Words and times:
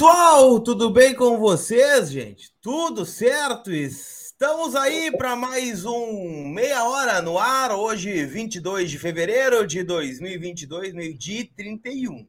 Pessoal, 0.00 0.58
tudo 0.60 0.88
bem 0.88 1.14
com 1.14 1.36
vocês, 1.36 2.10
gente? 2.10 2.50
Tudo 2.62 3.04
certo? 3.04 3.70
Estamos 3.70 4.74
aí 4.74 5.14
para 5.14 5.36
mais 5.36 5.84
um 5.84 6.48
meia 6.48 6.88
hora 6.88 7.20
no 7.20 7.38
ar, 7.38 7.72
hoje 7.72 8.24
22 8.24 8.90
de 8.90 8.98
fevereiro 8.98 9.66
de 9.66 9.82
2022, 9.82 10.94
meio-dia 10.94 11.46
31. 11.54 12.26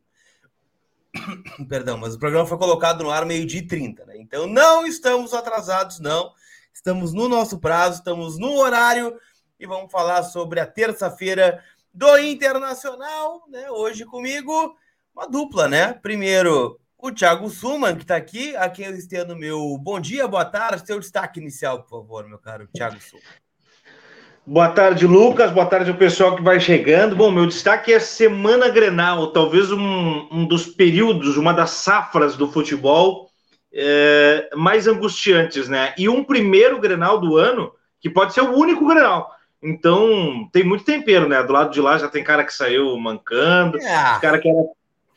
Perdão, 1.69 1.97
mas 1.97 2.13
o 2.13 2.19
programa 2.19 2.45
foi 2.45 2.57
colocado 2.57 3.05
no 3.05 3.09
ar 3.09 3.25
meio-dia 3.25 3.65
30, 3.65 4.05
né? 4.05 4.17
Então 4.17 4.47
não 4.47 4.85
estamos 4.85 5.33
atrasados, 5.33 6.01
não. 6.01 6.33
Estamos 6.73 7.13
no 7.13 7.29
nosso 7.29 7.57
prazo, 7.57 7.99
estamos 7.99 8.37
no 8.37 8.51
horário 8.57 9.17
e 9.57 9.65
vamos 9.65 9.89
falar 9.89 10.23
sobre 10.23 10.59
a 10.59 10.67
terça-feira 10.67 11.63
do 11.93 12.17
Internacional, 12.17 13.45
né? 13.47 13.71
Hoje 13.71 14.03
comigo, 14.03 14.75
uma 15.15 15.25
dupla, 15.25 15.69
né? 15.69 15.93
Primeiro, 15.93 16.77
o 17.01 17.11
Thiago 17.11 17.49
Suman, 17.49 17.95
que 17.95 18.03
está 18.03 18.15
aqui, 18.15 18.55
a 18.55 18.69
quem 18.69 18.85
eu 18.85 18.95
estendo 18.95 19.35
meu 19.35 19.75
bom 19.77 19.99
dia, 19.99 20.27
boa 20.27 20.45
tarde, 20.45 20.85
seu 20.85 20.99
destaque 20.99 21.39
inicial, 21.39 21.81
por 21.81 21.89
favor, 21.89 22.27
meu 22.27 22.37
caro 22.37 22.67
Thiago 22.73 22.97
Suman. 23.01 23.23
Boa 24.45 24.69
tarde, 24.69 25.05
Lucas. 25.05 25.51
Boa 25.51 25.65
tarde 25.65 25.91
ao 25.91 25.97
pessoal 25.97 26.35
que 26.35 26.41
vai 26.41 26.59
chegando. 26.59 27.15
Bom, 27.15 27.31
meu 27.31 27.45
destaque 27.45 27.93
é 27.93 27.99
Semana 27.99 28.69
Grenal, 28.69 29.31
talvez 29.31 29.71
um, 29.71 30.27
um 30.31 30.45
dos 30.45 30.65
períodos, 30.65 31.37
uma 31.37 31.53
das 31.53 31.71
safras 31.71 32.35
do 32.35 32.51
futebol 32.51 33.29
é, 33.73 34.49
mais 34.55 34.87
angustiantes, 34.87 35.69
né? 35.69 35.93
E 35.97 36.09
um 36.09 36.23
primeiro 36.23 36.79
Grenal 36.79 37.19
do 37.19 37.37
ano 37.37 37.71
que 37.99 38.09
pode 38.09 38.33
ser 38.33 38.41
o 38.41 38.55
único 38.55 38.87
Grenal. 38.87 39.31
Então, 39.61 40.49
tem 40.51 40.63
muito 40.63 40.83
tempero, 40.83 41.29
né? 41.29 41.41
Do 41.43 41.53
lado 41.53 41.71
de 41.71 41.79
lá 41.79 41.97
já 41.97 42.07
tem 42.07 42.23
cara 42.23 42.43
que 42.43 42.53
saiu 42.53 42.97
mancando, 42.97 43.79
é. 43.79 44.19
cara 44.19 44.39
que 44.39 44.51
quer, 44.51 44.65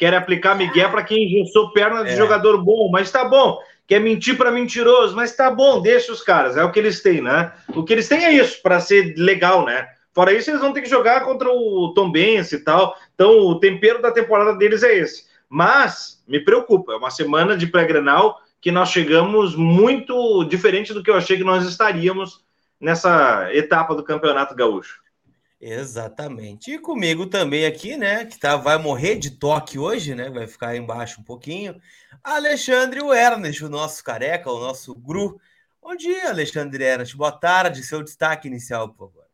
quer 0.05 0.12
aplicar 0.12 0.55
Miguel 0.55 0.91
para 0.91 1.02
quem 1.02 1.24
engessou 1.24 1.72
perna 1.72 2.05
de 2.05 2.10
é. 2.10 2.16
jogador 2.16 2.62
bom, 2.62 2.91
mas 2.92 3.10
tá 3.10 3.24
bom. 3.24 3.58
Quer 3.86 4.00
mentir 4.00 4.36
para 4.36 4.50
mentiroso, 4.50 5.16
mas 5.16 5.34
tá 5.34 5.50
bom, 5.50 5.80
deixa 5.80 6.12
os 6.12 6.20
caras, 6.20 6.58
é 6.58 6.62
o 6.62 6.70
que 6.70 6.78
eles 6.78 7.02
têm, 7.02 7.22
né? 7.22 7.52
O 7.74 7.83
que 7.83 7.94
eles 7.94 8.06
têm 8.06 8.22
é 8.22 8.30
isso, 8.30 8.60
para 8.62 8.80
ser 8.80 9.14
legal, 9.16 9.64
né? 9.64 9.88
Fora 10.12 10.30
isso, 10.34 10.50
eles 10.50 10.60
vão 10.60 10.75
ter 10.75 10.82
que 10.82 10.91
jogar 10.91 11.25
contra 11.25 11.50
o 11.50 11.94
Tom 11.94 12.12
Benz 12.12 12.52
e 12.52 12.62
tal. 12.62 12.94
Então, 13.14 13.30
o 13.30 13.58
tempero 13.58 14.02
da 14.02 14.10
temporada 14.10 14.55
deles 14.58 14.82
é 14.82 14.94
esse. 14.94 15.25
Mas, 15.48 16.22
me 16.28 16.38
preocupa, 16.38 16.92
é 16.92 16.97
uma 16.97 17.10
semana 17.10 17.56
de 17.56 17.66
pré-grenal 17.66 18.38
que 18.60 18.71
nós 18.71 18.91
chegamos 18.91 19.56
muito 19.56 20.44
diferente 20.44 20.92
do 20.92 21.03
que 21.03 21.10
eu 21.10 21.16
achei 21.16 21.38
que 21.38 21.44
nós 21.44 21.66
estaríamos 21.66 22.44
nessa 22.78 23.48
etapa 23.54 23.94
do 23.94 24.04
Campeonato 24.04 24.54
Gaúcho. 24.54 25.00
Exatamente. 25.66 26.72
E 26.72 26.78
comigo 26.78 27.25
também 27.25 27.64
aqui, 27.64 27.97
né, 27.97 28.26
que 28.26 28.38
tá, 28.38 28.54
vai 28.54 28.76
morrer 28.76 29.16
de 29.16 29.30
toque 29.30 29.78
hoje, 29.78 30.14
né, 30.14 30.28
vai 30.28 30.47
ficar 30.47 30.76
embaixo 30.76 31.22
um 31.22 31.25
pouquinho, 31.25 31.80
Alexandre 32.22 33.00
Ernest, 33.00 33.64
o 33.64 33.70
nosso 33.70 34.04
careca, 34.04 34.53
o 34.53 34.60
nosso 34.60 34.94
gru. 34.94 35.41
Bom 35.82 35.97
dia, 35.97 36.28
Alexandre 36.28 36.84
Ernest. 36.84 37.16
Boa 37.16 37.32
tarde, 37.32 37.82
seu 37.82 38.03
destaque 38.03 38.47
inicial, 38.47 38.91
por 38.91 39.08
favor. 39.08 39.24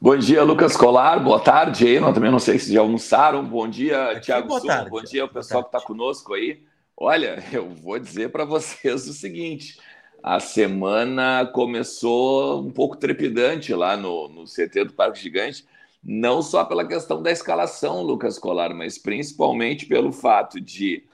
Bom 0.00 0.16
dia, 0.16 0.42
Lucas 0.42 0.76
Colar. 0.76 1.22
Boa 1.22 1.38
tarde 1.38 1.86
aí. 1.86 2.00
Nós 2.00 2.12
também 2.12 2.32
não 2.32 2.40
sei 2.40 2.58
se 2.58 2.72
já 2.72 2.80
almoçaram. 2.80 3.44
Bom 3.44 3.68
dia, 3.68 4.10
Aqui, 4.10 4.26
Thiago 4.26 4.48
boa 4.48 4.60
tarde, 4.60 4.90
Bom 4.90 5.02
dia 5.02 5.22
ao 5.22 5.28
pessoal 5.28 5.62
que 5.62 5.68
está 5.68 5.80
conosco 5.80 6.34
aí. 6.34 6.64
Olha, 6.96 7.40
eu 7.52 7.68
vou 7.70 8.00
dizer 8.00 8.32
para 8.32 8.44
vocês 8.44 9.06
o 9.06 9.12
seguinte: 9.12 9.78
a 10.22 10.40
semana 10.40 11.46
começou 11.46 12.60
um 12.60 12.70
pouco 12.70 12.96
trepidante 12.96 13.72
lá 13.72 13.96
no, 13.96 14.28
no 14.28 14.44
CT 14.44 14.84
do 14.84 14.92
Parque 14.92 15.20
Gigante, 15.20 15.66
não 16.02 16.42
só 16.42 16.64
pela 16.64 16.86
questão 16.86 17.22
da 17.22 17.30
escalação, 17.30 18.02
Lucas 18.02 18.38
Colar, 18.38 18.74
mas 18.74 18.98
principalmente 18.98 19.86
pelo 19.86 20.12
fato 20.12 20.60
de 20.60 21.04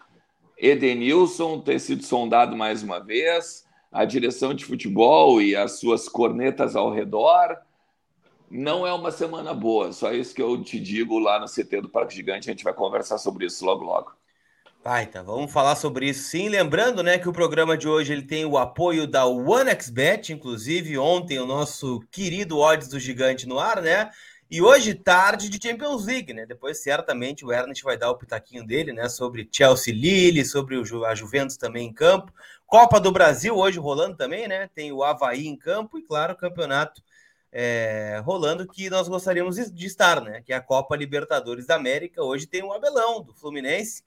Edenilson 0.59 1.61
ter 1.61 1.79
sido 1.79 2.05
sondado 2.05 2.57
mais 2.57 2.83
uma 2.83 2.99
vez, 2.99 3.67
a 3.91 4.05
direção 4.05 4.55
de 4.55 4.65
futebol 4.65 5.41
e 5.41 5.55
as 5.55 5.79
suas 5.79 6.09
cornetas 6.09 6.75
ao 6.77 6.93
redor. 6.93 7.59
Não 8.51 8.87
é 8.87 8.93
uma 8.93 9.11
semana 9.11 9.53
boa, 9.55 9.93
só 9.93 10.13
isso 10.13 10.35
que 10.35 10.43
eu 10.43 10.63
te 10.63 10.79
digo 10.79 11.19
lá 11.19 11.41
no 11.41 11.47
CT 11.47 11.81
do 11.83 11.89
Parque 11.89 12.15
Gigante. 12.15 12.49
A 12.49 12.53
gente 12.53 12.65
vai 12.65 12.75
conversar 12.75 13.19
sobre 13.19 13.47
isso 13.47 13.65
logo, 13.65 13.85
logo. 13.85 14.13
Vai, 14.85 15.07
tá, 15.07 15.23
vamos 15.23 15.51
falar 15.51 15.77
sobre 15.77 16.11
isso 16.11 16.29
sim. 16.29 16.51
Lembrando, 16.51 17.03
né, 17.03 17.19
que 17.19 17.27
o 17.27 17.33
programa 17.33 17.75
de 17.75 17.89
hoje 17.89 18.13
ele 18.13 18.21
tem 18.21 18.45
o 18.45 18.59
apoio 18.59 19.07
da 19.07 19.25
OneXBet, 19.25 20.31
inclusive 20.31 20.99
ontem 20.99 21.39
o 21.39 21.47
nosso 21.47 22.01
querido 22.11 22.59
Odds 22.59 22.89
do 22.89 23.01
Gigante 23.01 23.49
no 23.49 23.59
ar, 23.59 23.81
né? 23.81 24.11
E 24.51 24.61
hoje 24.61 24.93
tarde 24.95 25.49
de 25.49 25.59
Champions 25.59 26.05
League, 26.05 26.35
né? 26.35 26.45
Depois 26.45 26.83
certamente 26.83 27.47
o 27.47 27.51
Ernest 27.51 27.83
vai 27.83 27.97
dar 27.97 28.11
o 28.11 28.19
pitaquinho 28.19 28.67
dele, 28.67 28.93
né, 28.93 29.09
sobre 29.09 29.49
Chelsea 29.51 29.95
Lille, 29.95 30.45
sobre 30.45 30.77
a 31.07 31.15
Juventus 31.15 31.57
também 31.57 31.89
em 31.89 31.93
campo. 31.93 32.31
Copa 32.67 33.01
do 33.01 33.11
Brasil 33.11 33.57
hoje 33.57 33.79
rolando 33.79 34.19
também, 34.19 34.47
né? 34.47 34.69
Tem 34.75 34.93
o 34.93 35.03
Havaí 35.03 35.47
em 35.47 35.57
campo 35.57 35.99
e 35.99 36.03
claro, 36.03 36.35
o 36.35 36.37
campeonato 36.37 37.03
é, 37.51 38.21
rolando 38.23 38.67
que 38.67 38.91
nós 38.91 39.09
gostaríamos 39.09 39.57
de 39.57 39.87
estar, 39.87 40.21
né? 40.21 40.43
Que 40.45 40.53
é 40.53 40.57
a 40.57 40.61
Copa 40.61 40.95
Libertadores 40.95 41.65
da 41.67 41.77
América. 41.77 42.23
Hoje 42.23 42.47
tem 42.47 42.63
o 42.63 42.71
Abelão 42.71 43.23
do 43.23 43.33
Fluminense 43.33 44.03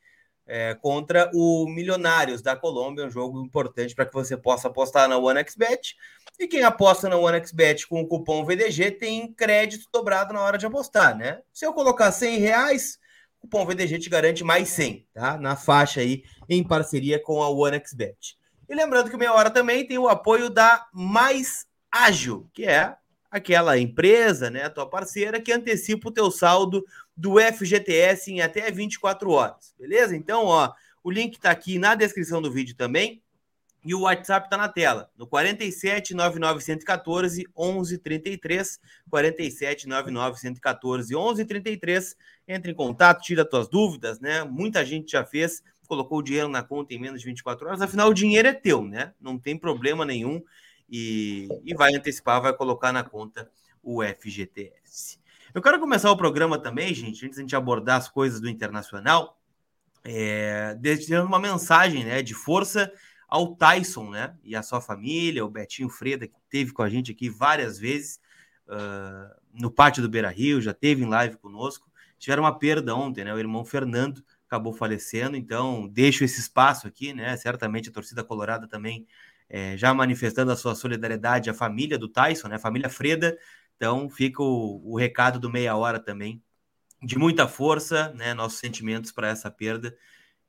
é, 0.47 0.73
contra 0.75 1.29
o 1.33 1.67
Milionários 1.67 2.41
da 2.41 2.55
Colômbia, 2.55 3.05
um 3.05 3.09
jogo 3.09 3.43
importante 3.43 3.93
para 3.93 4.05
que 4.05 4.13
você 4.13 4.37
possa 4.37 4.69
apostar 4.69 5.09
na 5.09 5.17
OneXBet. 5.17 5.95
E 6.39 6.47
quem 6.47 6.63
aposta 6.63 7.09
na 7.09 7.17
OneXBet 7.17 7.87
com 7.87 8.01
o 8.01 8.07
cupom 8.07 8.45
VDG 8.45 8.91
tem 8.91 9.33
crédito 9.33 9.87
dobrado 9.91 10.33
na 10.33 10.41
hora 10.41 10.57
de 10.57 10.65
apostar, 10.65 11.17
né? 11.17 11.41
Se 11.51 11.65
eu 11.65 11.73
colocar 11.73 12.11
100 12.11 12.37
reais, 12.37 12.97
o 13.37 13.41
cupom 13.41 13.65
VDG 13.65 13.99
te 13.99 14.09
garante 14.09 14.43
mais 14.43 14.69
100, 14.69 15.07
tá? 15.13 15.37
Na 15.37 15.55
faixa 15.55 15.99
aí, 15.99 16.23
em 16.47 16.63
parceria 16.63 17.21
com 17.21 17.41
a 17.41 17.49
OneXBet. 17.49 18.37
E 18.69 18.75
lembrando 18.75 19.09
que 19.09 19.17
meia 19.17 19.33
hora 19.33 19.49
também 19.49 19.85
tem 19.85 19.97
o 19.97 20.07
apoio 20.07 20.49
da 20.49 20.85
Mais 20.93 21.65
Ágil, 21.91 22.49
que 22.53 22.65
é 22.65 22.95
aquela 23.29 23.77
empresa, 23.77 24.49
né, 24.49 24.63
a 24.63 24.69
tua 24.69 24.89
parceira, 24.89 25.41
que 25.41 25.51
antecipa 25.51 26.09
o 26.09 26.11
teu 26.11 26.31
saldo 26.31 26.83
do 27.15 27.39
FGTS 27.39 28.31
em 28.31 28.41
até 28.41 28.71
24 28.71 29.29
horas, 29.31 29.73
beleza? 29.77 30.15
Então, 30.15 30.45
ó, 30.45 30.71
o 31.03 31.11
link 31.11 31.35
está 31.35 31.51
aqui 31.51 31.79
na 31.79 31.95
descrição 31.95 32.41
do 32.41 32.51
vídeo 32.51 32.75
também 32.75 33.21
e 33.87 33.95
o 33.95 34.01
WhatsApp 34.01 34.47
está 34.47 34.57
na 34.57 34.67
tela, 34.67 35.09
no 35.17 35.25
47 35.25 36.13
114 36.59 37.43
1133, 37.57 38.79
47 39.09 39.87
114 40.35 41.15
1133. 41.15 42.15
Entre 42.49 42.71
em 42.71 42.75
contato, 42.75 43.21
tira 43.21 43.45
tuas 43.45 43.69
dúvidas, 43.69 44.19
né? 44.19 44.43
Muita 44.43 44.83
gente 44.83 45.11
já 45.11 45.23
fez, 45.23 45.63
colocou 45.87 46.19
o 46.19 46.21
dinheiro 46.21 46.49
na 46.49 46.63
conta 46.63 46.93
em 46.93 46.99
menos 46.99 47.21
de 47.21 47.27
24 47.27 47.67
horas, 47.67 47.81
afinal 47.81 48.09
o 48.09 48.13
dinheiro 48.13 48.47
é 48.47 48.53
teu, 48.53 48.83
né? 48.83 49.13
Não 49.21 49.39
tem 49.39 49.57
problema 49.57 50.03
nenhum 50.03 50.43
e, 50.89 51.47
e 51.63 51.73
vai 51.73 51.95
antecipar, 51.95 52.41
vai 52.41 52.53
colocar 52.53 52.91
na 52.91 53.03
conta 53.03 53.49
o 53.83 54.03
FGTS. 54.03 55.19
Eu 55.53 55.61
quero 55.61 55.79
começar 55.79 56.11
o 56.11 56.17
programa 56.17 56.59
também, 56.59 56.93
gente, 56.93 57.25
antes 57.25 57.35
de 57.37 57.41
a 57.41 57.43
gente 57.43 57.55
abordar 57.55 57.97
as 57.97 58.09
coisas 58.09 58.39
do 58.39 58.49
Internacional, 58.49 59.39
é, 60.03 60.77
uma 61.25 61.39
mensagem 61.39 62.05
né, 62.05 62.21
de 62.21 62.33
força 62.33 62.91
ao 63.27 63.55
Tyson 63.55 64.09
né, 64.09 64.35
e 64.43 64.55
a 64.55 64.63
sua 64.63 64.79
família, 64.79 65.45
o 65.45 65.49
Betinho 65.49 65.89
Freda, 65.89 66.27
que 66.27 66.39
teve 66.49 66.71
com 66.71 66.81
a 66.81 66.89
gente 66.89 67.11
aqui 67.11 67.29
várias 67.29 67.77
vezes 67.77 68.19
uh, 68.67 69.35
no 69.53 69.69
pátio 69.69 70.01
do 70.01 70.09
Beira 70.09 70.29
Rio, 70.29 70.61
já 70.61 70.73
teve 70.73 71.03
em 71.03 71.09
live 71.09 71.37
conosco. 71.37 71.89
Tiveram 72.17 72.43
uma 72.43 72.57
perda 72.57 72.95
ontem, 72.95 73.23
né? 73.23 73.33
O 73.33 73.37
irmão 73.37 73.63
Fernando 73.63 74.23
acabou 74.47 74.73
falecendo, 74.73 75.35
então 75.35 75.87
deixo 75.87 76.23
esse 76.23 76.39
espaço 76.39 76.87
aqui, 76.87 77.13
né? 77.13 77.35
Certamente 77.37 77.89
a 77.89 77.91
torcida 77.91 78.23
colorada 78.23 78.67
também 78.67 79.05
é, 79.49 79.77
já 79.77 79.93
manifestando 79.93 80.51
a 80.51 80.55
sua 80.55 80.75
solidariedade 80.75 81.49
à 81.49 81.53
família 81.53 81.97
do 81.97 82.07
Tyson, 82.07 82.47
né? 82.47 82.57
Família 82.57 82.89
Freda, 82.89 83.37
então 83.75 84.09
fica 84.09 84.41
o, 84.41 84.81
o 84.83 84.97
recado 84.97 85.39
do 85.39 85.49
meia 85.49 85.75
hora 85.75 85.99
também, 85.99 86.41
de 87.01 87.17
muita 87.17 87.47
força, 87.47 88.13
né? 88.13 88.33
Nossos 88.33 88.59
sentimentos 88.59 89.11
para 89.11 89.29
essa 89.29 89.49
perda 89.49 89.95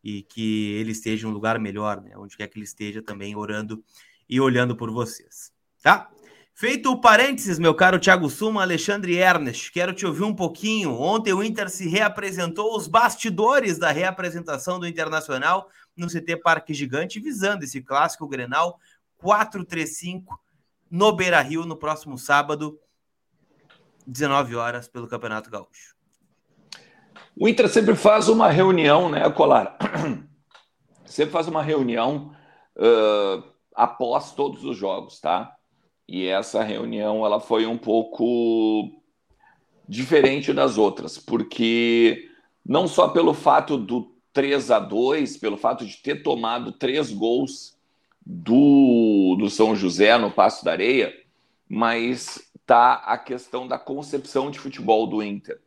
e 0.03 0.23
que 0.23 0.73
ele 0.75 0.93
esteja 0.93 1.27
em 1.27 1.31
um 1.31 1.33
lugar 1.33 1.59
melhor, 1.59 2.01
né? 2.01 2.17
Onde 2.17 2.37
quer 2.37 2.49
que 2.49 2.59
ele 2.59 2.65
esteja 2.65 3.03
também 3.03 3.37
orando 3.37 3.83
e 4.29 4.41
olhando 4.41 4.77
por 4.77 4.91
vocês, 4.91 5.53
tá? 5.83 6.11
Feito 6.61 6.91
o 6.91 7.01
parênteses, 7.01 7.57
meu 7.57 7.73
caro 7.73 8.01
Thiago 8.01 8.29
Suma, 8.29 8.63
Alexandre 8.63 9.15
Ernest, 9.15 9.71
quero 9.71 9.93
te 9.93 10.05
ouvir 10.05 10.25
um 10.25 10.35
pouquinho. 10.35 10.91
Ontem 10.91 11.33
o 11.33 11.41
Inter 11.41 11.71
se 11.71 11.89
reapresentou, 11.89 12.77
os 12.77 12.89
bastidores 12.89 13.79
da 13.79 13.93
reapresentação 13.93 14.81
do 14.81 14.85
Internacional 14.85 15.71
no 15.97 16.09
CT 16.09 16.39
Parque 16.39 16.75
Gigante, 16.75 17.21
visando 17.21 17.63
esse 17.63 17.81
clássico 17.81 18.27
Grenal 18.27 18.81
435 19.19 20.41
no 20.91 21.13
Beira 21.13 21.41
Rio 21.41 21.65
no 21.65 21.77
próximo 21.77 22.17
sábado, 22.17 22.79
19 24.07 24.57
horas, 24.57 24.89
pelo 24.89 25.07
Campeonato 25.07 25.51
Gaúcho. 25.51 25.95
O 27.37 27.47
Inter 27.47 27.69
sempre 27.69 27.95
faz 27.95 28.29
uma 28.29 28.51
reunião, 28.51 29.09
né, 29.09 29.29
Colar? 29.31 29.77
Sempre 31.05 31.33
faz 31.33 31.49
uma 31.49 31.63
reunião 31.63 32.35
uh, 32.77 33.43
após 33.75 34.33
todos 34.33 34.63
os 34.63 34.77
jogos, 34.77 35.21
tá? 35.21 35.57
E 36.07 36.27
essa 36.27 36.63
reunião 36.63 37.25
ela 37.25 37.41
foi 37.41 37.65
um 37.65 37.79
pouco 37.79 38.91
diferente 39.89 40.53
das 40.53 40.77
outras, 40.77 41.17
porque 41.17 42.29
não 42.65 42.87
só 42.87 43.09
pelo 43.09 43.33
fato 43.33 43.79
do 43.79 44.15
3 44.35 44.71
a 44.71 44.79
2 44.79 45.39
pelo 45.39 45.57
fato 45.57 45.87
de 45.87 45.97
ter 45.97 46.23
tomado 46.23 46.73
três 46.73 47.11
gols 47.11 47.79
do, 48.25 49.08
do 49.37 49.51
São 49.51 49.75
José 49.75 50.17
no 50.19 50.31
Passo 50.31 50.65
da 50.65 50.73
Areia, 50.73 51.15
mas 51.69 52.51
tá 52.67 52.95
a 52.95 53.17
questão 53.17 53.67
da 53.67 53.79
concepção 53.79 54.51
de 54.51 54.59
futebol 54.59 55.07
do 55.07 55.23
Inter. 55.23 55.59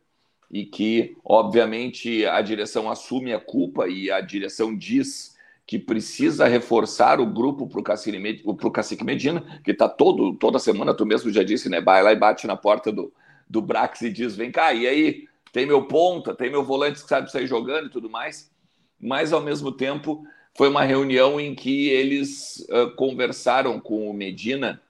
E 0.50 0.64
que, 0.64 1.16
obviamente, 1.24 2.26
a 2.26 2.40
direção 2.42 2.90
assume 2.90 3.32
a 3.32 3.40
culpa 3.40 3.88
e 3.88 4.10
a 4.10 4.20
direção 4.20 4.76
diz 4.76 5.36
que 5.66 5.78
precisa 5.78 6.46
reforçar 6.46 7.20
o 7.20 7.26
grupo 7.26 7.66
para 7.66 7.80
o 7.80 8.70
Cacique 8.70 9.04
Medina, 9.04 9.60
que 9.64 9.70
está 9.70 9.88
toda 9.88 10.58
semana, 10.58 10.94
tu 10.94 11.06
mesmo 11.06 11.32
já 11.32 11.42
disse, 11.42 11.68
né? 11.68 11.80
Vai 11.80 12.02
lá 12.02 12.12
e 12.12 12.16
bate 12.16 12.46
na 12.46 12.56
porta 12.56 12.92
do, 12.92 13.12
do 13.48 13.62
Brax 13.62 14.02
e 14.02 14.10
diz: 14.10 14.36
vem 14.36 14.50
cá, 14.50 14.72
e 14.72 14.86
aí? 14.86 15.24
Tem 15.52 15.66
meu 15.66 15.86
ponta, 15.86 16.34
tem 16.34 16.50
meu 16.50 16.64
volante 16.64 17.02
que 17.02 17.08
sabe 17.08 17.30
sair 17.30 17.46
jogando 17.46 17.86
e 17.86 17.90
tudo 17.90 18.08
mais. 18.08 18.50
Mas, 18.98 19.32
ao 19.32 19.40
mesmo 19.40 19.72
tempo, 19.72 20.24
foi 20.54 20.68
uma 20.68 20.84
reunião 20.84 21.40
em 21.40 21.54
que 21.54 21.88
eles 21.88 22.66
uh, 22.70 22.90
conversaram 22.94 23.80
com 23.80 24.08
o 24.08 24.12
Medina 24.12 24.82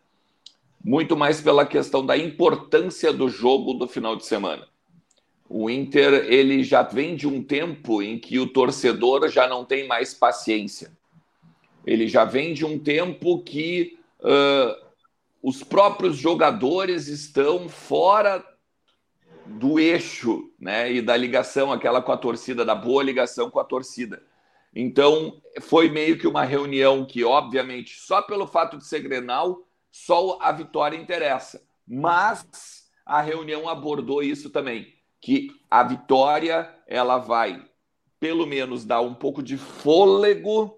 muito 0.84 1.16
mais 1.16 1.40
pela 1.40 1.64
questão 1.64 2.04
da 2.04 2.16
importância 2.16 3.12
do 3.12 3.28
jogo 3.28 3.74
do 3.74 3.86
final 3.86 4.16
de 4.16 4.26
semana. 4.26 4.66
O 5.48 5.70
Inter 5.70 6.26
ele 6.28 6.64
já 6.64 6.82
vem 6.82 7.14
de 7.14 7.28
um 7.28 7.42
tempo 7.42 8.02
em 8.02 8.18
que 8.18 8.38
o 8.38 8.46
torcedor 8.46 9.28
já 9.28 9.46
não 9.46 9.64
tem 9.64 9.86
mais 9.86 10.12
paciência. 10.12 10.90
Ele 11.86 12.08
já 12.08 12.24
vem 12.24 12.54
de 12.54 12.64
um 12.64 12.78
tempo 12.78 13.42
que 13.42 13.98
uh, 14.20 14.86
os 15.42 15.62
próprios 15.62 16.16
jogadores 16.16 17.06
estão 17.06 17.68
fora 17.68 18.44
do 19.44 19.78
eixo, 19.78 20.50
né, 20.58 20.92
e 20.92 21.02
da 21.02 21.16
ligação 21.16 21.72
aquela 21.72 22.00
com 22.00 22.12
a 22.12 22.16
torcida, 22.16 22.64
da 22.64 22.74
boa 22.74 23.02
ligação 23.02 23.50
com 23.50 23.58
a 23.58 23.64
torcida. 23.64 24.22
Então, 24.74 25.40
foi 25.60 25.90
meio 25.90 26.18
que 26.18 26.26
uma 26.26 26.44
reunião 26.44 27.04
que, 27.04 27.24
obviamente, 27.24 28.00
só 28.00 28.22
pelo 28.22 28.46
fato 28.46 28.78
de 28.78 28.86
ser 28.86 29.00
Grenal, 29.00 29.66
só 29.90 30.38
a 30.40 30.50
vitória 30.50 30.96
interessa. 30.96 31.62
Mas 31.86 32.90
a 33.04 33.20
reunião 33.20 33.68
abordou 33.68 34.22
isso 34.22 34.48
também 34.50 34.92
que 35.22 35.50
a 35.70 35.84
vitória 35.84 36.68
ela 36.86 37.16
vai 37.16 37.64
pelo 38.18 38.44
menos 38.46 38.84
dar 38.84 39.00
um 39.00 39.14
pouco 39.14 39.42
de 39.42 39.56
fôlego 39.56 40.76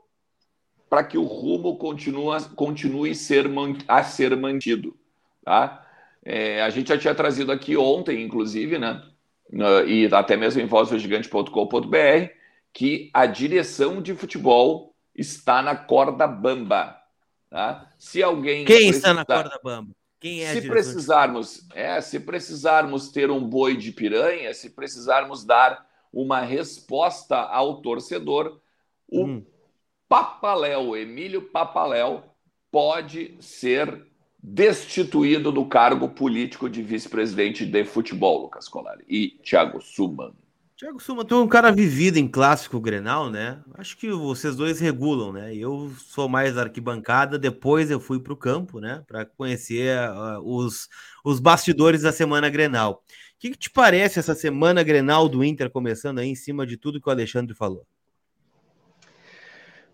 para 0.88 1.02
que 1.02 1.18
o 1.18 1.24
rumo 1.24 1.76
continue, 1.76 3.14
ser, 3.14 3.46
a 3.88 4.04
ser 4.04 4.36
mantido. 4.36 4.96
Tá? 5.42 5.84
É, 6.22 6.62
a 6.62 6.70
gente 6.70 6.88
já 6.88 6.98
tinha 6.98 7.14
trazido 7.14 7.50
aqui 7.50 7.76
ontem, 7.76 8.22
inclusive, 8.22 8.78
né? 8.78 9.02
e 9.86 10.08
até 10.12 10.36
mesmo 10.36 10.60
em 10.60 10.66
vozdogigante.com.br, 10.66 12.30
que 12.74 13.08
a 13.14 13.24
direção 13.24 14.02
de 14.02 14.14
futebol 14.14 14.94
está 15.14 15.62
na 15.62 15.76
corda 15.76 16.26
bamba. 16.26 17.00
Tá? 17.48 17.88
Se 17.96 18.20
alguém. 18.20 18.64
Quem 18.64 18.88
precisar... 18.88 18.96
está 18.96 19.14
na 19.14 19.24
corda 19.24 19.60
bamba? 19.62 19.94
Quem 20.18 20.42
é 20.42 20.54
se 20.54 20.66
precisarmos, 20.66 21.68
é, 21.74 22.00
se 22.00 22.18
precisarmos 22.18 23.10
ter 23.10 23.30
um 23.30 23.46
boi 23.46 23.76
de 23.76 23.92
piranha, 23.92 24.52
se 24.54 24.70
precisarmos 24.70 25.44
dar 25.44 25.86
uma 26.12 26.40
resposta 26.40 27.36
ao 27.36 27.80
torcedor, 27.80 28.58
o 29.06 29.24
hum. 29.24 29.46
Papaléu, 30.08 30.96
Emílio 30.96 31.42
Papaléu, 31.42 32.24
pode 32.70 33.36
ser 33.40 34.06
destituído 34.42 35.52
do 35.52 35.66
cargo 35.66 36.08
político 36.08 36.68
de 36.68 36.82
vice-presidente 36.82 37.66
de 37.66 37.84
futebol, 37.84 38.42
Lucas 38.42 38.68
Colari. 38.68 39.04
E 39.08 39.38
Thiago 39.42 39.80
Suman. 39.80 40.32
Tiago 40.76 41.00
Suma, 41.00 41.24
tu 41.24 41.36
é 41.36 41.38
um 41.38 41.46
cara 41.46 41.70
vivido 41.70 42.16
em 42.16 42.26
clássico 42.26 42.80
Grenal, 42.80 43.30
né? 43.30 43.60
Acho 43.74 43.96
que 43.96 44.10
vocês 44.10 44.56
dois 44.56 44.80
regulam, 44.80 45.32
né? 45.32 45.54
Eu 45.54 45.92
sou 45.98 46.28
mais 46.28 46.58
arquibancada, 46.58 47.38
depois 47.38 47.92
eu 47.92 48.00
fui 48.00 48.18
para 48.18 48.32
o 48.32 48.36
campo, 48.36 48.80
né? 48.80 49.00
Para 49.06 49.24
conhecer 49.24 49.96
uh, 50.10 50.40
os, 50.42 50.88
os 51.24 51.38
bastidores 51.38 52.02
da 52.02 52.10
semana 52.10 52.50
Grenal. 52.50 52.94
O 52.94 53.38
que, 53.38 53.50
que, 53.50 53.56
te 53.56 53.70
parece 53.70 54.18
essa 54.18 54.34
semana 54.34 54.82
Grenal 54.82 55.28
do 55.28 55.44
Inter 55.44 55.70
começando 55.70 56.18
aí 56.18 56.28
em 56.28 56.34
cima 56.34 56.66
de 56.66 56.76
tudo 56.76 57.00
que 57.00 57.08
o 57.08 57.12
Alexandre 57.12 57.54
falou? 57.54 57.86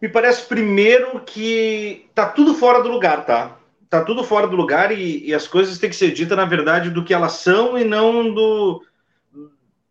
Me 0.00 0.08
parece 0.08 0.46
primeiro 0.46 1.20
que 1.20 2.06
tá 2.14 2.24
tudo 2.26 2.54
fora 2.54 2.82
do 2.82 2.88
lugar, 2.88 3.26
tá? 3.26 3.58
Tá 3.90 4.02
tudo 4.02 4.24
fora 4.24 4.46
do 4.46 4.56
lugar 4.56 4.96
e, 4.96 5.26
e 5.26 5.34
as 5.34 5.46
coisas 5.46 5.78
têm 5.78 5.90
que 5.90 5.96
ser 5.96 6.12
ditas, 6.12 6.38
na 6.38 6.46
verdade, 6.46 6.88
do 6.88 7.04
que 7.04 7.12
elas 7.12 7.32
são 7.32 7.76
e 7.76 7.84
não 7.84 8.32
do 8.32 8.82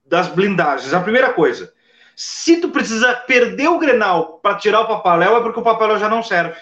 das 0.09 0.27
blindagens. 0.27 0.93
A 0.93 0.99
primeira 0.99 1.31
coisa, 1.31 1.71
se 2.15 2.59
tu 2.59 2.69
precisa 2.69 3.13
perder 3.13 3.69
o 3.69 3.79
Grenal 3.79 4.39
para 4.39 4.55
tirar 4.55 4.81
o 4.81 4.87
Papaléu, 4.87 5.37
é 5.37 5.41
porque 5.41 5.59
o 5.59 5.63
Papaléu 5.63 5.99
já 5.99 6.09
não 6.09 6.23
serve. 6.23 6.59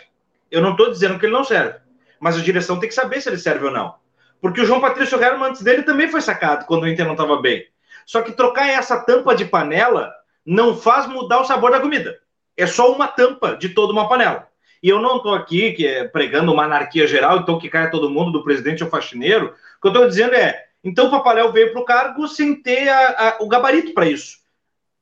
Eu 0.51 0.61
não 0.61 0.71
estou 0.71 0.91
dizendo 0.91 1.17
que 1.17 1.25
ele 1.25 1.33
não 1.33 1.43
serve, 1.43 1.79
mas 2.19 2.37
a 2.37 2.41
direção 2.41 2.79
tem 2.79 2.89
que 2.89 2.95
saber 2.95 3.21
se 3.21 3.29
ele 3.29 3.37
serve 3.37 3.65
ou 3.65 3.71
não. 3.71 3.95
Porque 4.39 4.61
o 4.61 4.65
João 4.65 4.81
Patrício 4.81 5.21
Herman 5.21 5.49
antes 5.49 5.63
dele 5.63 5.81
também 5.81 6.07
foi 6.07 6.21
sacado 6.21 6.65
quando 6.65 6.83
o 6.83 6.87
Inter 6.87 7.05
não 7.05 7.13
estava 7.13 7.41
bem. 7.41 7.65
Só 8.05 8.21
que 8.21 8.31
trocar 8.31 8.67
essa 8.67 8.99
tampa 8.99 9.35
de 9.35 9.45
panela 9.45 10.13
não 10.45 10.77
faz 10.77 11.07
mudar 11.07 11.39
o 11.41 11.45
sabor 11.45 11.71
da 11.71 11.79
comida. 11.79 12.19
É 12.55 12.65
só 12.65 12.91
uma 12.93 13.07
tampa 13.07 13.55
de 13.55 13.69
toda 13.69 13.91
uma 13.91 14.07
panela. 14.07 14.47
E 14.81 14.89
eu 14.89 15.01
não 15.01 15.17
estou 15.17 15.33
aqui 15.33 15.71
que 15.73 15.87
é, 15.87 16.07
pregando 16.07 16.53
uma 16.53 16.65
anarquia 16.65 17.07
geral, 17.07 17.37
então 17.37 17.57
que 17.57 17.69
caia 17.69 17.89
todo 17.89 18.09
mundo, 18.09 18.31
do 18.31 18.43
presidente 18.43 18.83
ao 18.83 18.89
faxineiro. 18.89 19.47
O 19.77 19.81
que 19.81 19.87
eu 19.87 19.91
estou 19.91 20.07
dizendo 20.07 20.35
é, 20.35 20.66
então 20.87 21.07
o 21.07 21.11
Papaléu 21.11 21.51
veio 21.51 21.73
para 21.73 21.81
o 21.81 21.85
cargo 21.85 22.29
sem 22.29 22.55
ter 22.55 22.87
a, 22.87 23.07
a, 23.09 23.37
o 23.41 23.47
gabarito 23.49 23.93
para 23.93 24.05
isso. 24.05 24.37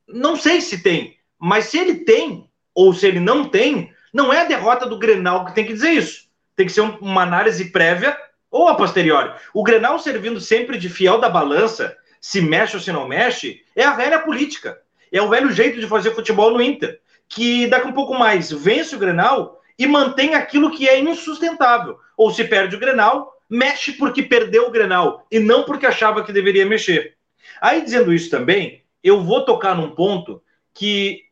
Não 0.08 0.34
sei 0.34 0.60
se 0.60 0.82
tem, 0.82 1.16
mas 1.38 1.66
se 1.66 1.78
ele 1.78 2.00
tem, 2.00 2.50
ou 2.74 2.92
se 2.92 3.06
ele 3.06 3.20
não 3.20 3.48
tem, 3.48 3.92
não 4.12 4.32
é 4.32 4.40
a 4.40 4.46
derrota 4.46 4.84
do 4.84 4.98
Grenal 4.98 5.44
que 5.44 5.54
tem 5.54 5.64
que 5.64 5.72
dizer 5.72 5.92
isso. 5.92 6.26
Tem 6.56 6.66
que 6.66 6.72
ser 6.72 6.80
um, 6.80 6.96
uma 6.96 7.22
análise 7.22 7.70
prévia 7.70 8.18
ou 8.50 8.68
a 8.68 8.74
posteriori. 8.74 9.32
O 9.54 9.62
Grenal 9.62 9.96
servindo 10.00 10.40
sempre 10.40 10.76
de 10.76 10.88
fiel 10.88 11.20
da 11.20 11.28
balança, 11.28 11.96
se 12.20 12.40
mexe 12.40 12.74
ou 12.74 12.82
se 12.82 12.90
não 12.90 13.06
mexe, 13.06 13.62
é 13.76 13.84
a 13.84 13.92
velha 13.92 14.18
política. 14.18 14.80
É 15.12 15.22
o 15.22 15.28
velho 15.28 15.52
jeito 15.52 15.78
de 15.78 15.86
fazer 15.86 16.16
futebol 16.16 16.50
no 16.50 16.60
Inter. 16.60 16.98
Que 17.28 17.68
daqui 17.68 17.86
um 17.86 17.92
pouco 17.92 18.12
mais 18.12 18.50
vence 18.50 18.96
o 18.96 18.98
Grenal 18.98 19.62
e 19.78 19.86
mantém 19.86 20.34
aquilo 20.34 20.72
que 20.72 20.88
é 20.88 20.98
insustentável. 20.98 21.96
Ou 22.16 22.32
se 22.32 22.42
perde 22.42 22.74
o 22.74 22.80
Grenal, 22.80 23.35
mexe 23.48 23.92
porque 23.92 24.22
perdeu 24.22 24.66
o 24.66 24.70
Grenal 24.70 25.26
e 25.30 25.38
não 25.38 25.64
porque 25.64 25.86
achava 25.86 26.24
que 26.24 26.32
deveria 26.32 26.66
mexer. 26.66 27.14
Aí, 27.60 27.82
dizendo 27.82 28.12
isso 28.12 28.30
também, 28.30 28.82
eu 29.02 29.22
vou 29.22 29.44
tocar 29.44 29.74
num 29.74 29.90
ponto 29.90 30.42
que 30.74 31.24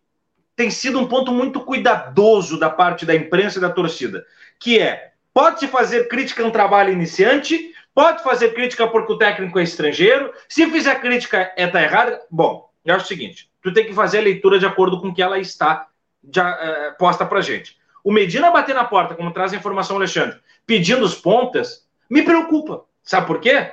tem 0.56 0.71
sido 0.71 0.99
um 0.99 1.06
ponto 1.06 1.33
muito 1.33 1.61
cuidadoso 1.61 2.59
da 2.59 2.71
parte 2.71 3.04
da 3.04 3.14
imprensa 3.14 3.59
e 3.59 3.61
da 3.61 3.71
torcida, 3.71 4.25
que 4.59 4.78
é, 4.78 5.12
pode-se 5.33 5.66
fazer 5.66 6.09
crítica 6.09 6.42
a 6.42 6.47
um 6.47 6.50
trabalho 6.50 6.92
iniciante, 6.92 7.73
pode 7.92 8.23
fazer 8.23 8.54
crítica 8.54 8.87
porque 8.87 9.12
o 9.12 9.18
técnico 9.18 9.59
é 9.59 9.62
estrangeiro, 9.62 10.33
se 10.49 10.71
fizer 10.71 11.00
crítica 11.00 11.52
é 11.56 11.66
tá 11.66 11.83
errado. 11.83 12.18
Bom, 12.30 12.71
eu 12.85 12.94
acho 12.94 13.04
o 13.04 13.09
seguinte, 13.09 13.50
tu 13.61 13.73
tem 13.73 13.87
que 13.87 13.94
fazer 13.94 14.18
a 14.18 14.23
leitura 14.23 14.59
de 14.59 14.66
acordo 14.66 15.00
com 15.00 15.12
que 15.12 15.23
ela 15.23 15.38
está 15.38 15.88
já, 16.33 16.49
é, 16.50 16.90
posta 16.92 17.26
pra 17.26 17.40
gente. 17.40 17.76
O 18.02 18.12
Medina 18.12 18.50
bater 18.50 18.75
na 18.75 18.85
porta, 18.85 19.14
como 19.14 19.33
traz 19.33 19.52
a 19.52 19.56
informação 19.56 19.97
Alexandre, 19.97 20.38
pedindo 20.66 21.04
os 21.04 21.14
pontas, 21.14 21.83
me 22.14 22.23
preocupa. 22.23 22.85
Sabe 23.02 23.26
por 23.26 23.40
quê? 23.40 23.73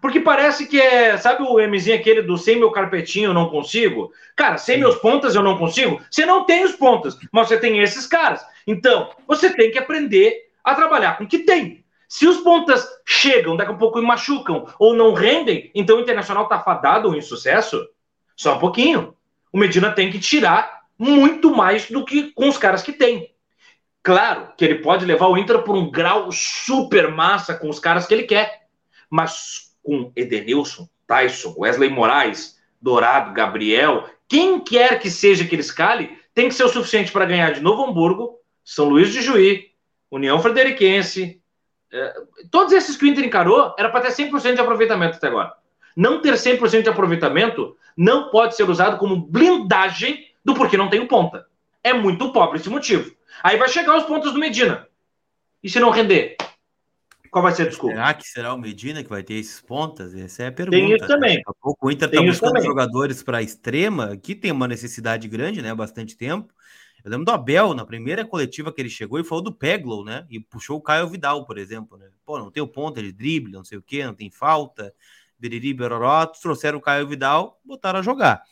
Porque 0.00 0.20
parece 0.20 0.66
que 0.66 0.80
é, 0.80 1.18
sabe 1.18 1.42
o 1.42 1.58
Mzinho 1.68 1.96
aquele 1.96 2.22
do 2.22 2.38
sem 2.38 2.56
meu 2.56 2.70
carpetinho 2.70 3.30
eu 3.30 3.34
não 3.34 3.48
consigo? 3.48 4.12
Cara, 4.36 4.56
sem 4.58 4.78
meus 4.78 4.94
pontas 4.94 5.34
eu 5.34 5.42
não 5.42 5.58
consigo. 5.58 6.00
Você 6.08 6.24
não 6.24 6.46
tem 6.46 6.62
os 6.62 6.72
pontas, 6.72 7.18
mas 7.32 7.48
você 7.48 7.58
tem 7.58 7.80
esses 7.80 8.06
caras. 8.06 8.46
Então, 8.64 9.10
você 9.26 9.50
tem 9.50 9.72
que 9.72 9.78
aprender 9.78 10.50
a 10.62 10.72
trabalhar 10.76 11.18
com 11.18 11.24
o 11.24 11.26
que 11.26 11.40
tem. 11.40 11.84
Se 12.08 12.28
os 12.28 12.38
pontas 12.38 12.88
chegam, 13.04 13.56
daqui 13.56 13.72
a 13.72 13.76
pouco 13.76 13.98
e 13.98 14.02
machucam 14.02 14.68
ou 14.78 14.94
não 14.94 15.12
rendem, 15.12 15.68
então 15.74 15.98
o 15.98 16.00
Internacional 16.00 16.46
tá 16.46 16.60
fadado 16.60 17.08
ou 17.08 17.16
insucesso? 17.16 17.88
Só 18.36 18.54
um 18.54 18.60
pouquinho. 18.60 19.14
O 19.52 19.58
Medina 19.58 19.90
tem 19.90 20.12
que 20.12 20.20
tirar 20.20 20.82
muito 20.96 21.50
mais 21.50 21.90
do 21.90 22.04
que 22.04 22.30
com 22.32 22.48
os 22.48 22.56
caras 22.56 22.82
que 22.82 22.92
tem. 22.92 23.34
Claro 24.02 24.52
que 24.56 24.64
ele 24.64 24.76
pode 24.76 25.04
levar 25.04 25.28
o 25.28 25.36
Inter 25.36 25.62
por 25.62 25.76
um 25.76 25.90
grau 25.90 26.32
super 26.32 27.10
massa 27.10 27.54
com 27.54 27.68
os 27.68 27.78
caras 27.78 28.06
que 28.06 28.14
ele 28.14 28.22
quer, 28.22 28.62
mas 29.10 29.74
com 29.82 30.10
Edenilson, 30.16 30.88
Tyson, 31.06 31.54
Wesley 31.58 31.90
Moraes, 31.90 32.58
Dourado, 32.80 33.34
Gabriel, 33.34 34.08
quem 34.26 34.60
quer 34.60 34.98
que 34.98 35.10
seja 35.10 35.44
que 35.44 35.54
ele 35.54 35.62
escale, 35.62 36.18
tem 36.32 36.48
que 36.48 36.54
ser 36.54 36.64
o 36.64 36.68
suficiente 36.68 37.12
para 37.12 37.26
ganhar 37.26 37.52
de 37.52 37.60
Novo 37.60 37.84
Hamburgo, 37.84 38.38
São 38.64 38.88
Luís 38.88 39.12
de 39.12 39.20
Juí, 39.20 39.70
União 40.10 40.40
Frederiquense, 40.40 41.40
eh, 41.92 42.14
todos 42.50 42.72
esses 42.72 42.96
que 42.96 43.04
o 43.04 43.08
Inter 43.08 43.24
encarou, 43.24 43.74
era 43.78 43.90
para 43.90 44.02
ter 44.02 44.12
100% 44.12 44.54
de 44.54 44.60
aproveitamento 44.60 45.16
até 45.16 45.26
agora. 45.26 45.52
Não 45.96 46.22
ter 46.22 46.34
100% 46.34 46.82
de 46.84 46.88
aproveitamento 46.88 47.76
não 47.96 48.30
pode 48.30 48.56
ser 48.56 48.68
usado 48.68 48.96
como 48.96 49.26
blindagem 49.26 50.26
do 50.44 50.54
porquê 50.54 50.76
não 50.76 50.88
tem 50.88 51.00
o 51.00 51.08
ponta. 51.08 51.46
É 51.82 51.92
muito 51.92 52.32
pobre 52.32 52.58
esse 52.58 52.70
motivo. 52.70 53.12
Aí 53.42 53.56
vai 53.56 53.68
chegar 53.68 53.96
os 53.96 54.04
pontos 54.04 54.32
do 54.32 54.38
Medina. 54.38 54.86
E 55.62 55.68
se 55.68 55.80
não 55.80 55.90
render? 55.90 56.36
Qual 57.30 57.42
vai 57.42 57.52
ser 57.52 57.62
a 57.62 57.66
desculpa? 57.66 57.94
Será 57.94 58.14
que 58.14 58.28
será 58.28 58.52
o 58.52 58.58
Medina 58.58 59.04
que 59.04 59.08
vai 59.08 59.22
ter 59.22 59.34
esses 59.34 59.60
pontas? 59.60 60.14
Essa 60.14 60.44
é 60.44 60.46
a 60.48 60.52
pergunta. 60.52 60.76
Tem 60.76 60.96
isso 60.96 61.06
também. 61.06 61.36
Daqui 61.36 61.48
a 61.48 61.62
pouco 61.62 61.86
o 61.86 61.90
Inter 61.90 62.08
está 62.08 62.22
buscando 62.22 62.62
jogadores 62.62 63.22
para 63.22 63.38
a 63.38 63.42
extrema, 63.42 64.16
que 64.16 64.34
tem 64.34 64.50
uma 64.50 64.66
necessidade 64.66 65.28
grande, 65.28 65.62
né? 65.62 65.70
Há 65.70 65.74
bastante 65.74 66.16
tempo. 66.16 66.52
Eu 67.04 67.10
lembro 67.10 67.24
do 67.24 67.32
Abel, 67.32 67.72
na 67.72 67.86
primeira 67.86 68.24
coletiva 68.24 68.72
que 68.72 68.80
ele 68.80 68.90
chegou, 68.90 69.18
e 69.18 69.24
falou 69.24 69.42
do 69.42 69.52
Peglow, 69.52 70.04
né? 70.04 70.26
E 70.28 70.40
puxou 70.40 70.76
o 70.76 70.82
Caio 70.82 71.08
Vidal, 71.08 71.46
por 71.46 71.56
exemplo, 71.56 71.96
né? 71.96 72.08
Pô, 72.26 72.38
não 72.38 72.50
tem 72.50 72.62
o 72.62 72.68
ponto 72.68 73.00
de 73.00 73.12
drible, 73.12 73.52
não 73.52 73.64
sei 73.64 73.78
o 73.78 73.82
quê, 73.82 74.04
não 74.04 74.14
tem 74.14 74.28
falta, 74.28 74.92
biriri, 75.38 75.72
beroró, 75.72 76.26
trouxeram 76.26 76.78
o 76.78 76.80
Caio 76.82 77.06
Vidal, 77.06 77.58
botaram 77.64 78.00
a 78.00 78.02
jogar. 78.02 78.42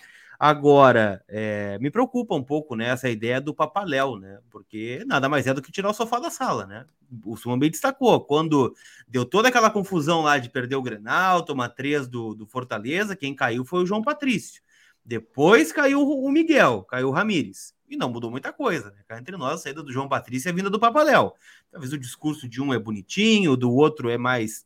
Agora, 0.41 1.25
é, 1.27 1.77
me 1.81 1.91
preocupa 1.91 2.33
um 2.33 2.45
pouco 2.45 2.77
né, 2.77 2.91
essa 2.91 3.09
ideia 3.09 3.41
do 3.41 3.53
papaléu, 3.53 4.17
né? 4.17 4.39
Porque 4.49 5.03
nada 5.05 5.29
mais 5.29 5.49
é 5.49 5.53
do 5.53 5.61
que 5.61 5.73
tirar 5.73 5.91
o 5.91 5.95
sofá 5.95 6.21
da 6.21 6.31
sala, 6.31 6.65
né? 6.65 6.87
O 7.25 7.37
Suman 7.37 7.59
bem 7.59 7.69
destacou, 7.69 8.21
quando 8.21 8.73
deu 9.09 9.25
toda 9.25 9.49
aquela 9.49 9.69
confusão 9.69 10.23
lá 10.23 10.39
de 10.39 10.49
perder 10.49 10.77
o 10.77 10.83
Grenal, 10.83 11.43
tomar 11.43 11.71
três 11.71 12.07
do, 12.07 12.35
do 12.35 12.47
Fortaleza, 12.47 13.17
quem 13.17 13.35
caiu 13.35 13.65
foi 13.65 13.83
o 13.83 13.87
João 13.87 14.01
Patrício. 14.01 14.63
Depois 15.05 15.73
caiu 15.73 16.09
o 16.09 16.31
Miguel, 16.31 16.85
caiu 16.85 17.09
o 17.09 17.13
Ramires. 17.13 17.75
E 17.89 17.97
não 17.97 18.09
mudou 18.09 18.31
muita 18.31 18.53
coisa, 18.53 18.93
né? 18.93 19.19
Entre 19.19 19.37
nós, 19.37 19.55
a 19.55 19.59
saída 19.59 19.83
do 19.83 19.93
João 19.93 20.09
Patrício 20.09 20.49
é 20.49 20.53
a 20.53 20.55
vinda 20.55 20.71
do 20.71 20.79
Papaléu. 20.79 21.35
Talvez 21.73 21.93
o 21.93 21.99
discurso 21.99 22.49
de 22.49 22.63
um 22.63 22.73
é 22.73 22.79
bonitinho, 22.79 23.57
do 23.57 23.73
outro 23.73 24.09
é 24.09 24.17
mais 24.17 24.65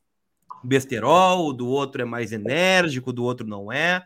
besterol, 0.63 1.51
do 1.55 1.67
outro 1.67 2.03
é 2.03 2.05
mais 2.05 2.31
enérgico, 2.31 3.11
do 3.11 3.25
outro 3.25 3.47
não 3.47 3.73
é 3.73 4.05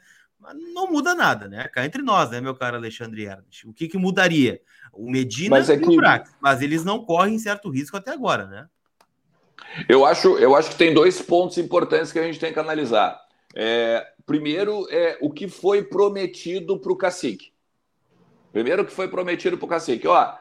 não 0.55 0.91
muda 0.91 1.15
nada, 1.15 1.49
né? 1.49 1.69
Cá 1.69 1.85
entre 1.85 2.03
nós, 2.03 2.31
né, 2.31 2.41
meu 2.41 2.55
caro 2.55 2.77
Alexandre 2.77 3.25
Ernest? 3.25 3.67
O 3.67 3.73
que, 3.73 3.89
que 3.89 3.99
mudaria? 3.99 4.61
O 4.93 5.11
Medina 5.11 5.57
mas 5.57 5.71
é 5.71 5.75
e 5.75 5.81
que... 5.81 5.89
o 5.89 5.97
Brax, 5.97 6.35
mas 6.41 6.63
eles 6.63 6.85
não 6.85 7.05
correm 7.05 7.39
certo 7.39 7.69
risco 7.69 7.97
até 7.97 8.13
agora, 8.13 8.47
né? 8.47 8.69
Eu 9.89 10.05
acho, 10.05 10.37
eu 10.39 10.55
acho 10.55 10.71
que 10.71 10.77
tem 10.77 10.95
dois 10.95 11.21
pontos 11.21 11.59
importantes 11.59 12.13
que 12.13 12.19
a 12.19 12.23
gente 12.23 12.39
tem 12.39 12.53
que 12.53 12.59
analisar. 12.59 13.21
É, 13.55 14.07
primeiro, 14.25 14.87
é 14.91 15.19
o 15.21 15.31
que 15.31 15.49
foi 15.49 15.83
prometido 15.83 16.79
para 16.79 16.93
o 16.93 16.97
cacique. 16.97 17.53
Primeiro, 18.53 18.83
o 18.83 18.87
que 18.87 18.93
foi 18.93 19.09
prometido 19.09 19.57
para 19.59 19.67
o 19.67 19.69
cacique. 19.69 20.07
Ó, 20.07 20.35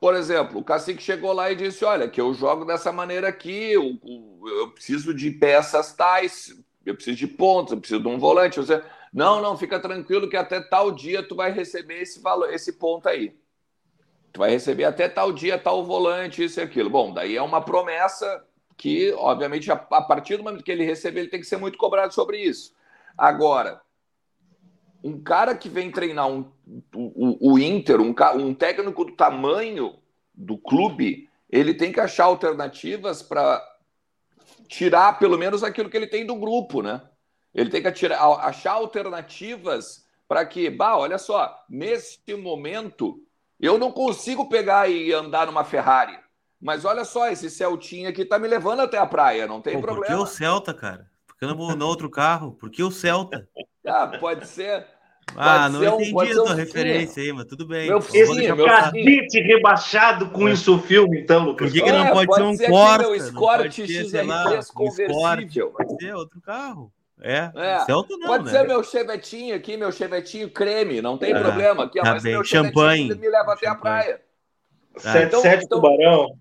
por 0.00 0.14
exemplo, 0.14 0.60
o 0.60 0.64
cacique 0.64 1.02
chegou 1.02 1.32
lá 1.32 1.50
e 1.50 1.56
disse: 1.56 1.84
Olha, 1.84 2.08
que 2.08 2.20
eu 2.20 2.32
jogo 2.32 2.64
dessa 2.64 2.92
maneira 2.92 3.28
aqui, 3.28 3.72
eu, 3.72 3.98
eu 4.46 4.70
preciso 4.70 5.12
de 5.12 5.30
peças 5.30 5.92
tais, 5.92 6.54
eu 6.84 6.94
preciso 6.94 7.16
de 7.16 7.26
pontos, 7.26 7.72
eu 7.72 7.78
preciso 7.78 8.00
de 8.00 8.08
um 8.08 8.18
volante. 8.18 8.56
Você, 8.56 8.82
não, 9.12 9.40
não, 9.40 9.56
fica 9.56 9.80
tranquilo 9.80 10.28
que 10.28 10.36
até 10.36 10.60
tal 10.60 10.90
dia 10.90 11.22
tu 11.22 11.34
vai 11.34 11.50
receber 11.50 12.02
esse 12.02 12.20
valor, 12.20 12.52
esse 12.52 12.72
ponto 12.72 13.08
aí. 13.08 13.36
Tu 14.32 14.38
vai 14.38 14.50
receber 14.50 14.84
até 14.84 15.08
tal 15.08 15.32
dia 15.32 15.58
tal 15.58 15.84
volante, 15.84 16.44
isso 16.44 16.60
e 16.60 16.62
aquilo. 16.62 16.90
Bom, 16.90 17.12
daí 17.12 17.36
é 17.36 17.42
uma 17.42 17.60
promessa 17.60 18.44
que, 18.76 19.12
obviamente, 19.12 19.70
a, 19.72 19.74
a 19.74 20.02
partir 20.02 20.36
do 20.36 20.44
momento 20.44 20.62
que 20.62 20.70
ele 20.70 20.84
receber, 20.84 21.20
ele 21.20 21.30
tem 21.30 21.40
que 21.40 21.46
ser 21.46 21.56
muito 21.56 21.76
cobrado 21.76 22.14
sobre 22.14 22.38
isso. 22.38 22.74
Agora, 23.16 23.80
um 25.02 25.20
cara 25.20 25.54
que 25.54 25.68
vem 25.68 25.90
treinar 25.90 26.28
um, 26.28 26.50
o, 26.94 27.52
o 27.52 27.58
Inter, 27.58 28.00
um, 28.00 28.14
um 28.36 28.54
técnico 28.54 29.04
do 29.04 29.12
tamanho 29.12 29.96
do 30.34 30.56
clube, 30.56 31.28
ele 31.50 31.74
tem 31.74 31.90
que 31.90 32.00
achar 32.00 32.24
alternativas 32.24 33.22
para 33.22 33.60
tirar 34.68 35.18
pelo 35.18 35.38
menos 35.38 35.64
aquilo 35.64 35.88
que 35.88 35.96
ele 35.96 36.06
tem 36.06 36.26
do 36.26 36.36
grupo, 36.36 36.82
né? 36.82 37.02
Ele 37.54 37.70
tem 37.70 37.80
que 37.80 37.88
atirar, 37.88 38.22
achar 38.40 38.72
alternativas 38.72 40.06
para 40.28 40.44
que, 40.44 40.68
bah, 40.68 40.96
olha 40.96 41.18
só, 41.18 41.64
nesse 41.68 42.20
momento 42.36 43.20
eu 43.58 43.78
não 43.78 43.90
consigo 43.90 44.48
pegar 44.48 44.88
e 44.88 45.12
andar 45.12 45.46
numa 45.46 45.64
Ferrari. 45.64 46.16
Mas 46.60 46.84
olha 46.84 47.04
só, 47.04 47.28
esse 47.28 47.48
Celtinha 47.48 48.10
aqui 48.10 48.24
tá 48.24 48.38
me 48.38 48.48
levando 48.48 48.80
até 48.80 48.98
a 48.98 49.06
praia, 49.06 49.46
não 49.46 49.60
tem 49.60 49.74
Pô, 49.74 49.80
problema. 49.80 50.16
Por 50.16 50.16
que 50.16 50.22
o 50.22 50.26
Celta, 50.26 50.74
cara? 50.74 51.10
Por 51.26 51.36
que 51.36 51.46
não 51.46 51.54
no 51.54 51.86
outro 51.86 52.10
carro? 52.10 52.52
Por 52.52 52.70
que 52.70 52.82
o 52.82 52.90
Celta? 52.90 53.48
Ah, 53.90 54.06
pode 54.06 54.46
ser. 54.46 54.86
Ah, 55.36 55.68
não 55.68 55.84
entendi 55.84 56.14
um, 56.14 56.20
a 56.20 56.26
tua 56.26 56.52
um 56.52 56.54
referência 56.54 57.22
aí, 57.22 57.32
mas 57.32 57.44
tudo 57.46 57.66
bem. 57.66 57.88
Meu 57.88 58.00
filho, 58.00 58.56
meu 58.56 58.66
cadete 58.66 59.40
rebaixado 59.40 60.30
com 60.30 60.48
é. 60.48 60.52
isso 60.52 60.76
o 60.76 60.78
filme, 60.80 61.20
então, 61.20 61.44
Lucas. 61.44 61.68
Por 61.68 61.74
que, 61.74 61.82
que 61.82 61.92
não 61.92 62.06
é, 62.06 62.12
pode, 62.12 62.26
pode, 62.26 62.56
ser 62.56 62.66
um 62.66 62.70
Corsa? 62.70 62.98
Meu 62.98 63.14
Escort 63.14 63.78
XR3 63.78 64.72
conversível. 64.72 65.70
Pode 65.70 65.96
ser 65.96 66.14
outro 66.14 66.40
carro. 66.40 66.92
É, 67.20 67.50
é. 67.54 67.80
Celta 67.80 68.16
não, 68.16 68.28
Pode 68.28 68.44
né? 68.44 68.50
ser 68.52 68.66
meu 68.66 68.82
chevetinho 68.84 69.54
aqui, 69.54 69.76
meu 69.76 69.90
chevetinho 69.90 70.48
creme, 70.50 71.02
não 71.02 71.18
tem 71.18 71.32
é, 71.32 71.40
problema. 71.40 71.84
Aqui, 71.84 72.00
tá 72.00 72.12
mas 72.12 72.22
bem. 72.22 72.32
meu 72.32 72.44
champanhe 72.44 73.12
me 73.14 73.28
leva 73.28 73.54
até 73.54 73.68
a 73.68 73.74
praia. 73.74 74.20
Sete, 74.96 75.26
então, 75.26 75.40
sete 75.40 75.64
então, 75.64 75.80
tubarão. 75.80 76.38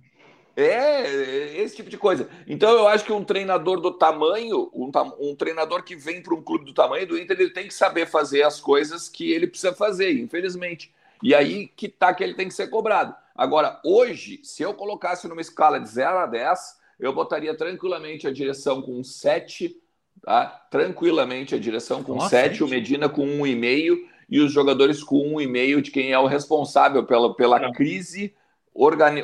É, 0.60 1.62
esse 1.62 1.76
tipo 1.76 1.88
de 1.88 2.00
coisa. 2.00 2.28
Então 2.48 2.72
eu 2.72 2.88
acho 2.88 3.06
que 3.06 3.14
um 3.14 3.24
treinador 3.24 3.80
do 3.80 3.92
tamanho, 3.92 4.72
um, 4.74 4.90
um 5.20 5.36
treinador 5.36 5.84
que 5.84 5.96
vem 5.96 6.20
para 6.20 6.34
um 6.34 6.42
clube 6.42 6.66
do 6.66 6.74
tamanho 6.74 7.06
do 7.06 7.16
Inter, 7.16 7.40
ele 7.40 7.52
tem 7.52 7.68
que 7.68 7.74
saber 7.76 8.08
fazer 8.08 8.42
as 8.42 8.60
coisas 8.60 9.08
que 9.08 9.32
ele 9.32 9.46
precisa 9.46 9.72
fazer, 9.72 10.20
infelizmente. 10.20 10.92
E 11.22 11.36
aí 11.36 11.68
que 11.68 11.88
tá 11.88 12.12
que 12.12 12.24
ele 12.24 12.34
tem 12.34 12.48
que 12.48 12.56
ser 12.56 12.70
cobrado. 12.72 13.16
Agora, 13.36 13.80
hoje, 13.86 14.40
se 14.42 14.64
eu 14.64 14.74
colocasse 14.74 15.28
numa 15.28 15.42
escala 15.42 15.80
de 15.80 15.88
0 15.90 16.18
a 16.18 16.26
10, 16.26 16.60
eu 17.00 17.14
botaria 17.14 17.56
tranquilamente 17.56 18.26
a 18.26 18.34
direção 18.34 18.82
com 18.82 19.04
7, 19.04 19.80
tá? 20.24 20.48
Tranquilamente 20.72 21.54
a 21.54 21.60
direção 21.60 22.02
com 22.02 22.16
Nossa, 22.16 22.30
7, 22.30 22.64
o 22.64 22.68
Medina 22.68 23.08
com 23.08 23.28
1,5 23.28 23.96
e 24.28 24.40
os 24.40 24.52
jogadores 24.52 25.04
com 25.04 25.36
1,5 25.36 25.82
de 25.82 25.92
quem 25.92 26.12
é 26.12 26.18
o 26.18 26.26
responsável 26.26 27.06
pela, 27.06 27.36
pela 27.36 27.72
crise 27.72 28.34
organi 28.74 29.24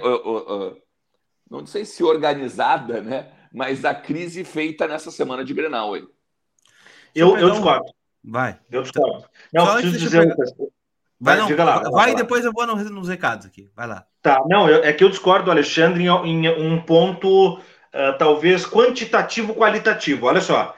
não 1.60 1.68
sei 1.68 1.86
se 1.86 2.04
organizada, 2.04 3.02
né? 3.02 3.32
Mas 3.54 3.86
a 3.86 3.94
crise 3.94 4.44
feita 4.44 4.88
nessa 4.88 5.12
semana 5.12 5.44
de 5.46 5.54
Grenal 5.54 5.94
aí. 5.94 6.04
Eu, 7.14 7.38
eu 7.38 7.52
discordo. 7.52 7.94
Vai. 8.24 8.60
Eu 8.72 8.82
discordo. 8.82 9.26
Não, 9.54 9.66
Só 9.66 9.74
preciso 9.74 10.00
dizer 10.00 10.26
uma 10.26 10.36
coisa. 10.36 10.56
Vai, 11.20 11.38
não, 11.38 11.48
diga 11.48 11.64
lá. 11.64 11.80
Vai, 11.80 11.92
vai 11.92 12.12
e 12.12 12.16
depois 12.16 12.44
eu 12.44 12.52
vou 12.52 12.66
nos, 12.66 12.90
nos, 12.90 13.08
recados 13.08 13.46
aqui. 13.46 13.72
Vai 13.76 13.88
lá. 13.88 14.06
Tá, 14.22 14.44
não, 14.48 14.68
eu, 14.68 14.84
é 14.84 14.92
que 14.92 15.04
eu 15.04 15.10
discordo, 15.10 15.52
Alexandre, 15.52 16.04
em, 16.04 16.46
em 16.46 16.50
um 16.50 16.82
ponto 16.82 17.58
uh, 17.58 18.18
talvez 18.18 18.66
quantitativo 18.66 19.54
qualitativo. 19.54 20.26
Olha 20.26 20.42
só. 20.42 20.76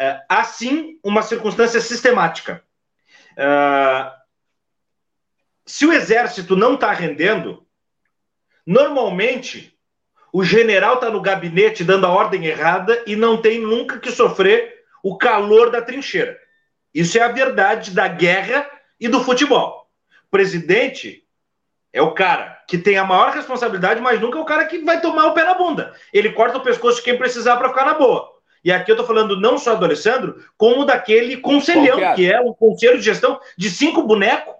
Uh, 0.00 0.20
há 0.28 0.44
sim 0.44 0.98
uma 1.04 1.22
circunstância 1.22 1.80
sistemática. 1.80 2.64
Uh, 3.32 4.10
se 5.66 5.86
o 5.86 5.92
exército 5.92 6.56
não 6.56 6.74
está 6.74 6.92
rendendo, 6.92 7.66
normalmente 8.66 9.73
o 10.34 10.42
general 10.42 10.94
está 10.94 11.08
no 11.10 11.20
gabinete 11.20 11.84
dando 11.84 12.06
a 12.06 12.10
ordem 12.10 12.44
errada 12.44 13.00
e 13.06 13.14
não 13.14 13.40
tem 13.40 13.60
nunca 13.60 14.00
que 14.00 14.10
sofrer 14.10 14.82
o 15.00 15.16
calor 15.16 15.70
da 15.70 15.80
trincheira. 15.80 16.36
Isso 16.92 17.16
é 17.16 17.20
a 17.22 17.28
verdade 17.28 17.92
da 17.92 18.08
guerra 18.08 18.68
e 18.98 19.06
do 19.06 19.22
futebol. 19.22 19.88
O 20.26 20.30
presidente 20.32 21.22
é 21.92 22.02
o 22.02 22.10
cara 22.10 22.60
que 22.66 22.76
tem 22.76 22.98
a 22.98 23.04
maior 23.04 23.30
responsabilidade, 23.30 24.00
mas 24.00 24.20
nunca 24.20 24.36
é 24.36 24.42
o 24.42 24.44
cara 24.44 24.64
que 24.64 24.78
vai 24.78 25.00
tomar 25.00 25.26
o 25.26 25.34
pé 25.34 25.44
na 25.44 25.54
bunda. 25.54 25.94
Ele 26.12 26.32
corta 26.32 26.58
o 26.58 26.64
pescoço 26.64 26.96
de 26.96 27.04
quem 27.04 27.16
precisar 27.16 27.56
para 27.56 27.68
ficar 27.68 27.86
na 27.86 27.94
boa. 27.94 28.28
E 28.64 28.72
aqui 28.72 28.90
eu 28.90 28.94
estou 28.94 29.06
falando 29.06 29.40
não 29.40 29.56
só 29.56 29.76
do 29.76 29.84
Alessandro, 29.84 30.44
como 30.56 30.84
daquele 30.84 31.36
conselhão, 31.36 32.12
que 32.16 32.28
é 32.28 32.40
um 32.40 32.52
conselho 32.52 32.98
de 32.98 33.04
gestão 33.04 33.38
de 33.56 33.70
cinco 33.70 34.02
bonecos 34.02 34.52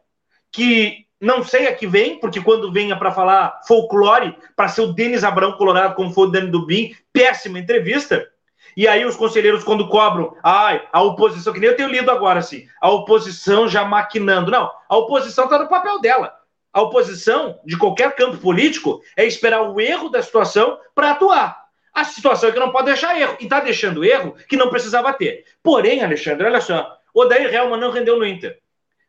que 0.52 1.03
não 1.24 1.42
sei 1.42 1.66
a 1.66 1.74
que 1.74 1.86
vem, 1.86 2.20
porque 2.20 2.40
quando 2.40 2.70
venha 2.70 2.96
para 2.96 3.10
falar 3.10 3.60
folclore, 3.66 4.36
para 4.54 4.68
ser 4.68 4.82
o 4.82 4.92
Denis 4.92 5.24
Abrão 5.24 5.52
Colorado, 5.52 5.94
como 5.94 6.12
foi 6.12 6.26
o 6.26 6.30
Dani 6.30 6.50
Dubin, 6.50 6.94
péssima 7.12 7.58
entrevista. 7.58 8.28
E 8.76 8.86
aí 8.86 9.04
os 9.04 9.16
conselheiros, 9.16 9.64
quando 9.64 9.88
cobram, 9.88 10.36
ai, 10.42 10.86
a 10.92 11.02
oposição, 11.02 11.52
que 11.52 11.60
nem 11.60 11.70
eu 11.70 11.76
tenho 11.76 11.88
lido 11.88 12.10
agora, 12.10 12.40
assim, 12.40 12.66
a 12.80 12.90
oposição 12.90 13.68
já 13.68 13.84
maquinando. 13.84 14.50
Não, 14.50 14.70
a 14.88 14.96
oposição 14.96 15.44
está 15.44 15.58
no 15.58 15.68
papel 15.68 16.00
dela. 16.00 16.34
A 16.72 16.82
oposição, 16.82 17.58
de 17.64 17.78
qualquer 17.78 18.14
campo 18.16 18.36
político, 18.36 19.00
é 19.16 19.24
esperar 19.24 19.62
o 19.62 19.80
erro 19.80 20.08
da 20.08 20.22
situação 20.22 20.78
para 20.94 21.12
atuar. 21.12 21.64
A 21.94 22.04
situação 22.04 22.48
é 22.48 22.52
que 22.52 22.58
não 22.58 22.72
pode 22.72 22.86
deixar 22.86 23.18
erro. 23.18 23.36
E 23.38 23.44
está 23.44 23.60
deixando 23.60 24.04
erro 24.04 24.34
que 24.48 24.56
não 24.56 24.68
precisava 24.68 25.12
ter. 25.12 25.44
Porém, 25.62 26.02
Alexandre, 26.02 26.44
olha 26.44 26.60
só. 26.60 26.98
Odair 27.14 27.54
Helman 27.54 27.78
não 27.78 27.92
rendeu 27.92 28.18
no 28.18 28.26
Inter. 28.26 28.58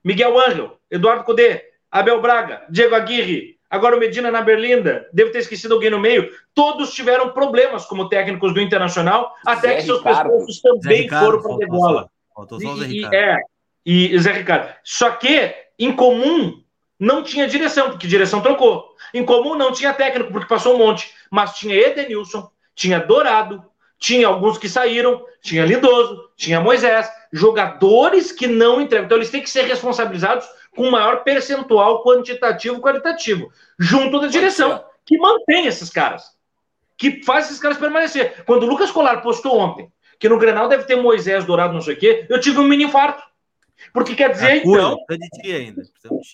Miguel 0.03 0.39
Angel, 0.39 0.77
Eduardo 0.91 1.23
Cudê, 1.23 1.65
Abel 1.95 2.19
Braga, 2.19 2.63
Diego 2.69 2.93
Aguirre, 2.93 3.57
agora 3.69 3.95
o 3.95 3.99
Medina 3.99 4.29
na 4.29 4.41
Berlinda, 4.41 5.07
devo 5.13 5.31
ter 5.31 5.39
esquecido 5.39 5.75
alguém 5.75 5.89
no 5.89 5.97
meio. 5.97 6.29
Todos 6.53 6.93
tiveram 6.93 7.29
problemas 7.29 7.85
como 7.85 8.09
técnicos 8.09 8.53
do 8.53 8.59
Internacional, 8.59 9.33
até 9.45 9.69
Zé 9.69 9.75
que 9.75 9.81
seus 9.83 10.01
pescoços 10.01 10.61
também 10.61 11.03
Ricardo, 11.03 11.41
foram 11.41 11.57
para 11.57 12.01
a. 12.01 12.85
E, 12.85 12.99
e, 12.99 13.05
é, 13.05 13.37
e 13.85 14.19
Zé 14.19 14.33
Ricardo. 14.33 14.73
Só 14.83 15.11
que, 15.11 15.55
em 15.79 15.93
comum, 15.93 16.61
não 16.99 17.23
tinha 17.23 17.47
direção, 17.47 17.91
porque 17.91 18.07
direção 18.07 18.41
trocou. 18.41 18.93
Em 19.13 19.23
comum, 19.23 19.55
não 19.55 19.71
tinha 19.71 19.93
técnico, 19.93 20.33
porque 20.33 20.49
passou 20.49 20.75
um 20.75 20.77
monte. 20.77 21.13
Mas 21.31 21.55
tinha 21.55 21.75
Edenilson, 21.75 22.51
tinha 22.75 22.99
Dourado, 22.99 23.63
tinha 23.97 24.27
alguns 24.27 24.57
que 24.57 24.67
saíram, 24.67 25.25
tinha 25.41 25.65
Lindoso, 25.65 26.29
tinha 26.35 26.59
Moisés, 26.59 27.09
jogadores 27.31 28.33
que 28.33 28.47
não 28.47 28.81
entregam. 28.81 29.05
Então, 29.05 29.17
eles 29.17 29.29
têm 29.29 29.41
que 29.41 29.49
ser 29.49 29.63
responsabilizados 29.63 30.45
com 30.75 30.89
maior 30.91 31.23
percentual 31.23 32.03
quantitativo 32.03 32.77
e 32.77 32.81
qualitativo, 32.81 33.51
junto 33.79 34.19
da 34.19 34.27
direção, 34.27 34.83
que 35.05 35.17
mantém 35.17 35.65
esses 35.65 35.89
caras. 35.89 36.35
que 36.97 37.23
faz 37.23 37.45
esses 37.45 37.59
caras 37.59 37.77
permanecer. 37.77 38.43
Quando 38.45 38.63
o 38.63 38.67
Lucas 38.67 38.91
Colar 38.91 39.21
postou 39.21 39.57
ontem 39.57 39.91
que 40.17 40.29
no 40.29 40.39
Grenal 40.39 40.67
deve 40.67 40.83
ter 40.83 40.95
Moisés 40.95 41.43
Dourado, 41.45 41.73
não 41.73 41.81
sei 41.81 41.95
o 41.95 41.97
quê, 41.97 42.25
eu 42.29 42.39
tive 42.39 42.59
um 42.59 42.63
mini 42.63 42.85
infarto. 42.85 43.21
Porque 43.93 44.15
quer 44.15 44.31
dizer, 44.31 44.65
então. 44.65 44.97
Ainda. 45.43 45.83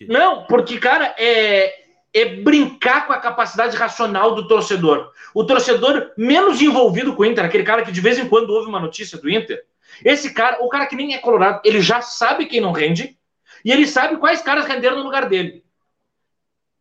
Não, 0.07 0.45
porque, 0.45 0.77
cara, 0.77 1.15
é, 1.17 1.73
é 2.13 2.25
brincar 2.25 3.07
com 3.07 3.13
a 3.13 3.17
capacidade 3.17 3.75
racional 3.75 4.35
do 4.35 4.47
torcedor. 4.47 5.11
O 5.33 5.43
torcedor 5.43 6.11
menos 6.15 6.61
envolvido 6.61 7.15
com 7.15 7.23
o 7.23 7.25
Inter, 7.25 7.43
aquele 7.43 7.63
cara 7.63 7.83
que 7.83 7.91
de 7.91 8.01
vez 8.01 8.19
em 8.19 8.27
quando 8.27 8.51
ouve 8.51 8.69
uma 8.69 8.79
notícia 8.79 9.17
do 9.17 9.29
Inter, 9.29 9.63
esse 10.05 10.33
cara, 10.33 10.63
o 10.63 10.69
cara 10.69 10.85
que 10.85 10.95
nem 10.95 11.15
é 11.15 11.17
colorado, 11.17 11.61
ele 11.65 11.81
já 11.81 12.01
sabe 12.01 12.45
quem 12.45 12.61
não 12.61 12.71
rende 12.71 13.17
e 13.63 13.71
ele 13.71 13.87
sabe 13.87 14.17
quais 14.17 14.41
caras 14.41 14.65
renderam 14.65 14.97
no 14.97 15.03
lugar 15.03 15.27
dele. 15.27 15.63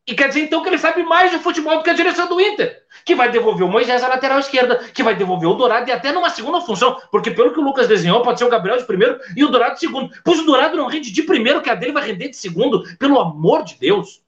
E 0.06 0.14
quer 0.14 0.28
dizer 0.28 0.40
então 0.40 0.62
que 0.62 0.68
ele 0.68 0.78
sabe 0.78 1.02
mais 1.04 1.30
de 1.30 1.38
futebol 1.38 1.76
do 1.76 1.84
que 1.84 1.90
a 1.90 1.94
direção 1.94 2.26
do 2.28 2.40
Inter, 2.40 2.82
que 3.04 3.14
vai 3.14 3.30
devolver 3.30 3.64
o 3.64 3.70
Moisés 3.70 4.02
à 4.02 4.08
lateral 4.08 4.40
esquerda, 4.40 4.76
que 4.92 5.02
vai 5.02 5.14
devolver 5.14 5.48
o 5.48 5.54
Dourado 5.54 5.88
e 5.88 5.92
até 5.92 6.10
numa 6.10 6.30
segunda 6.30 6.60
função, 6.60 7.00
porque 7.12 7.30
pelo 7.30 7.52
que 7.52 7.60
o 7.60 7.62
Lucas 7.62 7.86
desenhou, 7.86 8.22
pode 8.22 8.38
ser 8.38 8.44
o 8.44 8.48
Gabriel 8.48 8.78
de 8.78 8.84
primeiro 8.84 9.20
e 9.36 9.44
o 9.44 9.48
Dourado 9.48 9.74
de 9.74 9.80
segundo. 9.80 10.10
Pois 10.24 10.40
o 10.40 10.44
Dourado 10.44 10.76
não 10.76 10.88
rende 10.88 11.12
de 11.12 11.22
primeiro, 11.22 11.62
que 11.62 11.70
a 11.70 11.74
dele 11.74 11.92
vai 11.92 12.04
render 12.04 12.28
de 12.28 12.36
segundo, 12.36 12.82
pelo 12.96 13.20
amor 13.20 13.62
de 13.62 13.78
Deus. 13.78 14.20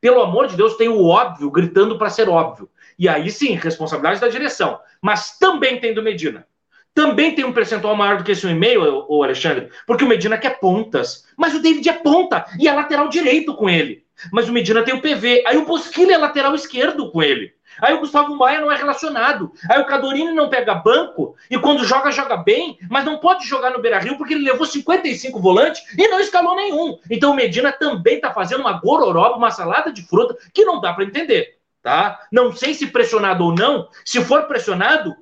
Pelo 0.00 0.22
amor 0.22 0.46
de 0.46 0.56
Deus, 0.56 0.76
tem 0.76 0.88
o 0.88 1.04
óbvio 1.04 1.50
gritando 1.50 1.98
para 1.98 2.08
ser 2.08 2.28
óbvio. 2.28 2.70
E 2.98 3.08
aí 3.08 3.30
sim, 3.30 3.52
responsabilidade 3.52 4.20
da 4.20 4.28
direção. 4.28 4.80
Mas 5.02 5.38
também 5.38 5.80
tem 5.80 5.92
do 5.92 6.02
Medina. 6.02 6.46
Também 6.96 7.34
tem 7.34 7.44
um 7.44 7.52
percentual 7.52 7.94
maior 7.94 8.16
do 8.16 8.24
que 8.24 8.32
esse 8.32 8.46
um 8.46 8.50
e-mail, 8.50 9.04
o 9.06 9.22
Alexandre, 9.22 9.68
porque 9.86 10.02
o 10.02 10.08
Medina 10.08 10.38
quer 10.38 10.58
pontas. 10.58 11.26
Mas 11.36 11.54
o 11.54 11.60
David 11.60 11.86
é 11.86 11.92
ponta 11.92 12.46
e 12.58 12.66
é 12.66 12.72
lateral 12.72 13.10
direito 13.10 13.54
com 13.54 13.68
ele. 13.68 14.02
Mas 14.32 14.48
o 14.48 14.52
Medina 14.52 14.82
tem 14.82 14.94
o 14.94 15.02
PV. 15.02 15.44
Aí 15.46 15.58
o 15.58 15.66
Bosquilha 15.66 16.14
é 16.14 16.16
lateral 16.16 16.54
esquerdo 16.54 17.12
com 17.12 17.22
ele. 17.22 17.52
Aí 17.82 17.92
o 17.92 18.00
Gustavo 18.00 18.34
Maia 18.34 18.62
não 18.62 18.72
é 18.72 18.76
relacionado. 18.78 19.52
Aí 19.70 19.78
o 19.78 19.84
Cadorini 19.84 20.32
não 20.32 20.48
pega 20.48 20.74
banco 20.74 21.36
e 21.50 21.58
quando 21.58 21.84
joga, 21.84 22.10
joga 22.10 22.38
bem, 22.38 22.78
mas 22.88 23.04
não 23.04 23.18
pode 23.18 23.46
jogar 23.46 23.72
no 23.72 23.82
Beira 23.82 23.98
Rio 23.98 24.16
porque 24.16 24.32
ele 24.32 24.50
levou 24.50 24.64
55 24.64 25.38
volantes 25.38 25.82
e 25.98 26.08
não 26.08 26.18
escalou 26.18 26.56
nenhum. 26.56 26.98
Então 27.10 27.32
o 27.32 27.36
Medina 27.36 27.72
também 27.72 28.14
está 28.14 28.32
fazendo 28.32 28.60
uma 28.60 28.80
gororoba, 28.80 29.36
uma 29.36 29.50
salada 29.50 29.92
de 29.92 30.00
fruta 30.00 30.34
que 30.54 30.64
não 30.64 30.80
dá 30.80 30.94
para 30.94 31.04
entender. 31.04 31.56
Tá? 31.82 32.18
Não 32.32 32.56
sei 32.56 32.72
se 32.72 32.86
pressionado 32.86 33.44
ou 33.44 33.54
não. 33.54 33.86
Se 34.02 34.24
for 34.24 34.44
pressionado, 34.44 35.14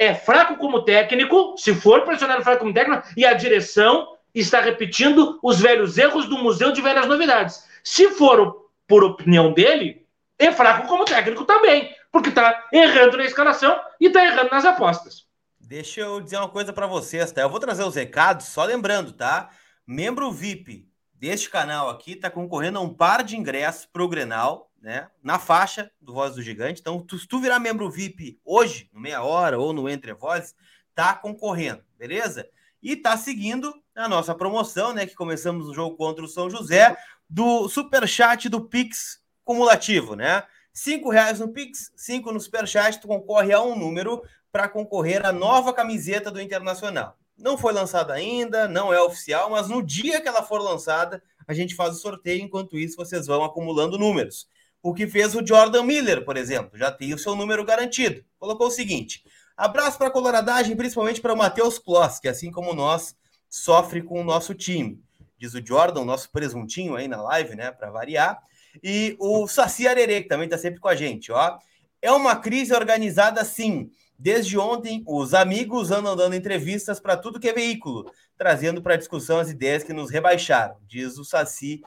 é 0.00 0.14
fraco 0.14 0.56
como 0.56 0.82
técnico. 0.82 1.54
Se 1.58 1.74
for 1.74 2.02
pressionado, 2.02 2.42
fraco 2.42 2.60
como 2.60 2.72
técnico. 2.72 3.06
E 3.16 3.26
a 3.26 3.34
direção 3.34 4.16
está 4.34 4.60
repetindo 4.60 5.38
os 5.42 5.60
velhos 5.60 5.98
erros 5.98 6.26
do 6.26 6.38
Museu 6.38 6.72
de 6.72 6.80
Velhas 6.80 7.06
Novidades. 7.06 7.68
Se 7.84 8.08
for 8.10 8.68
por 8.88 9.04
opinião 9.04 9.52
dele, 9.52 10.06
é 10.38 10.50
fraco 10.50 10.88
como 10.88 11.04
técnico 11.04 11.44
também 11.44 11.94
porque 12.10 12.30
está 12.30 12.66
errando 12.72 13.16
na 13.16 13.24
escalação 13.24 13.78
e 14.00 14.06
está 14.06 14.24
errando 14.24 14.50
nas 14.50 14.64
apostas. 14.64 15.26
Deixa 15.60 16.00
eu 16.00 16.20
dizer 16.20 16.38
uma 16.38 16.48
coisa 16.48 16.72
para 16.72 16.86
vocês, 16.86 17.30
tá? 17.30 17.42
Eu 17.42 17.50
vou 17.50 17.60
trazer 17.60 17.84
os 17.84 17.94
recados, 17.94 18.46
só 18.46 18.64
lembrando, 18.64 19.12
tá? 19.12 19.50
Membro 19.86 20.32
VIP 20.32 20.88
deste 21.14 21.48
canal 21.48 21.88
aqui 21.88 22.12
está 22.12 22.30
concorrendo 22.30 22.78
a 22.78 22.82
um 22.82 22.92
par 22.92 23.22
de 23.22 23.36
ingressos 23.36 23.86
para 23.86 24.02
o 24.02 24.08
Grenal, 24.08 24.69
né? 24.80 25.08
Na 25.22 25.38
faixa 25.38 25.90
do 26.00 26.12
Voz 26.12 26.34
do 26.34 26.42
Gigante. 26.42 26.80
Então, 26.80 27.00
tu, 27.00 27.18
se 27.18 27.26
tu 27.26 27.40
virar 27.40 27.58
membro 27.58 27.90
VIP 27.90 28.40
hoje, 28.44 28.88
no 28.92 29.00
meia 29.00 29.22
hora 29.22 29.58
ou 29.58 29.72
no 29.72 29.88
Entre 29.88 30.12
Vozes, 30.12 30.54
tá 30.94 31.14
concorrendo, 31.14 31.82
beleza? 31.98 32.48
E 32.82 32.96
tá 32.96 33.16
seguindo 33.16 33.74
a 33.94 34.08
nossa 34.08 34.34
promoção, 34.34 34.94
né? 34.94 35.06
Que 35.06 35.14
começamos 35.14 35.68
o 35.68 35.74
jogo 35.74 35.96
contra 35.96 36.24
o 36.24 36.28
São 36.28 36.48
José, 36.48 36.96
do 37.28 37.68
super 37.68 38.08
chat 38.08 38.48
do 38.48 38.62
Pix 38.62 39.20
cumulativo, 39.44 40.14
né? 40.14 40.44
Cinco 40.72 41.10
reais 41.10 41.40
no 41.40 41.48
Pix, 41.48 41.92
cinco 41.96 42.32
no 42.32 42.40
Superchat, 42.40 43.00
tu 43.00 43.08
concorre 43.08 43.52
a 43.52 43.60
um 43.60 43.76
número 43.76 44.22
para 44.52 44.68
concorrer 44.68 45.26
à 45.26 45.32
nova 45.32 45.72
camiseta 45.72 46.30
do 46.30 46.40
Internacional. 46.40 47.18
Não 47.36 47.58
foi 47.58 47.72
lançada 47.72 48.12
ainda, 48.12 48.68
não 48.68 48.92
é 48.92 49.00
oficial, 49.00 49.50
mas 49.50 49.68
no 49.68 49.82
dia 49.82 50.20
que 50.20 50.28
ela 50.28 50.42
for 50.42 50.60
lançada, 50.60 51.22
a 51.46 51.54
gente 51.54 51.74
faz 51.74 51.96
o 51.96 51.98
sorteio. 51.98 52.42
Enquanto 52.42 52.78
isso, 52.78 52.96
vocês 52.96 53.26
vão 53.26 53.42
acumulando 53.42 53.98
números. 53.98 54.48
O 54.82 54.94
que 54.94 55.06
fez 55.06 55.34
o 55.34 55.46
Jordan 55.46 55.82
Miller, 55.82 56.24
por 56.24 56.36
exemplo, 56.36 56.78
já 56.78 56.90
tem 56.90 57.12
o 57.12 57.18
seu 57.18 57.36
número 57.36 57.64
garantido. 57.64 58.24
Colocou 58.38 58.68
o 58.68 58.70
seguinte: 58.70 59.22
abraço 59.56 59.98
para 59.98 60.08
a 60.08 60.12
coloradagem, 60.12 60.76
principalmente 60.76 61.20
para 61.20 61.34
o 61.34 61.36
Matheus 61.36 61.78
Kloss, 61.78 62.18
que 62.18 62.28
assim 62.28 62.50
como 62.50 62.72
nós, 62.72 63.14
sofre 63.48 64.02
com 64.02 64.20
o 64.20 64.24
nosso 64.24 64.54
time. 64.54 65.02
Diz 65.36 65.54
o 65.54 65.66
Jordan, 65.66 66.04
nosso 66.04 66.30
presuntinho 66.30 66.94
aí 66.94 67.08
na 67.08 67.20
live, 67.20 67.56
né, 67.56 67.70
para 67.70 67.90
variar. 67.90 68.38
E 68.82 69.16
o 69.18 69.48
Saci 69.48 69.88
Arerê, 69.88 70.22
que 70.22 70.28
também 70.28 70.44
está 70.44 70.56
sempre 70.56 70.80
com 70.80 70.88
a 70.88 70.94
gente, 70.94 71.32
ó. 71.32 71.58
É 72.00 72.12
uma 72.12 72.36
crise 72.36 72.72
organizada, 72.72 73.44
sim. 73.44 73.90
Desde 74.18 74.58
ontem, 74.58 75.02
os 75.06 75.34
amigos 75.34 75.90
andam 75.90 76.14
dando 76.14 76.36
entrevistas 76.36 77.00
para 77.00 77.16
tudo 77.16 77.40
que 77.40 77.48
é 77.48 77.52
veículo, 77.52 78.10
trazendo 78.36 78.82
para 78.82 78.96
discussão 78.96 79.38
as 79.38 79.50
ideias 79.50 79.82
que 79.82 79.92
nos 79.92 80.10
rebaixaram, 80.10 80.76
diz 80.86 81.18
o 81.18 81.24
Saci 81.24 81.80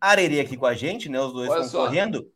Arerê 0.00 0.40
aqui 0.40 0.56
com 0.56 0.66
a 0.66 0.74
gente, 0.74 1.08
né? 1.08 1.20
Os 1.20 1.32
dois 1.32 1.48
Olha 1.48 1.64
concorrendo. 1.64 2.18
Só. 2.18 2.35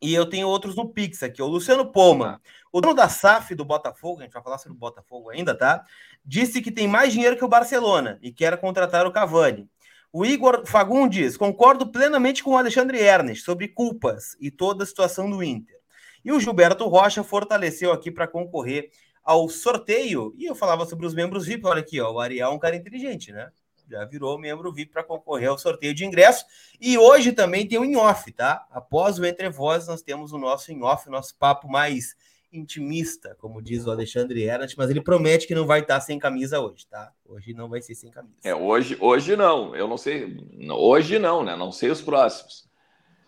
E 0.00 0.14
eu 0.14 0.26
tenho 0.26 0.48
outros 0.48 0.76
no 0.76 0.88
Pix 0.88 1.22
aqui. 1.22 1.42
O 1.42 1.46
Luciano 1.46 1.90
Poma, 1.90 2.40
o 2.72 2.80
dono 2.80 2.94
da 2.94 3.08
SAF 3.08 3.54
do 3.54 3.64
Botafogo, 3.64 4.20
a 4.20 4.24
gente 4.24 4.32
vai 4.32 4.42
falar 4.42 4.58
sobre 4.58 4.76
o 4.76 4.78
Botafogo 4.78 5.30
ainda, 5.30 5.54
tá? 5.54 5.84
Disse 6.24 6.60
que 6.60 6.70
tem 6.70 6.86
mais 6.86 7.12
dinheiro 7.12 7.36
que 7.36 7.44
o 7.44 7.48
Barcelona 7.48 8.18
e 8.22 8.32
quer 8.32 8.60
contratar 8.60 9.06
o 9.06 9.12
Cavani. 9.12 9.68
O 10.12 10.24
Igor 10.24 10.64
Fagundes, 10.64 11.36
concordo 11.36 11.90
plenamente 11.90 12.42
com 12.42 12.52
o 12.52 12.56
Alexandre 12.56 12.98
Ernest 12.98 13.44
sobre 13.44 13.68
culpas 13.68 14.36
e 14.40 14.50
toda 14.50 14.84
a 14.84 14.86
situação 14.86 15.28
do 15.28 15.42
Inter. 15.42 15.76
E 16.24 16.32
o 16.32 16.40
Gilberto 16.40 16.86
Rocha 16.86 17.22
fortaleceu 17.22 17.92
aqui 17.92 18.10
para 18.10 18.26
concorrer 18.26 18.90
ao 19.22 19.48
sorteio. 19.48 20.34
E 20.38 20.46
eu 20.46 20.54
falava 20.54 20.86
sobre 20.86 21.06
os 21.06 21.14
membros 21.14 21.44
VIP. 21.44 21.66
Olha 21.66 21.80
aqui, 21.80 22.00
ó, 22.00 22.10
o 22.12 22.20
Ariel 22.20 22.50
é 22.50 22.54
um 22.54 22.58
cara 22.58 22.76
inteligente, 22.76 23.32
né? 23.32 23.50
Já 23.90 24.04
virou 24.04 24.38
membro 24.38 24.72
VIP 24.72 24.92
para 24.92 25.04
concorrer 25.04 25.48
ao 25.48 25.58
sorteio 25.58 25.94
de 25.94 26.04
ingresso. 26.04 26.44
E 26.80 26.98
hoje 26.98 27.32
também 27.32 27.66
tem 27.66 27.78
o 27.78 27.84
in-off, 27.84 28.30
tá? 28.32 28.66
Após 28.70 29.18
o 29.18 29.24
Entre 29.24 29.48
Vozes, 29.48 29.88
nós 29.88 30.02
temos 30.02 30.32
o 30.32 30.38
nosso 30.38 30.72
in-off, 30.72 31.08
nosso 31.08 31.34
papo 31.36 31.68
mais 31.68 32.14
intimista, 32.52 33.36
como 33.38 33.60
diz 33.60 33.86
o 33.86 33.90
Alexandre 33.90 34.42
Ernst, 34.42 34.76
mas 34.76 34.88
ele 34.90 35.02
promete 35.02 35.46
que 35.46 35.54
não 35.54 35.66
vai 35.66 35.80
estar 35.80 36.00
sem 36.00 36.18
camisa 36.18 36.60
hoje, 36.60 36.86
tá? 36.86 37.12
Hoje 37.26 37.52
não 37.52 37.68
vai 37.68 37.82
ser 37.82 37.94
sem 37.94 38.10
camisa. 38.10 38.36
É, 38.42 38.54
hoje, 38.54 38.96
hoje 39.00 39.36
não. 39.36 39.76
Eu 39.76 39.86
não 39.86 39.98
sei. 39.98 40.36
Hoje 40.70 41.18
não, 41.18 41.44
né? 41.44 41.56
Não 41.56 41.70
sei 41.70 41.90
os 41.90 42.00
próximos. 42.00 42.66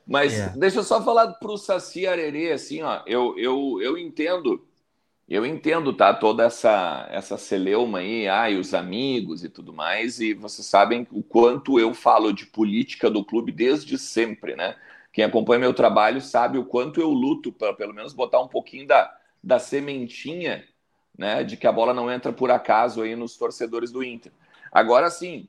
Mas 0.06 0.32
é. 0.32 0.52
deixa 0.56 0.78
eu 0.78 0.84
só 0.84 1.02
falar 1.02 1.34
para 1.34 1.52
o 1.52 1.58
Saci 1.58 2.06
Arerê, 2.06 2.52
assim, 2.52 2.82
ó. 2.82 3.02
Eu, 3.06 3.38
eu, 3.38 3.78
eu 3.80 3.98
entendo, 3.98 4.66
eu 5.30 5.46
entendo, 5.46 5.92
tá? 5.92 6.12
Toda 6.12 6.44
essa, 6.44 7.06
essa 7.10 7.38
celeuma 7.38 8.00
aí, 8.00 8.26
ai, 8.26 8.56
os 8.56 8.74
amigos 8.74 9.44
e 9.44 9.48
tudo 9.48 9.72
mais, 9.72 10.18
e 10.18 10.34
vocês 10.34 10.66
sabem 10.66 11.06
o 11.12 11.22
quanto 11.22 11.78
eu 11.78 11.94
falo 11.94 12.32
de 12.32 12.46
política 12.46 13.08
do 13.08 13.24
clube 13.24 13.52
desde 13.52 13.96
sempre, 13.96 14.56
né? 14.56 14.76
Quem 15.12 15.24
acompanha 15.24 15.60
meu 15.60 15.72
trabalho 15.72 16.20
sabe 16.20 16.58
o 16.58 16.64
quanto 16.64 17.00
eu 17.00 17.10
luto 17.10 17.52
para 17.52 17.72
pelo 17.72 17.94
menos 17.94 18.12
botar 18.12 18.40
um 18.40 18.48
pouquinho 18.48 18.86
da, 18.86 19.16
da 19.42 19.58
sementinha, 19.58 20.64
né, 21.16 21.44
de 21.44 21.56
que 21.56 21.66
a 21.66 21.72
bola 21.72 21.92
não 21.92 22.10
entra 22.10 22.32
por 22.32 22.50
acaso 22.50 23.02
aí 23.02 23.14
nos 23.14 23.36
torcedores 23.36 23.90
do 23.92 24.02
Inter. 24.02 24.32
Agora 24.72 25.10
sim, 25.10 25.48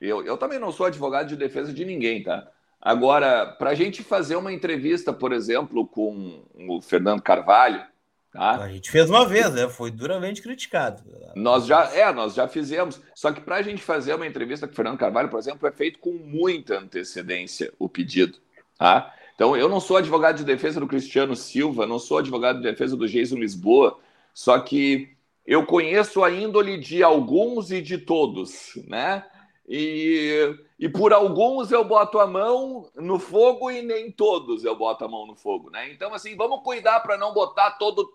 eu, 0.00 0.24
eu 0.24 0.36
também 0.36 0.58
não 0.58 0.72
sou 0.72 0.86
advogado 0.86 1.28
de 1.28 1.36
defesa 1.36 1.72
de 1.72 1.84
ninguém, 1.84 2.22
tá? 2.22 2.50
Agora, 2.80 3.46
para 3.46 3.70
a 3.70 3.74
gente 3.74 4.02
fazer 4.02 4.36
uma 4.36 4.52
entrevista, 4.52 5.12
por 5.12 5.32
exemplo, 5.32 5.86
com 5.86 6.42
o 6.68 6.82
Fernando 6.82 7.22
Carvalho, 7.22 7.84
tá? 8.32 8.62
A 8.62 8.68
gente 8.68 8.90
fez 8.90 9.08
uma 9.08 9.26
vez, 9.26 9.52
né? 9.52 9.68
Foi 9.68 9.90
duramente 9.90 10.42
criticado. 10.42 11.02
Nós 11.36 11.66
já, 11.66 11.94
é, 11.94 12.12
nós 12.12 12.34
já 12.34 12.48
fizemos. 12.48 13.00
Só 13.14 13.30
que 13.30 13.40
para 13.40 13.56
a 13.56 13.62
gente 13.62 13.82
fazer 13.82 14.14
uma 14.14 14.26
entrevista 14.26 14.66
com 14.66 14.72
o 14.72 14.76
Fernando 14.76 14.98
Carvalho, 14.98 15.28
por 15.28 15.38
exemplo, 15.38 15.68
é 15.68 15.72
feito 15.72 15.98
com 15.98 16.12
muita 16.12 16.78
antecedência 16.78 17.72
o 17.78 17.88
pedido. 17.88 18.38
Tá? 18.78 19.14
Então, 19.34 19.56
eu 19.56 19.68
não 19.68 19.80
sou 19.80 19.96
advogado 19.96 20.36
de 20.36 20.44
defesa 20.44 20.80
do 20.80 20.86
Cristiano 20.86 21.34
Silva, 21.34 21.86
não 21.86 21.98
sou 21.98 22.18
advogado 22.18 22.56
de 22.56 22.62
defesa 22.62 22.96
do 22.96 23.08
Jason 23.08 23.36
Lisboa, 23.36 23.98
só 24.34 24.58
que 24.58 25.16
eu 25.46 25.66
conheço 25.66 26.22
a 26.22 26.30
índole 26.30 26.78
de 26.78 27.02
alguns 27.02 27.70
e 27.70 27.80
de 27.80 27.98
todos, 27.98 28.72
né? 28.86 29.24
E, 29.68 30.54
e 30.78 30.88
por 30.88 31.12
alguns 31.12 31.72
eu 31.72 31.84
boto 31.84 32.18
a 32.18 32.26
mão 32.26 32.88
no 32.94 33.18
fogo 33.18 33.70
e 33.70 33.82
nem 33.82 34.10
todos 34.10 34.64
eu 34.64 34.76
boto 34.76 35.04
a 35.04 35.08
mão 35.08 35.26
no 35.26 35.34
fogo, 35.34 35.70
né? 35.70 35.90
Então, 35.92 36.12
assim, 36.14 36.36
vamos 36.36 36.62
cuidar 36.62 37.00
para 37.00 37.16
não 37.16 37.32
botar 37.32 37.72
todo, 37.72 38.12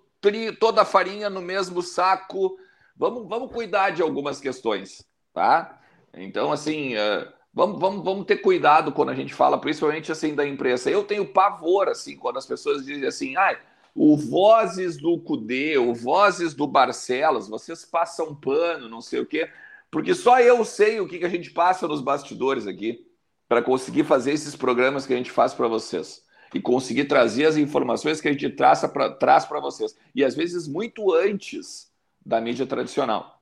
toda 0.60 0.82
a 0.82 0.86
farinha 0.86 1.30
no 1.30 1.41
mesmo 1.41 1.82
saco. 1.82 2.58
Vamos, 2.95 3.27
vamos 3.27 3.51
cuidar 3.51 3.91
de 3.91 4.01
algumas 4.01 4.39
questões, 4.39 5.06
tá? 5.34 5.80
Então, 6.13 6.51
assim, 6.51 6.95
uh, 6.95 7.32
Vamos, 7.58 7.80
vamos, 7.80 8.06
vamos 8.06 8.25
ter 8.27 8.38
cuidado 8.38 8.91
quando 8.91 9.10
a 9.10 9.15
gente 9.15 9.34
fala, 9.34 9.60
principalmente 9.60 10.12
assim, 10.12 10.36
da 10.36 10.47
imprensa. 10.47 10.91
Eu 10.91 11.03
tenho 11.03 11.25
pavor, 11.25 11.89
assim, 11.89 12.15
quando 12.15 12.38
as 12.38 12.45
pessoas 12.45 12.86
dizem 12.86 13.08
assim, 13.08 13.36
ah, 13.36 13.60
o 13.95 14.15
Vozes 14.15 14.95
do 14.95 15.19
Cudê, 15.19 15.75
o 15.75 15.91
Vozes 15.91 16.53
do 16.53 16.67
Barcelos, 16.67 17.49
vocês 17.49 17.84
passam 17.84 18.36
pano, 18.36 18.88
não 18.88 19.01
sei 19.01 19.21
o 19.21 19.25
quê, 19.25 19.49
porque 19.89 20.13
só 20.13 20.39
eu 20.39 20.63
sei 20.63 20.99
o 20.99 21.08
que, 21.08 21.17
que 21.17 21.25
a 21.25 21.30
gente 21.30 21.49
passa 21.49 21.88
nos 21.88 21.99
bastidores 21.99 22.67
aqui 22.67 23.08
para 23.49 23.63
conseguir 23.63 24.03
fazer 24.03 24.34
esses 24.34 24.56
programas 24.56 25.08
que 25.08 25.13
a 25.15 25.17
gente 25.17 25.32
faz 25.32 25.56
para 25.56 25.67
vocês. 25.67 26.21
E 26.54 26.62
conseguir 26.62 27.06
trazer 27.06 27.46
as 27.46 27.58
informações 27.58 28.22
que 28.22 28.28
a 28.28 28.32
gente 28.32 28.50
traça 28.50 28.88
pra, 28.88 29.10
traz 29.10 29.46
para 29.46 29.60
vocês. 29.60 29.96
E 30.16 30.24
às 30.24 30.36
vezes 30.36 30.68
muito 30.68 31.14
antes 31.14 31.92
da 32.26 32.42
mídia 32.42 32.66
tradicional. 32.66 33.42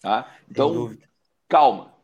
Tá? 0.00 0.30
Então, 0.50 0.96
calma. 1.48 1.94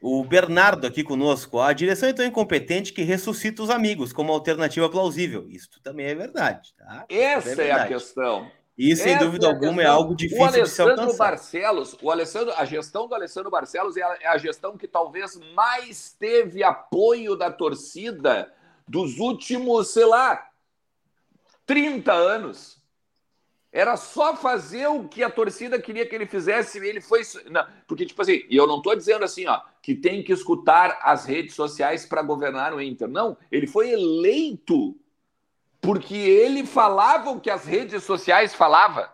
O 0.00 0.22
Bernardo 0.24 0.86
aqui 0.86 1.02
conosco. 1.02 1.58
A 1.58 1.72
direção 1.72 2.08
é 2.08 2.12
tão 2.12 2.24
incompetente 2.24 2.92
que 2.92 3.02
ressuscita 3.02 3.62
os 3.62 3.70
amigos 3.70 4.12
como 4.12 4.32
alternativa 4.32 4.88
plausível. 4.88 5.46
Isso 5.48 5.68
também 5.82 6.06
é 6.06 6.14
verdade. 6.14 6.74
Tá? 6.76 7.04
Essa 7.08 7.50
é, 7.50 7.54
verdade. 7.54 7.70
é, 7.70 7.72
a 7.72 7.88
questão. 7.88 8.50
Isso, 8.76 9.04
sem 9.04 9.16
dúvida 9.16 9.46
é 9.46 9.50
alguma, 9.50 9.82
é 9.82 9.86
algo 9.86 10.14
difícil 10.14 10.62
de 10.62 10.68
se 10.68 10.82
alcançar. 10.82 11.16
Barcelos, 11.16 11.96
o 12.02 12.10
Alessandro, 12.10 12.52
a 12.58 12.64
gestão 12.66 13.08
do 13.08 13.14
Alessandro 13.14 13.50
Barcelos 13.50 13.96
é 13.96 14.02
a, 14.02 14.18
é 14.20 14.26
a 14.28 14.36
gestão 14.36 14.76
que 14.76 14.86
talvez 14.86 15.40
mais 15.54 16.14
teve 16.18 16.62
apoio 16.62 17.36
da 17.36 17.50
torcida 17.50 18.52
dos 18.88 19.18
últimos, 19.18 19.88
sei 19.88 20.04
lá, 20.04 20.48
30 21.64 22.12
anos. 22.12 22.76
Era 23.72 23.96
só 23.96 24.34
fazer 24.34 24.86
o 24.86 25.06
que 25.06 25.22
a 25.22 25.28
torcida 25.28 25.78
queria 25.78 26.06
que 26.06 26.14
ele 26.14 26.24
fizesse 26.24 26.78
e 26.78 26.88
ele 26.88 27.00
foi. 27.00 27.22
Não, 27.50 27.66
porque, 27.86 28.06
tipo 28.06 28.22
assim, 28.22 28.42
e 28.48 28.56
eu 28.56 28.66
não 28.66 28.78
estou 28.78 28.96
dizendo 28.96 29.24
assim, 29.24 29.46
ó, 29.46 29.60
que 29.82 29.94
tem 29.94 30.22
que 30.22 30.32
escutar 30.32 30.98
as 31.02 31.26
redes 31.26 31.54
sociais 31.54 32.06
para 32.06 32.22
governar 32.22 32.72
o 32.72 32.80
Inter. 32.80 33.08
Não, 33.08 33.36
ele 33.52 33.66
foi 33.66 33.90
eleito 33.90 34.96
porque 35.80 36.14
ele 36.14 36.64
falava 36.64 37.30
o 37.30 37.40
que 37.40 37.50
as 37.50 37.64
redes 37.64 38.02
sociais 38.02 38.54
falavam. 38.54 39.06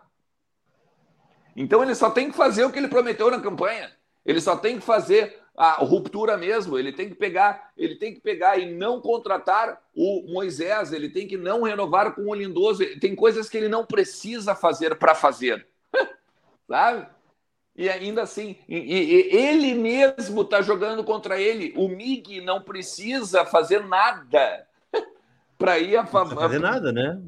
Então 1.55 1.83
ele 1.83 1.93
só 1.93 2.09
tem 2.09 2.31
que 2.31 2.37
fazer 2.37 2.63
o 2.63 2.71
que 2.71 2.79
ele 2.79 2.87
prometeu 2.87 3.29
na 3.29 3.41
campanha. 3.41 3.91
Ele 4.25 4.39
só 4.39 4.55
tem 4.55 4.79
que 4.79 4.85
fazer 4.85 5.42
a 5.55 5.73
ruptura 5.73 6.37
mesmo. 6.37 6.77
Ele 6.77 6.91
tem 6.91 7.09
que 7.09 7.15
pegar, 7.15 7.71
ele 7.77 7.95
tem 7.95 8.13
que 8.13 8.19
pegar 8.19 8.57
e 8.57 8.73
não 8.73 8.99
contratar 8.99 9.81
o 9.95 10.25
Moisés. 10.31 10.91
Ele 10.91 11.09
tem 11.09 11.27
que 11.27 11.37
não 11.37 11.63
renovar 11.63 12.13
com 12.13 12.23
o 12.23 12.33
Lindoso. 12.33 12.83
Tem 12.99 13.15
coisas 13.15 13.49
que 13.49 13.57
ele 13.57 13.69
não 13.69 13.85
precisa 13.85 14.55
fazer 14.55 14.95
para 14.95 15.13
fazer, 15.13 15.67
sabe? 16.67 17.07
E 17.75 17.89
ainda 17.89 18.21
assim, 18.21 18.55
e, 18.69 18.77
e, 18.77 19.35
ele 19.35 19.73
mesmo 19.73 20.41
está 20.41 20.61
jogando 20.61 21.03
contra 21.03 21.41
ele. 21.41 21.73
O 21.75 21.87
Mig 21.87 22.39
não 22.41 22.61
precisa 22.61 23.45
fazer 23.45 23.83
nada 23.83 24.67
para 25.57 25.79
ir 25.79 25.97
a 25.97 26.05
favor. 26.05 26.35
Não 26.35 26.41
fazer 26.41 26.59
nada, 26.59 26.91
né? 26.91 27.19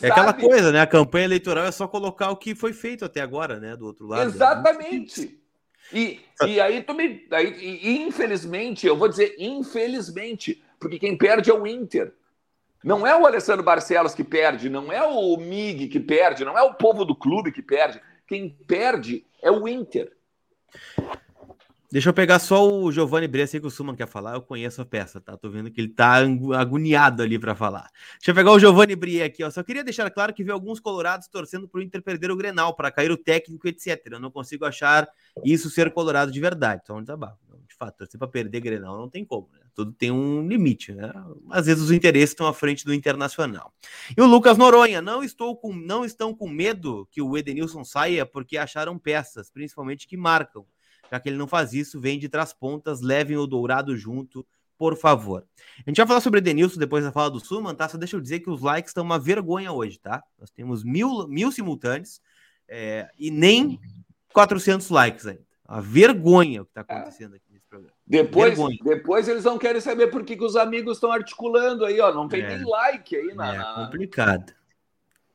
É 0.00 0.08
aquela 0.08 0.32
coisa, 0.32 0.70
né? 0.70 0.80
A 0.80 0.86
campanha 0.86 1.24
eleitoral 1.24 1.64
é 1.64 1.72
só 1.72 1.88
colocar 1.88 2.30
o 2.30 2.36
que 2.36 2.54
foi 2.54 2.72
feito 2.72 3.04
até 3.04 3.20
agora, 3.20 3.58
né? 3.58 3.76
Do 3.76 3.86
outro 3.86 4.06
lado. 4.06 4.22
Exatamente. 4.22 5.37
E, 5.92 6.20
e 6.46 6.60
aí 6.60 6.82
tu 6.82 6.94
me. 6.94 7.26
Aí, 7.30 7.52
e, 7.58 8.02
infelizmente, 8.02 8.86
eu 8.86 8.96
vou 8.96 9.08
dizer 9.08 9.34
infelizmente, 9.38 10.62
porque 10.78 10.98
quem 10.98 11.16
perde 11.16 11.50
é 11.50 11.54
o 11.54 11.66
Inter. 11.66 12.12
Não 12.82 13.06
é 13.06 13.16
o 13.16 13.26
Alessandro 13.26 13.64
Barcelos 13.64 14.14
que 14.14 14.22
perde, 14.22 14.68
não 14.68 14.92
é 14.92 15.02
o 15.02 15.36
Mig 15.36 15.88
que 15.88 15.98
perde, 15.98 16.44
não 16.44 16.56
é 16.56 16.62
o 16.62 16.74
povo 16.74 17.04
do 17.04 17.14
clube 17.14 17.50
que 17.50 17.62
perde. 17.62 18.00
Quem 18.26 18.48
perde 18.48 19.26
é 19.42 19.50
o 19.50 19.66
Inter. 19.66 20.12
Deixa 21.90 22.10
eu 22.10 22.12
pegar 22.12 22.38
só 22.38 22.68
o 22.68 22.92
Giovanni 22.92 23.26
Brescia 23.26 23.58
que 23.58 23.66
o 23.66 23.70
Suman 23.70 23.96
quer 23.96 24.06
falar. 24.06 24.34
Eu 24.34 24.42
conheço 24.42 24.82
a 24.82 24.84
peça, 24.84 25.22
tá? 25.22 25.38
Tô 25.38 25.48
vendo 25.48 25.70
que 25.70 25.80
ele 25.80 25.88
tá 25.88 26.16
agoniado 26.58 27.22
ali 27.22 27.38
para 27.38 27.54
falar. 27.54 27.90
Deixa 28.18 28.30
eu 28.30 28.34
pegar 28.34 28.52
o 28.52 28.58
Giovanni 28.58 28.94
Brie 28.94 29.22
aqui, 29.22 29.42
ó. 29.42 29.50
Só 29.50 29.62
queria 29.62 29.82
deixar 29.82 30.10
claro 30.10 30.34
que 30.34 30.44
vi 30.44 30.50
alguns 30.50 30.80
colorados 30.80 31.28
torcendo 31.28 31.66
pro 31.66 31.80
Inter 31.80 32.02
perder 32.02 32.30
o 32.30 32.36
Grenal, 32.36 32.76
para 32.76 32.90
cair 32.90 33.10
o 33.10 33.16
técnico, 33.16 33.66
etc. 33.66 34.02
Eu 34.10 34.20
não 34.20 34.30
consigo 34.30 34.66
achar 34.66 35.08
isso 35.42 35.70
ser 35.70 35.90
colorado 35.90 36.30
de 36.30 36.38
verdade. 36.38 36.82
Tá 36.84 37.16
bom. 37.16 37.32
De 37.66 37.74
fato, 37.74 37.96
torcer 37.96 38.18
para 38.18 38.28
perder 38.28 38.60
Grenal 38.60 38.98
não 38.98 39.08
tem 39.08 39.24
como, 39.24 39.48
né? 39.52 39.60
Tudo 39.74 39.92
tem 39.92 40.10
um 40.10 40.46
limite, 40.46 40.92
né? 40.92 41.10
Às 41.50 41.66
vezes 41.66 41.82
os 41.82 41.90
interesses 41.90 42.30
estão 42.30 42.46
à 42.46 42.52
frente 42.52 42.84
do 42.84 42.92
internacional. 42.92 43.72
E 44.16 44.20
o 44.20 44.26
Lucas 44.26 44.58
Noronha, 44.58 45.00
não 45.00 45.22
estou 45.22 45.56
com, 45.56 45.72
não 45.74 46.04
estão 46.04 46.34
com 46.34 46.48
medo 46.48 47.08
que 47.10 47.22
o 47.22 47.36
Edenilson 47.36 47.84
saia 47.84 48.26
porque 48.26 48.58
acharam 48.58 48.98
peças, 48.98 49.50
principalmente 49.50 50.06
que 50.06 50.16
marcam 50.16 50.66
já 51.10 51.20
que 51.20 51.28
ele 51.28 51.36
não 51.36 51.46
faz 51.46 51.72
isso, 51.72 52.00
vem 52.00 52.18
de 52.18 52.28
trás 52.28 52.52
pontas, 52.52 53.00
levem 53.00 53.36
o 53.36 53.46
Dourado 53.46 53.96
junto, 53.96 54.46
por 54.76 54.96
favor. 54.96 55.44
A 55.84 55.90
gente 55.90 55.96
vai 55.96 56.06
falar 56.06 56.20
sobre 56.20 56.40
Denilson 56.40 56.78
depois 56.78 57.04
da 57.04 57.12
fala 57.12 57.30
do 57.30 57.40
Suman, 57.40 57.74
tá? 57.74 57.88
Só 57.88 57.98
deixa 57.98 58.16
eu 58.16 58.20
dizer 58.20 58.40
que 58.40 58.50
os 58.50 58.62
likes 58.62 58.90
estão 58.90 59.04
uma 59.04 59.18
vergonha 59.18 59.72
hoje, 59.72 59.98
tá? 59.98 60.22
Nós 60.38 60.50
temos 60.50 60.84
mil, 60.84 61.26
mil 61.26 61.50
simultâneos 61.50 62.20
é, 62.68 63.08
e 63.18 63.30
nem 63.30 63.80
400 64.32 64.88
likes 64.90 65.26
ainda. 65.26 65.48
A 65.66 65.80
vergonha 65.80 66.62
o 66.62 66.64
que 66.64 66.70
está 66.70 66.80
acontecendo 66.80 67.34
aqui 67.34 67.44
nesse 67.50 67.66
programa. 67.68 67.92
Depois, 68.06 68.58
depois 68.82 69.28
eles 69.28 69.44
não 69.44 69.58
querem 69.58 69.82
saber 69.82 70.06
por 70.06 70.24
que, 70.24 70.34
que 70.34 70.44
os 70.44 70.56
amigos 70.56 70.96
estão 70.96 71.12
articulando 71.12 71.84
aí, 71.84 72.00
ó. 72.00 72.12
Não 72.12 72.26
tem 72.26 72.42
é. 72.42 72.56
nem 72.56 72.64
like 72.64 73.14
aí 73.14 73.34
na. 73.34 73.54
É 73.54 73.84
complicado. 73.84 74.52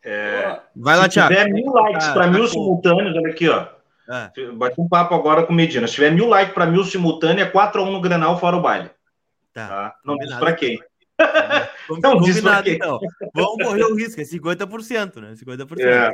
É... 0.04 0.60
Vai 0.76 0.98
lá, 0.98 1.08
Thiago. 1.08 1.34
Se 1.34 1.40
tiver 1.40 1.54
mil 1.54 1.72
likes 1.72 2.08
para 2.08 2.28
mil 2.28 2.48
simultâneos, 2.48 3.16
olha 3.16 3.30
aqui, 3.30 3.48
ó. 3.48 3.68
É. 4.10 4.52
Bate 4.52 4.80
um 4.80 4.88
papo 4.88 5.16
agora 5.16 5.44
com 5.44 5.54
Medina. 5.54 5.88
Se 5.88 5.94
tiver 5.94 6.12
mil 6.12 6.28
likes 6.28 6.54
para 6.54 6.66
mil 6.66 6.84
simultânea, 6.84 7.52
4x1 7.52 7.92
no 7.92 8.02
Grenal 8.02 8.40
fora 8.40 8.58
o 8.58 8.62
baile. 8.62 8.90
Tá. 9.54 9.68
tá? 9.68 9.96
Não 10.04 10.18
diz 10.18 10.34
para 10.36 10.54
quem. 10.54 10.80
não 12.02 12.20
diz 12.22 12.42
para 12.42 12.64
quem. 12.64 12.76
Então. 12.76 13.00
Vamos 13.34 13.64
correr 13.64 13.84
o 13.84 13.96
risco, 13.96 14.20
é 14.20 14.24
50%, 14.24 15.22
né? 15.22 15.34
50%. 15.34 15.80
É, 15.80 16.12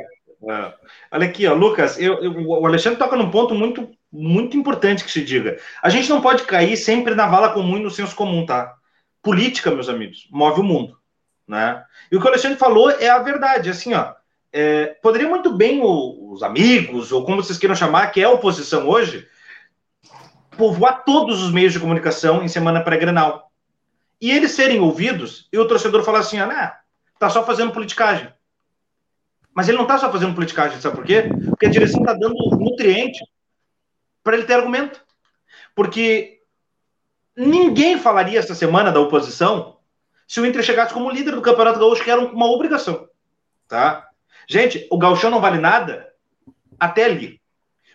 é. 0.48 0.74
Olha 1.10 1.26
aqui, 1.26 1.46
ó, 1.46 1.54
Lucas, 1.54 1.98
eu, 1.98 2.22
eu, 2.22 2.48
o 2.48 2.66
Alexandre 2.66 2.98
toca 2.98 3.16
num 3.16 3.30
ponto 3.30 3.54
muito, 3.54 3.90
muito 4.12 4.56
importante 4.56 5.04
que 5.04 5.10
se 5.10 5.24
diga. 5.24 5.58
A 5.82 5.88
gente 5.88 6.08
não 6.08 6.20
pode 6.20 6.44
cair 6.44 6.76
sempre 6.76 7.14
na 7.14 7.26
vala 7.26 7.52
comum 7.52 7.76
e 7.76 7.82
no 7.82 7.90
senso 7.90 8.14
comum, 8.14 8.46
tá? 8.46 8.74
Política, 9.22 9.70
meus 9.70 9.88
amigos, 9.88 10.28
move 10.30 10.60
o 10.60 10.64
mundo. 10.64 10.98
Né? 11.46 11.82
E 12.12 12.16
o 12.16 12.20
que 12.20 12.26
o 12.26 12.28
Alexandre 12.28 12.56
falou 12.56 12.90
é 12.90 13.08
a 13.08 13.18
verdade, 13.18 13.70
assim, 13.70 13.92
ó 13.92 14.14
é, 14.52 14.86
poderia 15.02 15.28
muito 15.28 15.52
bem 15.52 15.80
o, 15.82 16.32
os 16.32 16.42
amigos, 16.42 17.12
ou 17.12 17.24
como 17.24 17.42
vocês 17.42 17.58
queiram 17.58 17.74
chamar, 17.74 18.08
que 18.08 18.20
é 18.20 18.24
a 18.24 18.30
oposição 18.30 18.88
hoje, 18.88 19.26
povoar 20.56 21.04
todos 21.04 21.42
os 21.42 21.52
meios 21.52 21.72
de 21.72 21.80
comunicação 21.80 22.42
em 22.42 22.48
semana 22.48 22.82
pré-grenal. 22.82 23.50
E 24.20 24.30
eles 24.30 24.52
serem 24.52 24.80
ouvidos 24.80 25.48
e 25.52 25.58
o 25.58 25.66
torcedor 25.66 26.02
falar 26.02 26.18
assim: 26.18 26.38
ah, 26.38 26.46
né, 26.46 26.72
tá 27.18 27.30
só 27.30 27.44
fazendo 27.44 27.72
politicagem. 27.72 28.32
Mas 29.54 29.68
ele 29.68 29.78
não 29.78 29.86
tá 29.86 29.98
só 29.98 30.10
fazendo 30.12 30.34
politicagem, 30.34 30.80
sabe 30.80 30.96
por 30.96 31.04
quê? 31.04 31.24
Porque 31.48 31.66
a 31.66 31.70
direção 31.70 32.02
tá 32.02 32.12
dando 32.12 32.34
nutriente 32.58 33.20
para 34.22 34.36
ele 34.36 34.46
ter 34.46 34.54
argumento. 34.54 35.04
Porque 35.74 36.40
ninguém 37.36 37.98
falaria 37.98 38.38
essa 38.38 38.54
semana 38.54 38.92
da 38.92 39.00
oposição 39.00 39.78
se 40.26 40.40
o 40.40 40.46
Inter 40.46 40.62
chegasse 40.62 40.94
como 40.94 41.10
líder 41.10 41.34
do 41.34 41.42
Campeonato 41.42 41.80
Gaúcho, 41.80 42.04
que 42.04 42.10
era 42.10 42.20
uma 42.20 42.46
obrigação. 42.46 43.08
Tá? 43.66 44.09
Gente, 44.50 44.84
o 44.90 44.98
Galchão 44.98 45.30
não 45.30 45.40
vale 45.40 45.60
nada 45.60 46.08
até 46.78 47.04
ali. 47.04 47.40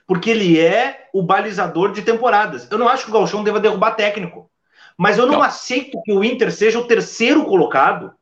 Porque 0.08 0.30
ele 0.30 0.58
é 0.58 1.10
o 1.14 1.22
balizador 1.22 1.92
de 1.92 2.02
temporadas. 2.02 2.66
Eu 2.72 2.78
não 2.78 2.88
acho 2.88 3.04
que 3.04 3.10
o 3.10 3.14
Galchão 3.14 3.44
deva 3.44 3.60
derrubar 3.60 3.92
técnico. 3.92 4.50
Mas 4.98 5.18
eu 5.18 5.26
não, 5.26 5.34
não, 5.34 5.44
aceito 5.44 6.02
que 6.06 6.14
o 6.14 6.24
Inter 6.24 6.50
seja 6.54 6.80
o 6.80 6.88
terceiro 6.88 7.44
colocado 7.44 8.14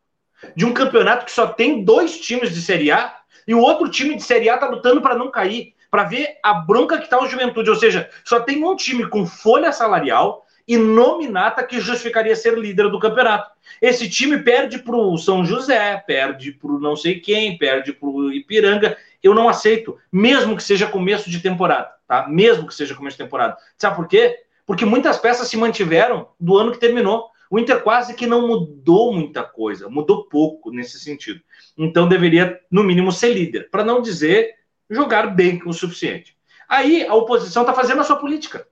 de 0.56 0.66
um 0.66 0.74
campeonato 0.74 1.26
que 1.26 1.32
só 1.32 1.46
tem 1.46 1.84
dois 1.84 2.20
times 2.20 2.52
de 2.52 2.60
Série 2.60 2.90
A 2.90 3.16
e 3.48 3.54
o 3.54 3.60
outro 3.60 3.88
time 3.88 4.16
de 4.16 4.24
Série 4.24 4.50
A 4.50 4.58
tá 4.58 4.68
lutando 4.68 5.00
para 5.00 5.14
não 5.14 5.30
cair, 5.30 5.76
para 5.92 6.04
ver 6.04 6.40
a 6.42 6.56
bronca 6.56 6.98
que 6.98 7.08
tá 7.08 7.22
o 7.22 7.28
Juventude, 7.28 7.70
ou 7.70 7.76
seja, 7.76 8.10
só 8.26 8.40
tem 8.40 8.66
um 8.66 8.76
time 8.76 9.08
com 9.08 9.28
folha 9.28 9.72
salarial 9.72 10.44
e 10.68 10.76
nominata 10.76 11.64
que 11.64 11.80
justificaria 11.80 12.36
ser 12.36 12.58
líder 12.58 12.90
do 12.90 13.00
campeonato. 13.00 13.53
Esse 13.82 14.10
time 14.10 14.38
perde 14.40 14.80
para 14.80 14.96
o 14.96 15.18
São 15.18 15.46
José, 15.46 15.98
perde 16.06 16.52
para 16.52 16.72
o 16.72 16.80
não 16.80 16.96
sei 16.96 17.20
quem, 17.20 17.58
perde 17.58 17.94
para 17.94 18.08
o 18.08 18.32
Ipiranga. 18.32 18.98
Eu 19.22 19.34
não 19.34 19.50
aceito, 19.50 19.98
mesmo 20.12 20.56
que 20.56 20.64
seja 20.64 20.88
começo 20.88 21.30
de 21.30 21.40
temporada, 21.40 21.92
tá? 22.08 22.28
Mesmo 22.28 22.68
que 22.68 22.76
seja 22.76 22.96
começo 22.96 23.18
de 23.18 23.24
temporada. 23.24 23.58
Sabe 23.78 23.96
por 23.96 24.08
quê? 24.08 24.44
Porque 24.66 24.86
muitas 24.86 25.18
peças 25.18 25.48
se 25.48 25.58
mantiveram 25.58 26.30
do 26.40 26.58
ano 26.58 26.72
que 26.72 26.80
terminou. 26.80 27.30
O 27.50 27.60
Inter 27.60 27.82
quase 27.84 28.16
que 28.16 28.26
não 28.26 28.48
mudou 28.48 29.14
muita 29.14 29.44
coisa, 29.44 29.88
mudou 29.88 30.28
pouco 30.28 30.72
nesse 30.72 31.00
sentido. 31.00 31.42
Então 31.78 32.08
deveria, 32.08 32.60
no 32.72 32.84
mínimo, 32.84 33.12
ser 33.12 33.34
líder, 33.34 33.70
para 33.70 33.84
não 33.84 34.02
dizer 34.02 34.56
jogar 34.90 35.28
bem 35.28 35.62
o 35.66 35.74
suficiente. 35.74 36.36
Aí 36.68 37.06
a 37.06 37.14
oposição 37.14 37.64
está 37.64 37.74
fazendo 37.74 38.02
a 38.02 38.04
sua 38.04 38.16
política. 38.16 38.68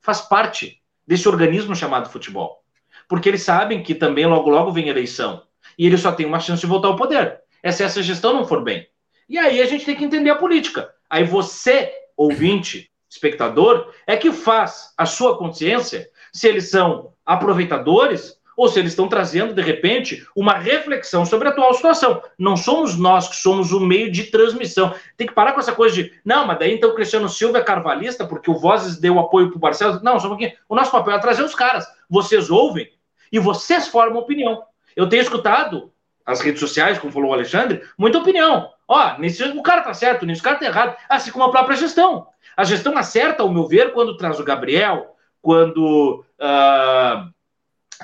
Faz 0.00 0.20
parte 0.22 0.82
desse 1.06 1.28
organismo 1.28 1.74
chamado 1.74 2.08
futebol. 2.08 2.64
Porque 3.08 3.28
eles 3.28 3.42
sabem 3.42 3.82
que 3.82 3.94
também 3.94 4.26
logo 4.26 4.50
logo 4.50 4.70
vem 4.70 4.88
eleição. 4.88 5.42
E 5.78 5.86
ele 5.86 5.96
só 5.96 6.12
tem 6.12 6.26
uma 6.26 6.38
chance 6.38 6.60
de 6.60 6.66
voltar 6.66 6.88
ao 6.88 6.96
poder. 6.96 7.40
É 7.62 7.72
se 7.72 7.82
essa 7.82 8.02
gestão 8.02 8.34
não 8.34 8.44
for 8.44 8.62
bem. 8.62 8.86
E 9.28 9.38
aí 9.38 9.60
a 9.60 9.66
gente 9.66 9.84
tem 9.84 9.96
que 9.96 10.04
entender 10.04 10.30
a 10.30 10.36
política. 10.36 10.92
Aí 11.08 11.24
você, 11.24 11.90
ouvinte, 12.16 12.90
espectador, 13.08 13.92
é 14.06 14.16
que 14.16 14.30
faz 14.32 14.92
a 14.96 15.06
sua 15.06 15.38
consciência 15.38 16.08
se 16.32 16.46
eles 16.46 16.70
são 16.70 17.12
aproveitadores 17.24 18.38
ou 18.58 18.68
se 18.68 18.80
eles 18.80 18.90
estão 18.90 19.08
trazendo, 19.08 19.54
de 19.54 19.62
repente, 19.62 20.26
uma 20.34 20.54
reflexão 20.54 21.24
sobre 21.24 21.46
a 21.46 21.52
atual 21.52 21.72
situação. 21.74 22.20
Não 22.36 22.56
somos 22.56 22.98
nós 22.98 23.28
que 23.28 23.36
somos 23.36 23.70
o 23.70 23.78
meio 23.78 24.10
de 24.10 24.24
transmissão. 24.24 24.92
Tem 25.16 25.28
que 25.28 25.32
parar 25.32 25.52
com 25.52 25.60
essa 25.60 25.72
coisa 25.72 25.94
de, 25.94 26.12
não, 26.24 26.44
mas 26.44 26.58
daí 26.58 26.74
então 26.74 26.90
o 26.90 26.94
Cristiano 26.94 27.28
Silva 27.28 27.58
é 27.58 27.62
carvalhista 27.62 28.26
porque 28.26 28.50
o 28.50 28.58
Vozes 28.58 28.98
deu 28.98 29.16
apoio 29.20 29.50
para 29.50 29.56
o 29.56 29.60
Barcelos. 29.60 30.02
Não, 30.02 30.18
só 30.18 30.26
um 30.26 30.30
pouquinho. 30.30 30.52
O 30.68 30.74
nosso 30.74 30.90
papel 30.90 31.14
é 31.14 31.20
trazer 31.20 31.44
os 31.44 31.54
caras. 31.54 31.86
Vocês 32.10 32.50
ouvem 32.50 32.90
e 33.32 33.38
vocês 33.38 33.88
formam 33.88 34.20
opinião. 34.20 34.62
eu 34.96 35.08
tenho 35.08 35.22
escutado 35.22 35.92
as 36.24 36.40
redes 36.40 36.60
sociais, 36.60 36.98
como 36.98 37.12
falou 37.12 37.30
o 37.30 37.32
Alexandre, 37.32 37.82
muita 37.96 38.18
opinião. 38.18 38.70
Ó, 38.86 39.18
nesse, 39.18 39.42
o 39.44 39.62
cara 39.62 39.80
tá 39.80 39.94
certo 39.94 40.26
nisso, 40.26 40.42
o 40.42 40.44
cara 40.44 40.58
tá 40.58 40.66
errado. 40.66 40.96
Assim 41.08 41.30
como 41.30 41.44
a 41.44 41.50
própria 41.50 41.76
gestão. 41.76 42.26
A 42.56 42.64
gestão 42.64 42.96
acerta, 42.98 43.42
ao 43.42 43.52
meu 43.52 43.66
ver, 43.66 43.92
quando 43.92 44.16
traz 44.16 44.38
o 44.38 44.44
Gabriel, 44.44 45.14
quando, 45.40 46.24
uh, 46.38 47.32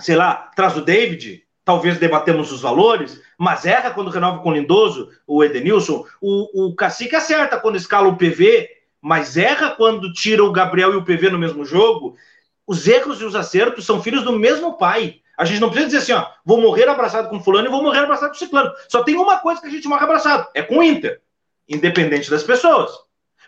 sei 0.01 0.17
lá, 0.17 0.51
traz 0.57 0.77
o 0.77 0.81
David, 0.81 1.43
talvez 1.65 1.99
debatemos 1.99 2.53
os 2.53 2.63
valores, 2.63 3.21
mas 3.39 3.67
erra 3.67 3.91
quando 3.91 4.11
renova 4.11 4.39
com 4.39 4.51
o 4.51 4.53
Lindoso, 4.55 5.11
o 5.27 5.43
Edenilson. 5.43 6.07
O, 6.21 6.69
o 6.69 6.75
Cacique 6.75 7.17
acerta 7.17 7.59
quando 7.59 7.77
escala 7.77 8.09
o 8.09 8.17
PV, 8.17 8.69
mas 9.01 9.37
erra 9.37 9.71
quando 9.71 10.13
tira 10.13 10.43
o 10.43 10.53
Gabriel 10.53 10.93
e 10.93 10.97
o 10.97 11.05
PV 11.05 11.31
no 11.31 11.39
mesmo 11.39 11.65
jogo. 11.65 12.17
Os 12.67 12.87
erros 12.87 13.21
e 13.21 13.25
os 13.25 13.35
acertos 13.35 13.85
são 13.85 14.03
filhos 14.03 14.23
do 14.23 14.33
mesmo 14.33 14.79
pai. 14.79 15.21
A 15.37 15.45
gente 15.45 15.61
não 15.61 15.69
precisa 15.69 15.87
dizer 15.87 15.99
assim, 15.99 16.13
ó, 16.13 16.31
vou 16.45 16.61
morrer 16.61 16.89
abraçado 16.89 17.29
com 17.29 17.41
fulano 17.41 17.67
e 17.69 17.71
vou 17.71 17.83
morrer 17.83 18.01
abraçado 18.01 18.31
com 18.31 18.39
ciclano. 18.39 18.73
Só 18.89 19.03
tem 19.03 19.17
uma 19.17 19.39
coisa 19.39 19.61
que 19.61 19.67
a 19.67 19.71
gente 19.71 19.89
morre 19.89 20.05
abraçado, 20.05 20.49
é 20.55 20.63
com 20.63 20.79
o 20.79 20.83
Inter, 20.83 21.21
independente 21.69 22.31
das 22.31 22.43
pessoas. 22.43 22.93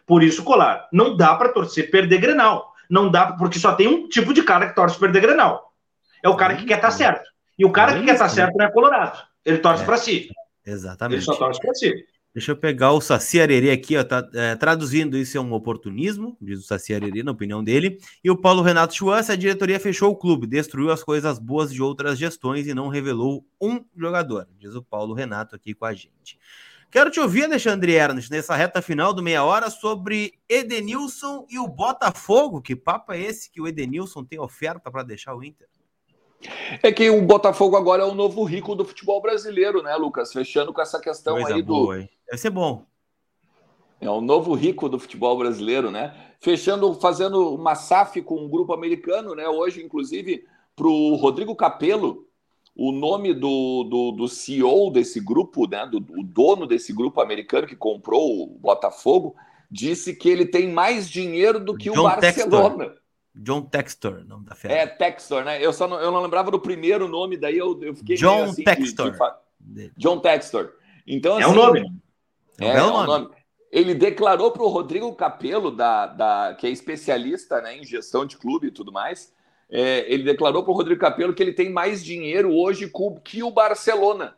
Por 0.05 0.23
isso, 0.23 0.43
Colar, 0.43 0.89
não 0.93 1.17
dá 1.17 1.35
para 1.35 1.49
torcer 1.49 1.91
perder 1.91 2.19
Grenal. 2.19 2.73
Não 2.89 3.11
dá, 3.11 3.33
porque 3.33 3.59
só 3.59 3.75
tem 3.75 3.89
um 3.89 4.09
tipo 4.09 4.33
de 4.33 4.43
cara 4.43 4.69
que 4.69 4.75
torce 4.75 4.99
perder 4.99 5.21
Grenal. 5.21 5.73
É 6.23 6.29
o 6.29 6.37
cara 6.37 6.55
que 6.55 6.65
quer 6.65 6.77
estar 6.77 6.89
tá 6.89 6.95
certo. 6.95 7.29
E 7.59 7.65
o 7.65 7.73
cara 7.73 7.95
que 7.95 8.05
quer 8.05 8.13
estar 8.13 8.29
tá 8.29 8.31
certo 8.31 8.57
não 8.57 8.67
é 8.67 8.71
colorado. 8.71 9.19
Ele 9.45 9.59
torce 9.59 9.83
é, 9.83 9.87
para 9.87 9.97
si. 9.97 10.31
Exatamente. 10.65 11.19
Ele 11.19 11.25
só 11.25 11.35
torce 11.35 11.61
para 11.61 11.75
si. 11.75 12.07
Deixa 12.37 12.53
eu 12.53 12.57
pegar 12.59 12.93
o 12.93 13.01
Saci 13.01 13.41
Arerê 13.41 13.71
aqui, 13.71 13.97
ó, 13.97 14.05
tá, 14.05 14.29
é, 14.35 14.55
traduzindo 14.57 15.17
isso 15.17 15.39
é 15.39 15.41
um 15.41 15.55
oportunismo, 15.55 16.37
diz 16.39 16.59
o 16.59 16.63
Saci 16.65 16.93
Arerê, 16.93 17.23
na 17.23 17.33
opinião 17.33 17.65
dele. 17.65 17.99
E 18.23 18.31
o 18.31 18.37
Paulo 18.37 18.61
Renato 18.61 18.95
Schwanz, 18.95 19.31
a 19.31 19.37
diretoria 19.37 19.81
fechou 19.81 20.11
o 20.11 20.15
clube, 20.15 20.47
destruiu 20.47 20.91
as 20.91 21.03
coisas 21.03 21.39
boas 21.39 21.73
de 21.73 21.81
outras 21.81 22.19
gestões 22.19 22.67
e 22.67 22.75
não 22.75 22.89
revelou 22.89 23.43
um 23.59 23.83
jogador, 23.97 24.47
diz 24.59 24.75
o 24.75 24.83
Paulo 24.83 25.15
Renato 25.15 25.57
aqui 25.57 25.73
com 25.73 25.87
a 25.87 25.95
gente. 25.95 26.39
Quero 26.91 27.11
te 27.11 27.19
ouvir, 27.19 27.45
Alexandre 27.45 27.95
Ernst, 27.95 28.31
nessa 28.31 28.55
reta 28.55 28.83
final 28.83 29.15
do 29.15 29.23
meia 29.23 29.43
hora 29.43 29.71
sobre 29.71 30.35
Edenilson 30.47 31.47
e 31.49 31.59
o 31.59 31.67
Botafogo. 31.67 32.61
Que 32.61 32.77
papo 32.77 33.15
é 33.15 33.19
esse 33.19 33.51
que 33.51 33.63
o 33.63 33.67
Edenilson 33.67 34.23
tem 34.23 34.39
oferta 34.39 34.91
para 34.91 35.03
deixar 35.03 35.35
o 35.35 35.43
Inter? 35.43 35.69
É 36.83 36.93
que 36.93 37.09
o 37.11 37.23
Botafogo 37.23 37.77
agora 37.77 38.03
é 38.03 38.07
o 38.07 38.15
novo 38.15 38.45
rico 38.45 38.75
do 38.75 38.85
futebol 38.85 39.21
brasileiro, 39.21 39.83
né, 39.83 39.95
Lucas? 39.97 40.33
Fechando 40.33 40.73
com 40.73 40.81
essa 40.81 41.01
questão 41.01 41.35
Coisa 41.35 41.55
aí 41.55 41.63
boa, 41.63 41.97
do. 41.97 42.01
Hein? 42.01 42.11
Deve 42.27 42.39
ser 42.39 42.51
bom. 42.51 42.85
É 44.01 44.11
o 44.11 44.21
novo 44.21 44.55
rico 44.55 44.89
do 44.89 44.99
futebol 44.99 45.37
brasileiro, 45.39 45.91
né? 45.91 46.15
Fechando, 46.41 46.93
fazendo 46.95 47.55
uma 47.55 47.75
SAF 47.75 48.21
com 48.23 48.37
um 48.37 48.49
grupo 48.49 48.75
americano, 48.75 49.35
né? 49.35 49.49
Hoje, 49.49 49.83
inclusive, 49.83 50.45
para 50.75 50.87
o 50.87 51.15
Rodrigo 51.15 51.57
Capello, 51.57 52.27
o 52.75 52.93
nome 52.93 53.33
do, 53.33 53.85
do, 53.85 54.11
do, 54.13 54.29
CEO 54.29 54.91
desse 54.91 55.19
grupo, 55.19 55.67
né? 55.67 55.89
Do, 55.91 55.99
do 55.99 56.23
dono 56.23 56.67
desse 56.67 56.93
grupo 56.93 57.23
americano 57.23 57.67
que 57.67 57.75
comprou 57.75 58.43
o 58.43 58.59
Botafogo, 58.59 59.35
disse 59.71 60.15
que 60.15 60.29
ele 60.29 60.45
tem 60.45 60.71
mais 60.71 61.09
dinheiro 61.09 61.59
do 61.59 61.75
que 61.75 61.91
John 61.91 62.01
o 62.01 62.03
Barcelona. 62.05 62.85
Textor. 62.85 63.06
John 63.37 63.63
Textor, 63.63 64.25
nome 64.27 64.47
da 64.47 64.55
fera. 64.55 64.75
É, 64.75 64.87
Textor, 64.87 65.45
né? 65.45 65.65
Eu 65.65 65.73
só 65.73 65.87
não, 65.87 66.01
eu 66.01 66.11
não 66.11 66.23
lembrava 66.23 66.51
do 66.51 66.59
primeiro 66.59 67.07
nome, 67.07 67.37
daí 67.37 67.59
eu, 67.59 67.79
eu 67.83 67.95
fiquei. 67.95 68.17
John 68.17 68.45
assim, 68.45 68.65
Textor. 68.65 69.13
De, 69.61 69.89
de... 69.89 69.93
John 69.97 70.19
Textor. 70.21 70.73
Então, 71.07 71.37
assim, 71.37 71.45
é 71.45 71.47
o 71.47 71.55
nome. 71.55 71.81
É, 72.59 72.67
é, 72.67 72.77
é 72.77 72.83
o 72.83 73.05
nome. 73.05 73.29
Ele 73.71 73.95
declarou 73.95 74.51
para 74.51 74.63
o 74.63 74.69
Rodrigo 74.69 75.15
Capello, 75.15 75.71
da, 75.71 76.07
da, 76.07 76.57
que 76.59 76.67
é 76.67 76.71
especialista 76.71 77.61
né, 77.61 77.77
em 77.77 77.85
gestão 77.85 78.25
de 78.25 78.37
clube 78.37 78.69
e 78.69 78.71
tudo 78.71 78.91
mais, 78.91 79.35
é, 79.69 80.11
ele 80.11 80.23
declarou 80.23 80.63
para 80.63 80.73
o 80.73 80.75
Rodrigo 80.75 81.01
Capello 81.01 81.35
que 81.35 81.43
ele 81.43 81.53
tem 81.53 81.71
mais 81.71 82.05
dinheiro 82.05 82.55
hoje 82.55 82.91
que 83.23 83.43
o 83.43 83.51
Barcelona. 83.51 84.37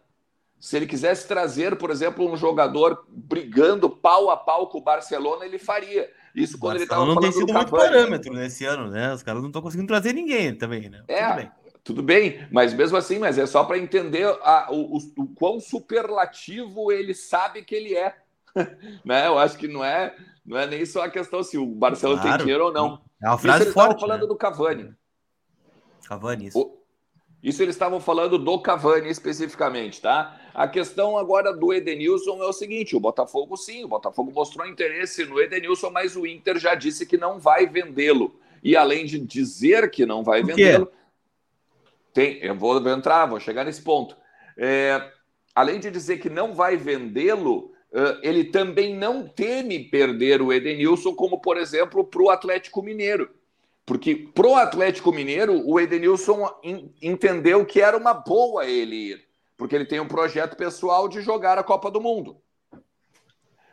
Se 0.58 0.76
ele 0.76 0.86
quisesse 0.86 1.28
trazer, 1.28 1.76
por 1.76 1.90
exemplo, 1.90 2.28
um 2.28 2.36
jogador 2.36 3.06
brigando 3.08 3.88
pau 3.88 4.28
a 4.28 4.36
pau 4.36 4.66
com 4.66 4.78
o 4.78 4.82
Barcelona, 4.82 5.44
ele 5.44 5.58
faria. 5.58 6.10
Isso 6.34 6.58
quando 6.58 6.76
ele 6.76 6.84
estava 6.84 7.02
falando. 7.02 7.14
Não 7.14 7.22
tem 7.22 7.32
sido 7.32 7.52
muito 7.52 7.70
parâmetro 7.70 8.32
nesse 8.32 8.64
ano, 8.64 8.88
né? 8.88 9.12
Os 9.12 9.22
caras 9.22 9.40
não 9.40 9.48
estão 9.48 9.62
conseguindo 9.62 9.88
trazer 9.88 10.12
ninguém 10.12 10.54
também, 10.54 10.88
né? 10.88 11.02
É, 11.08 11.26
tudo 11.26 11.36
bem. 11.36 11.50
tudo 11.84 12.02
bem, 12.02 12.48
mas 12.50 12.74
mesmo 12.74 12.96
assim, 12.96 13.18
mas 13.18 13.38
é 13.38 13.46
só 13.46 13.64
para 13.64 13.78
entender 13.78 14.26
a, 14.42 14.68
o, 14.70 14.96
o, 14.96 14.98
o, 15.16 15.26
quão 15.28 15.60
superlativo 15.60 16.92
ele 16.92 17.14
sabe 17.14 17.62
que 17.62 17.74
ele 17.74 17.94
é. 17.96 18.16
né? 19.04 19.26
Eu 19.26 19.38
acho 19.38 19.56
que 19.56 19.68
não 19.68 19.84
é, 19.84 20.14
não 20.44 20.58
é 20.58 20.66
nem 20.66 20.84
só 20.86 21.04
a 21.04 21.10
questão 21.10 21.42
se 21.42 21.58
o 21.58 21.66
Barcelona 21.66 22.20
claro. 22.20 22.36
tem 22.36 22.46
dinheiro 22.46 22.66
ou 22.66 22.72
não. 22.72 23.00
É 23.22 23.28
uma 23.28 23.38
frase 23.38 23.64
isso 23.64 23.72
forte. 23.72 24.00
falando 24.00 24.22
né? 24.22 24.26
do 24.26 24.36
Cavani. 24.36 24.94
Cavani, 26.06 26.46
isso. 26.46 26.58
O, 26.58 26.77
isso 27.42 27.62
eles 27.62 27.74
estavam 27.74 28.00
falando 28.00 28.36
do 28.36 28.58
Cavani 28.58 29.08
especificamente, 29.08 30.00
tá? 30.00 30.40
A 30.52 30.66
questão 30.66 31.16
agora 31.16 31.52
do 31.52 31.72
Edenilson 31.72 32.42
é 32.42 32.46
o 32.46 32.52
seguinte: 32.52 32.96
o 32.96 33.00
Botafogo, 33.00 33.56
sim, 33.56 33.84
o 33.84 33.88
Botafogo 33.88 34.32
mostrou 34.32 34.66
interesse 34.66 35.24
no 35.24 35.40
Edenilson, 35.40 35.90
mas 35.90 36.16
o 36.16 36.26
Inter 36.26 36.58
já 36.58 36.74
disse 36.74 37.06
que 37.06 37.16
não 37.16 37.38
vai 37.38 37.66
vendê-lo. 37.66 38.38
E 38.62 38.76
além 38.76 39.06
de 39.06 39.20
dizer 39.20 39.88
que 39.90 40.04
não 40.04 40.24
vai 40.24 40.42
vendê-lo, 40.42 40.90
tem, 42.12 42.38
eu 42.42 42.56
vou 42.56 42.84
entrar, 42.88 43.26
vou 43.26 43.38
chegar 43.38 43.64
nesse 43.64 43.82
ponto. 43.82 44.16
É, 44.56 45.12
além 45.54 45.78
de 45.78 45.92
dizer 45.92 46.18
que 46.18 46.28
não 46.28 46.52
vai 46.52 46.76
vendê-lo, 46.76 47.72
ele 48.20 48.44
também 48.44 48.96
não 48.96 49.28
teme 49.28 49.78
perder 49.78 50.42
o 50.42 50.52
Edenilson, 50.52 51.14
como 51.14 51.40
por 51.40 51.56
exemplo 51.56 52.04
para 52.04 52.22
o 52.22 52.30
Atlético 52.30 52.82
Mineiro. 52.82 53.30
Porque 53.88 54.14
pro 54.14 54.54
Atlético 54.54 55.10
Mineiro, 55.10 55.66
o 55.66 55.80
Edenilson 55.80 56.46
entendeu 57.00 57.64
que 57.64 57.80
era 57.80 57.96
uma 57.96 58.12
boa 58.12 58.66
ele 58.66 59.12
ir, 59.12 59.24
porque 59.56 59.74
ele 59.74 59.86
tem 59.86 59.98
um 59.98 60.06
projeto 60.06 60.58
pessoal 60.58 61.08
de 61.08 61.22
jogar 61.22 61.56
a 61.56 61.64
Copa 61.64 61.90
do 61.90 61.98
Mundo. 61.98 62.36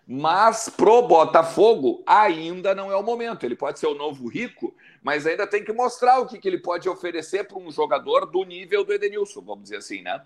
Mas 0.07 0.69
pro 0.69 1.01
Botafogo 1.01 2.01
ainda 2.07 2.73
não 2.73 2.89
é 2.89 2.95
o 2.95 3.03
momento. 3.03 3.45
Ele 3.45 3.57
pode 3.57 3.77
ser 3.77 3.87
o 3.87 3.93
novo 3.93 4.29
rico, 4.29 4.73
mas 5.03 5.27
ainda 5.27 5.45
tem 5.45 5.65
que 5.65 5.73
mostrar 5.73 6.19
o 6.19 6.25
que, 6.25 6.39
que 6.39 6.47
ele 6.47 6.59
pode 6.59 6.87
oferecer 6.87 7.45
para 7.45 7.57
um 7.57 7.69
jogador 7.69 8.25
do 8.25 8.45
nível 8.45 8.85
do 8.85 8.93
Edenilson, 8.93 9.41
vamos 9.41 9.63
dizer 9.63 9.77
assim, 9.77 10.01
né? 10.01 10.23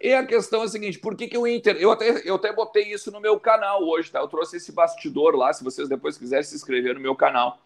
E 0.00 0.12
a 0.12 0.26
questão 0.26 0.62
é 0.62 0.64
a 0.64 0.68
seguinte: 0.68 0.98
por 0.98 1.14
que, 1.14 1.28
que 1.28 1.38
o 1.38 1.46
Inter. 1.46 1.76
Eu 1.76 1.92
até, 1.92 2.28
eu 2.28 2.34
até 2.34 2.52
botei 2.52 2.92
isso 2.92 3.12
no 3.12 3.20
meu 3.20 3.38
canal 3.38 3.84
hoje, 3.84 4.10
tá? 4.10 4.18
Eu 4.18 4.26
trouxe 4.26 4.56
esse 4.56 4.72
bastidor 4.72 5.36
lá, 5.36 5.52
se 5.52 5.62
vocês 5.62 5.88
depois 5.88 6.18
quiserem 6.18 6.42
se 6.42 6.56
inscrever 6.56 6.96
no 6.96 7.00
meu 7.00 7.14
canal 7.14 7.63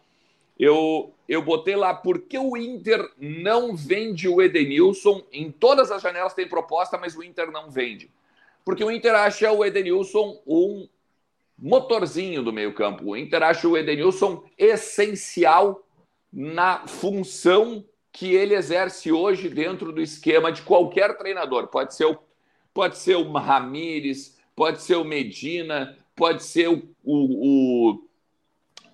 eu, 0.59 1.13
eu 1.27 1.41
botei 1.41 1.77
lá 1.77 1.93
por 1.93 2.19
que 2.19 2.37
o 2.37 2.57
Inter 2.57 3.09
não 3.17 3.75
vende 3.75 4.27
o 4.27 4.41
Edenilson. 4.41 5.23
Em 5.31 5.49
todas 5.49 5.89
as 5.89 6.01
janelas 6.01 6.33
tem 6.33 6.47
proposta, 6.47 6.97
mas 6.97 7.15
o 7.15 7.23
Inter 7.23 7.49
não 7.49 7.71
vende. 7.71 8.11
Porque 8.65 8.83
o 8.83 8.91
Inter 8.91 9.15
acha 9.15 9.49
o 9.51 9.63
Edenilson 9.63 10.41
um 10.45 10.87
motorzinho 11.57 12.43
do 12.43 12.51
meio-campo. 12.51 13.05
O 13.05 13.15
Inter 13.15 13.41
acha 13.41 13.67
o 13.67 13.77
Edenilson 13.77 14.43
essencial 14.57 15.81
na 16.31 16.85
função 16.85 17.85
que 18.11 18.33
ele 18.33 18.53
exerce 18.53 19.11
hoje 19.13 19.47
dentro 19.47 19.93
do 19.93 20.01
esquema 20.01 20.51
de 20.51 20.61
qualquer 20.61 21.17
treinador. 21.17 21.67
Pode 21.67 21.95
ser 21.95 22.05
o, 22.05 22.17
pode 22.73 22.97
ser 22.97 23.15
o 23.15 23.31
Ramires, 23.31 24.37
pode 24.55 24.81
ser 24.81 24.95
o 24.95 25.05
Medina, 25.05 25.97
pode 26.15 26.43
ser 26.43 26.67
o, 26.67 26.83
o, 27.03 27.91
o 27.93 28.08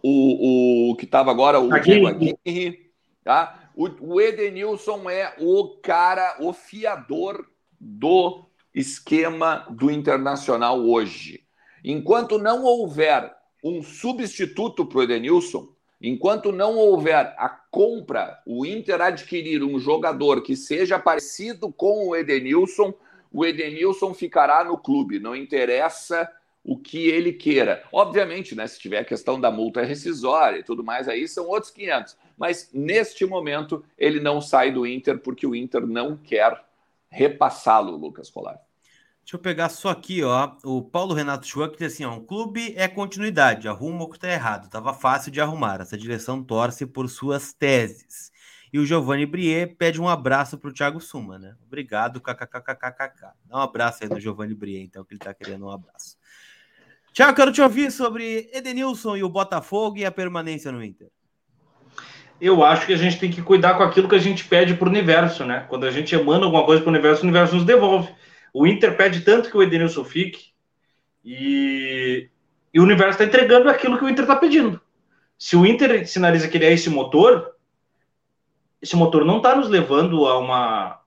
o, 0.07 0.91
o 0.91 0.95
que 0.95 1.05
estava 1.05 1.31
agora, 1.31 1.59
o 1.59 1.73
Aguirre, 1.73 2.91
tá? 3.23 3.71
O, 3.75 4.13
o 4.13 4.21
Edenilson 4.21 5.09
é 5.09 5.33
o 5.39 5.77
cara, 5.81 6.37
o 6.39 6.53
fiador 6.53 7.43
do 7.79 8.45
esquema 8.73 9.65
do 9.69 9.89
Internacional 9.89 10.79
hoje. 10.79 11.43
Enquanto 11.83 12.37
não 12.37 12.63
houver 12.63 13.33
um 13.63 13.81
substituto 13.81 14.85
para 14.85 14.99
o 14.99 15.03
Edenilson, 15.03 15.69
enquanto 15.99 16.51
não 16.51 16.77
houver 16.77 17.33
a 17.37 17.49
compra, 17.49 18.39
o 18.45 18.63
Inter 18.63 19.01
adquirir 19.01 19.63
um 19.63 19.79
jogador 19.79 20.43
que 20.43 20.55
seja 20.55 20.99
parecido 20.99 21.73
com 21.73 22.09
o 22.09 22.15
Edenilson, 22.15 22.93
o 23.31 23.43
Edenilson 23.43 24.13
ficará 24.13 24.63
no 24.63 24.77
clube. 24.77 25.19
Não 25.19 25.35
interessa 25.35 26.29
o 26.65 26.75
que 26.75 27.08
ele 27.08 27.32
queira. 27.32 27.84
Obviamente, 27.91 28.56
né, 28.56 28.65
se 28.65 28.80
tiver 28.80 28.97
a 28.97 29.06
questão 29.06 29.39
da 29.39 29.51
multa 29.51 29.84
rescisória 29.84 30.58
e 30.58 30.63
tudo 30.63 30.84
mais, 30.84 31.08
aí 31.08 31.28
são 31.28 31.47
outros 31.47 31.71
500. 31.71 32.17
Mas 32.36 32.71
neste 32.73 33.23
momento, 33.25 33.86
ele 33.95 34.19
não 34.19 34.41
sai 34.41 34.71
do 34.71 34.86
Inter 34.86 35.19
porque 35.19 35.45
o 35.45 35.56
Inter 35.56 35.86
não 35.86 36.17
quer 36.17 36.60
repassá-lo, 37.08 37.95
Lucas 37.95 38.32
Colar. 38.32 38.60
Deixa 39.21 39.38
eu 39.38 39.39
pegar 39.39 39.69
só 39.69 39.89
aqui, 39.89 40.23
ó. 40.23 40.51
O 40.63 40.84
Paulo 40.84 41.13
Renato 41.13 41.47
Schwan 41.47 41.69
que 41.69 41.78
diz 41.78 41.93
assim: 41.93 42.06
ó, 42.06 42.13
um 42.13 42.23
clube 42.23 42.73
é 42.75 42.88
continuidade, 42.88 43.67
arruma 43.67 44.04
o 44.04 44.10
que 44.10 44.17
está 44.17 44.30
errado. 44.30 44.69
Tava 44.69 44.93
fácil 44.93 45.32
de 45.32 45.41
arrumar. 45.41 45.82
Essa 45.82 45.97
direção 45.97 46.43
torce 46.43 46.86
por 46.86 47.10
suas 47.10 47.54
teses. 47.54 48.32
E 48.71 48.78
o 48.78 48.86
Giovanni 48.86 49.25
Brier 49.25 49.75
pede 49.78 50.01
um 50.01 50.08
abraço 50.08 50.58
para 50.58 50.69
o 50.69 50.73
Thiago 50.73 50.99
Suma, 50.99 51.39
né? 51.39 51.56
Obrigado, 51.65 52.19
kkkkkkk. 52.21 53.21
Dá 53.45 53.58
um 53.58 53.62
abraço 53.62 54.04
aí 54.04 54.10
no 54.10 54.19
Giovanni 54.19 54.54
Brier, 54.54 54.84
então, 54.84 55.04
que 55.06 55.13
ele 55.13 55.19
está 55.19 55.34
querendo 55.34 55.65
um 55.65 55.71
abraço. 55.71 56.17
Tiago, 57.15 57.34
quero 57.34 57.49
te 57.49 57.62
ouvir 57.62 57.93
sobre 57.93 58.49
Edenilson 58.51 59.15
e 59.15 59.23
o 59.23 59.30
Botafogo 59.30 59.97
e 59.97 60.04
a 60.04 60.12
permanência 60.12 60.69
no 60.69 60.84
Inter. 60.84 61.08
eu 62.41 62.62
acho 62.62 62.86
que 62.86 62.91
a 62.91 62.97
gente 62.97 63.17
tem 63.17 63.32
que 63.32 63.41
cuidar 63.41 63.75
com 63.75 63.84
aquilo 63.84 64.10
que 64.10 64.15
a 64.15 64.19
gente 64.19 64.43
pede 64.43 64.73
para 64.73 64.86
o 64.86 64.91
universo, 64.91 65.45
né? 65.45 65.65
Quando 65.69 65.86
a 65.86 65.91
gente 65.91 66.13
emana 66.13 66.43
alguma 66.43 66.65
coisa 66.65 66.82
para 66.82 66.89
o 66.89 66.93
universo, 66.93 67.21
o 67.21 67.23
universo 67.23 67.56
nos 67.56 67.63
devolve. 67.63 68.13
O 68.54 68.67
Inter 68.67 68.97
pede 68.97 69.21
tanto 69.21 69.49
que 69.49 69.56
o 69.56 69.63
Edenilson 69.63 70.04
fique 70.04 70.47
e, 71.23 72.30
e 72.73 72.80
o 72.82 72.84
universo 72.84 73.12
está 73.12 73.23
entregando 73.23 73.69
aquilo 73.69 73.97
que 73.97 74.04
o 74.04 74.10
Inter 74.10 74.25
está 74.25 74.36
pedindo. 74.36 74.82
Se 75.39 75.56
o 75.56 75.65
Inter 75.65 76.06
sinaliza 76.06 76.49
que 76.49 76.58
ele 76.58 76.65
é 76.65 76.73
esse 76.73 76.89
motor, 76.89 77.56
esse 78.82 78.97
motor 78.97 79.23
não 79.23 79.38
está 79.38 79.56
nos 79.56 79.69
levando 79.69 80.28
a 80.28 80.38
uma 80.38 80.99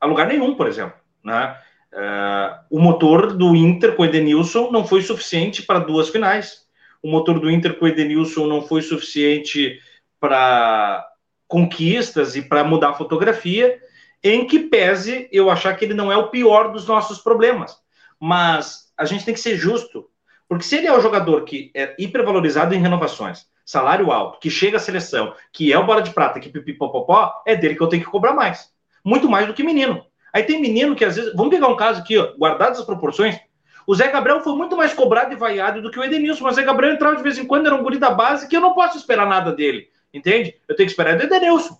a 0.00 0.06
lugar 0.06 0.26
nenhum, 0.26 0.54
por 0.54 0.66
exemplo, 0.66 0.98
né? 1.22 1.54
Uh, 1.92 2.54
o 2.70 2.78
motor 2.78 3.32
do 3.32 3.54
Inter 3.56 3.96
com 3.96 4.02
o 4.02 4.06
Edenilson 4.06 4.70
não 4.70 4.86
foi 4.86 5.02
suficiente 5.02 5.62
para 5.62 5.80
duas 5.80 6.08
finais. 6.08 6.66
O 7.02 7.10
motor 7.10 7.40
do 7.40 7.50
Inter 7.50 7.78
com 7.78 7.84
o 7.84 7.88
Edenilson 7.88 8.46
não 8.46 8.62
foi 8.62 8.82
suficiente 8.82 9.80
para 10.20 11.06
conquistas 11.48 12.36
e 12.36 12.42
para 12.42 12.62
mudar 12.62 12.90
a 12.90 12.94
fotografia, 12.94 13.80
em 14.22 14.46
que 14.46 14.60
pese 14.60 15.28
eu 15.32 15.50
achar 15.50 15.74
que 15.74 15.84
ele 15.84 15.94
não 15.94 16.12
é 16.12 16.16
o 16.16 16.28
pior 16.28 16.70
dos 16.70 16.86
nossos 16.86 17.18
problemas. 17.18 17.76
Mas 18.20 18.92
a 18.96 19.04
gente 19.04 19.24
tem 19.24 19.34
que 19.34 19.40
ser 19.40 19.56
justo, 19.56 20.08
porque 20.48 20.64
se 20.64 20.76
ele 20.76 20.86
é 20.86 20.92
o 20.92 21.00
jogador 21.00 21.44
que 21.44 21.70
é 21.74 21.96
hipervalorizado 21.98 22.74
em 22.74 22.80
renovações, 22.80 23.46
salário 23.64 24.12
alto, 24.12 24.38
que 24.38 24.50
chega 24.50 24.76
à 24.76 24.80
seleção, 24.80 25.34
que 25.52 25.72
é 25.72 25.78
o 25.78 25.86
bola 25.86 26.02
de 26.02 26.12
prata, 26.12 26.38
que 26.38 26.48
pipipopopó, 26.48 27.42
é 27.46 27.56
dele 27.56 27.74
que 27.74 27.82
eu 27.82 27.88
tenho 27.88 28.04
que 28.04 28.10
cobrar 28.10 28.34
mais. 28.34 28.70
Muito 29.04 29.28
mais 29.28 29.46
do 29.46 29.54
que 29.54 29.62
menino. 29.62 30.04
Aí 30.32 30.42
tem 30.42 30.60
menino 30.60 30.94
que 30.94 31.04
às 31.04 31.16
vezes. 31.16 31.32
Vamos 31.34 31.50
pegar 31.50 31.68
um 31.68 31.76
caso 31.76 32.00
aqui, 32.00 32.18
ó, 32.18 32.32
guardadas 32.36 32.78
as 32.78 32.84
proporções. 32.84 33.38
O 33.86 33.94
Zé 33.94 34.08
Gabriel 34.08 34.40
foi 34.40 34.54
muito 34.54 34.76
mais 34.76 34.94
cobrado 34.94 35.32
e 35.32 35.36
vaiado 35.36 35.82
do 35.82 35.90
que 35.90 35.98
o 35.98 36.04
Edenilson, 36.04 36.44
mas 36.44 36.52
o 36.52 36.56
Zé 36.56 36.62
Gabriel 36.62 36.94
entrava 36.94 37.16
de 37.16 37.22
vez 37.22 37.38
em 37.38 37.46
quando, 37.46 37.66
era 37.66 37.74
um 37.74 37.82
guri 37.82 37.98
da 37.98 38.10
base, 38.10 38.46
que 38.46 38.56
eu 38.56 38.60
não 38.60 38.74
posso 38.74 38.96
esperar 38.96 39.26
nada 39.26 39.52
dele. 39.52 39.88
Entende? 40.12 40.56
Eu 40.68 40.76
tenho 40.76 40.86
que 40.86 40.92
esperar 40.92 41.16
do 41.16 41.24
Edenilson. 41.24 41.78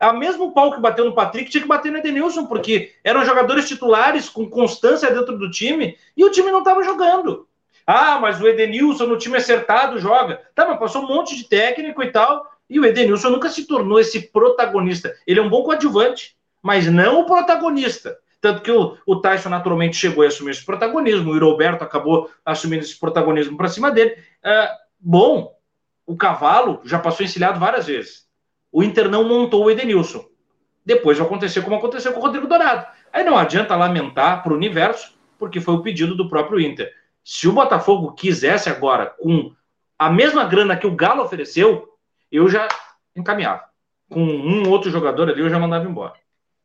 A 0.00 0.08
é 0.08 0.12
mesmo 0.12 0.52
pau 0.52 0.72
que 0.72 0.80
bateu 0.80 1.04
no 1.04 1.14
Patrick 1.14 1.50
tinha 1.50 1.62
que 1.62 1.68
bater 1.68 1.92
no 1.92 1.98
Edenilson, 1.98 2.46
porque 2.46 2.92
eram 3.04 3.24
jogadores 3.24 3.68
titulares 3.68 4.28
com 4.28 4.48
constância 4.50 5.10
dentro 5.10 5.38
do 5.38 5.50
time 5.50 5.96
e 6.16 6.24
o 6.24 6.30
time 6.30 6.50
não 6.50 6.58
estava 6.58 6.82
jogando. 6.82 7.46
Ah, 7.86 8.18
mas 8.18 8.40
o 8.40 8.48
Edenilson 8.48 9.06
no 9.06 9.16
time 9.16 9.36
acertado 9.36 9.98
joga. 9.98 10.40
Tá, 10.54 10.66
mas 10.66 10.78
passou 10.78 11.02
um 11.02 11.06
monte 11.06 11.36
de 11.36 11.48
técnico 11.48 12.02
e 12.02 12.10
tal. 12.10 12.50
E 12.68 12.80
o 12.80 12.84
Edenilson 12.84 13.30
nunca 13.30 13.48
se 13.48 13.66
tornou 13.66 14.00
esse 14.00 14.32
protagonista. 14.32 15.14
Ele 15.26 15.38
é 15.38 15.42
um 15.42 15.48
bom 15.48 15.62
coadjuvante 15.62 16.36
mas 16.62 16.86
não 16.86 17.20
o 17.20 17.26
protagonista. 17.26 18.16
Tanto 18.40 18.62
que 18.62 18.70
o, 18.70 18.96
o 19.06 19.16
Tyson 19.16 19.48
naturalmente 19.48 19.96
chegou 19.96 20.24
a 20.24 20.28
assumir 20.28 20.52
esse 20.52 20.64
protagonismo, 20.64 21.32
o 21.32 21.38
Roberto 21.38 21.82
acabou 21.82 22.30
assumindo 22.44 22.82
esse 22.82 22.98
protagonismo 22.98 23.56
para 23.56 23.68
cima 23.68 23.90
dele. 23.90 24.16
É, 24.42 24.70
bom, 24.98 25.56
o 26.06 26.16
cavalo 26.16 26.80
já 26.84 26.98
passou 26.98 27.24
encilhado 27.24 27.60
várias 27.60 27.86
vezes. 27.86 28.26
O 28.70 28.82
Inter 28.82 29.08
não 29.08 29.28
montou 29.28 29.64
o 29.64 29.70
Edenilson. 29.70 30.24
Depois 30.84 31.18
vai 31.18 31.26
acontecer 31.26 31.62
como 31.62 31.76
aconteceu 31.76 32.12
com 32.12 32.18
o 32.18 32.22
Rodrigo 32.22 32.48
Dourado. 32.48 32.86
Aí 33.12 33.22
não 33.22 33.38
adianta 33.38 33.76
lamentar 33.76 34.42
para 34.42 34.52
o 34.52 34.56
universo, 34.56 35.16
porque 35.38 35.60
foi 35.60 35.74
o 35.74 35.82
pedido 35.82 36.16
do 36.16 36.28
próprio 36.28 36.58
Inter. 36.58 36.90
Se 37.24 37.46
o 37.46 37.52
Botafogo 37.52 38.12
quisesse 38.12 38.68
agora, 38.68 39.06
com 39.06 39.52
a 39.96 40.10
mesma 40.10 40.44
grana 40.44 40.76
que 40.76 40.86
o 40.86 40.96
Galo 40.96 41.22
ofereceu, 41.22 41.96
eu 42.30 42.48
já 42.48 42.66
encaminhava. 43.14 43.64
Com 44.08 44.24
um 44.24 44.68
outro 44.68 44.90
jogador 44.90 45.30
ali, 45.30 45.40
eu 45.40 45.50
já 45.50 45.58
mandava 45.58 45.88
embora. 45.88 46.14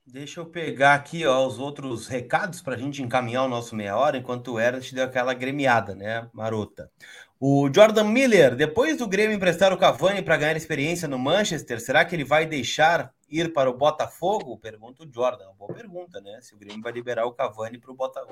Deixa 0.10 0.40
eu 0.40 0.46
pegar 0.46 0.94
aqui 0.94 1.26
ó, 1.26 1.46
os 1.46 1.60
outros 1.60 2.08
recados 2.08 2.62
para 2.62 2.76
a 2.76 2.78
gente 2.78 3.04
encaminhar 3.04 3.44
o 3.44 3.50
nosso 3.50 3.76
meia 3.76 3.98
hora, 3.98 4.18
enquanto 4.18 4.54
o 4.54 4.60
Ernst 4.60 4.96
deu 4.96 5.04
aquela 5.04 5.34
gremiada, 5.34 5.94
né, 5.94 6.30
marota. 6.32 6.90
O 7.38 7.70
Jordan 7.72 8.06
Miller, 8.06 8.56
depois 8.56 8.98
do 8.98 9.06
Grêmio 9.06 9.36
emprestar 9.36 9.74
o 9.74 9.78
Cavani 9.78 10.22
para 10.22 10.38
ganhar 10.38 10.56
experiência 10.56 11.10
no 11.10 11.20
Manchester, 11.20 11.82
será 11.82 12.06
que 12.06 12.16
ele 12.16 12.24
vai 12.24 12.46
deixar 12.46 13.14
ir 13.30 13.52
para 13.52 13.70
o 13.70 13.78
Botafogo? 13.78 14.58
Pergunta 14.58 15.04
o 15.04 15.12
Jordan. 15.12 15.44
Uma 15.48 15.56
boa 15.56 15.74
pergunta, 15.74 16.22
né? 16.22 16.40
Se 16.42 16.56
o 16.56 16.58
Grêmio 16.58 16.82
vai 16.82 16.94
liberar 16.94 17.26
o 17.26 17.34
Cavani 17.34 17.78
para 17.78 17.92
o 17.92 17.94
Bota, 17.94 18.26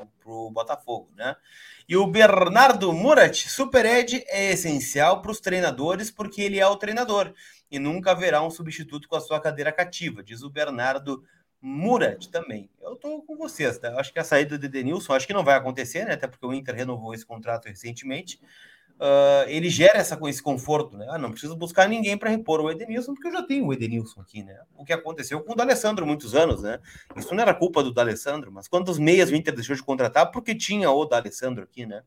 Botafogo, 0.53 1.11
né? 1.13 1.35
E 1.89 1.97
o 1.97 2.07
Bernardo 2.07 2.93
Murat, 2.93 3.47
Super 3.49 3.85
Ed 3.85 4.23
é 4.29 4.53
essencial 4.53 5.21
para 5.21 5.31
os 5.31 5.41
treinadores 5.41 6.09
porque 6.09 6.41
ele 6.41 6.57
é 6.57 6.65
o 6.65 6.77
treinador 6.77 7.33
e 7.69 7.77
nunca 7.77 8.11
haverá 8.11 8.41
um 8.41 8.49
substituto 8.49 9.09
com 9.09 9.17
a 9.17 9.21
sua 9.21 9.41
cadeira 9.41 9.73
cativa, 9.73 10.23
diz 10.23 10.41
o 10.41 10.49
Bernardo 10.49 11.17
Murat 11.17 11.35
também. 12.29 12.69
Eu 12.81 12.95
tô 12.95 13.21
com 13.23 13.35
vocês, 13.35 13.77
tá? 13.77 13.99
Acho 13.99 14.13
que 14.13 14.19
a 14.19 14.23
saída 14.23 14.57
do 14.57 14.65
Edenilson, 14.65 15.13
acho 15.13 15.25
que 15.25 15.33
não 15.33 15.43
vai 15.43 15.55
acontecer, 15.55 16.05
né? 16.05 16.13
Até 16.13 16.27
porque 16.27 16.45
o 16.45 16.53
Inter 16.53 16.75
renovou 16.75 17.13
esse 17.13 17.25
contrato 17.25 17.65
recentemente. 17.65 18.39
Uh, 18.97 19.43
ele 19.47 19.69
gera 19.69 19.97
essa, 19.97 20.17
esse 20.29 20.41
conforto, 20.41 20.95
né? 20.95 21.05
Ah, 21.09 21.17
não 21.17 21.31
preciso 21.31 21.55
buscar 21.55 21.89
ninguém 21.89 22.17
para 22.17 22.29
repor 22.29 22.61
o 22.61 22.71
Edenilson, 22.71 23.13
porque 23.13 23.27
eu 23.27 23.33
já 23.33 23.43
tenho 23.43 23.65
o 23.65 23.73
Edenilson 23.73 24.21
aqui, 24.21 24.41
né? 24.41 24.57
O 24.77 24.85
que 24.85 24.93
aconteceu 24.93 25.41
com 25.41 25.51
o 25.51 25.55
D'Alessandro 25.55 26.05
muitos 26.05 26.33
anos, 26.33 26.61
né? 26.61 26.79
Isso 27.15 27.33
não 27.35 27.41
era 27.41 27.53
culpa 27.53 27.83
do 27.83 27.91
D'Alessandro, 27.91 28.51
mas 28.51 28.69
quantos 28.69 28.97
meias 28.97 29.31
o 29.31 29.35
Inter 29.35 29.53
deixou 29.53 29.75
de 29.75 29.83
contratar 29.83 30.31
porque 30.31 30.55
tinha 30.55 30.89
o 30.89 31.03
D'Alessandro 31.03 31.63
aqui, 31.63 31.85
né? 31.85 32.03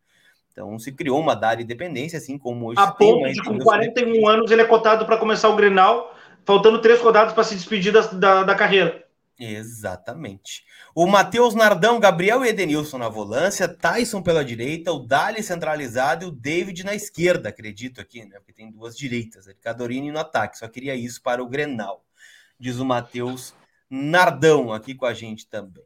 Então 0.50 0.78
se 0.78 0.90
criou 0.92 1.20
uma 1.20 1.36
dada 1.36 1.60
independência, 1.60 2.16
assim 2.16 2.38
como 2.38 2.68
hoje. 2.68 2.80
A 2.80 2.90
ponto 2.90 3.30
de 3.30 3.42
com 3.42 3.58
41 3.58 4.26
anos 4.26 4.50
ele 4.50 4.62
é 4.62 4.64
cotado 4.64 5.04
para 5.04 5.18
começar 5.18 5.50
o 5.50 5.56
Grenal, 5.56 6.14
faltando 6.44 6.80
três 6.80 7.00
rodadas 7.00 7.34
para 7.34 7.44
se 7.44 7.54
despedir 7.54 7.92
da, 7.92 8.00
da, 8.00 8.42
da 8.44 8.54
carreira. 8.54 9.07
Exatamente. 9.38 10.64
O 10.92 11.06
Matheus 11.06 11.54
Nardão, 11.54 12.00
Gabriel 12.00 12.44
e 12.44 12.48
Edenilson 12.48 12.98
na 12.98 13.08
volância, 13.08 13.68
Tyson 13.68 14.20
pela 14.20 14.44
direita, 14.44 14.92
o 14.92 14.98
Dali 14.98 15.44
centralizado 15.44 16.24
e 16.24 16.28
o 16.28 16.32
David 16.32 16.84
na 16.84 16.92
esquerda, 16.92 17.50
acredito 17.50 18.00
aqui, 18.00 18.24
né? 18.24 18.38
Porque 18.38 18.52
tem 18.52 18.68
duas 18.68 18.98
direitas, 18.98 19.46
Cadorini 19.60 20.10
no 20.10 20.18
ataque. 20.18 20.58
Só 20.58 20.66
queria 20.66 20.96
isso 20.96 21.22
para 21.22 21.40
o 21.40 21.48
Grenal, 21.48 22.04
diz 22.58 22.78
o 22.78 22.84
Matheus 22.84 23.54
Nardão 23.88 24.72
aqui 24.72 24.92
com 24.92 25.06
a 25.06 25.14
gente 25.14 25.46
também. 25.46 25.84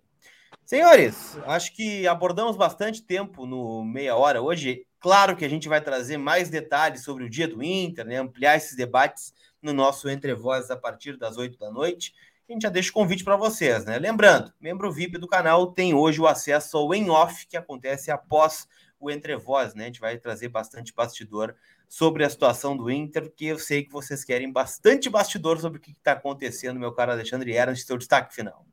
Senhores, 0.64 1.36
acho 1.44 1.74
que 1.74 2.06
abordamos 2.06 2.56
bastante 2.56 3.02
tempo 3.02 3.44
no 3.44 3.84
meia 3.84 4.16
hora 4.16 4.40
hoje. 4.40 4.86
Claro 4.98 5.36
que 5.36 5.44
a 5.44 5.48
gente 5.48 5.68
vai 5.68 5.82
trazer 5.82 6.16
mais 6.16 6.48
detalhes 6.48 7.04
sobre 7.04 7.24
o 7.24 7.28
dia 7.28 7.46
do 7.46 7.62
Inter, 7.62 8.06
né? 8.06 8.16
ampliar 8.16 8.56
esses 8.56 8.74
debates 8.74 9.34
no 9.60 9.74
nosso 9.74 10.08
Entre 10.08 10.32
Vozes 10.32 10.70
a 10.70 10.76
partir 10.76 11.18
das 11.18 11.36
oito 11.36 11.58
da 11.58 11.70
noite 11.70 12.14
a 12.48 12.52
gente 12.52 12.62
já 12.62 12.68
deixa 12.68 12.90
o 12.90 12.94
convite 12.94 13.24
para 13.24 13.36
vocês, 13.36 13.84
né? 13.84 13.98
Lembrando, 13.98 14.52
membro 14.60 14.92
VIP 14.92 15.18
do 15.18 15.28
canal 15.28 15.68
tem 15.72 15.94
hoje 15.94 16.20
o 16.20 16.26
acesso 16.26 16.76
ao 16.76 16.94
em-off, 16.94 17.46
que 17.46 17.56
acontece 17.56 18.10
após 18.10 18.66
o 18.98 19.10
Entre 19.10 19.36
Voz, 19.36 19.74
né? 19.74 19.84
A 19.84 19.86
gente 19.86 20.00
vai 20.00 20.18
trazer 20.18 20.48
bastante 20.48 20.92
bastidor 20.94 21.54
sobre 21.88 22.24
a 22.24 22.30
situação 22.30 22.76
do 22.76 22.90
Inter, 22.90 23.24
porque 23.24 23.46
eu 23.46 23.58
sei 23.58 23.82
que 23.82 23.92
vocês 23.92 24.24
querem 24.24 24.50
bastante 24.50 25.10
bastidor 25.10 25.58
sobre 25.58 25.78
o 25.78 25.80
que 25.80 25.90
está 25.90 26.12
acontecendo, 26.12 26.80
meu 26.80 26.92
caro 26.92 27.12
Alexandre 27.12 27.52
Ernst, 27.52 27.86
seu 27.86 27.98
destaque 27.98 28.34
final. 28.34 28.64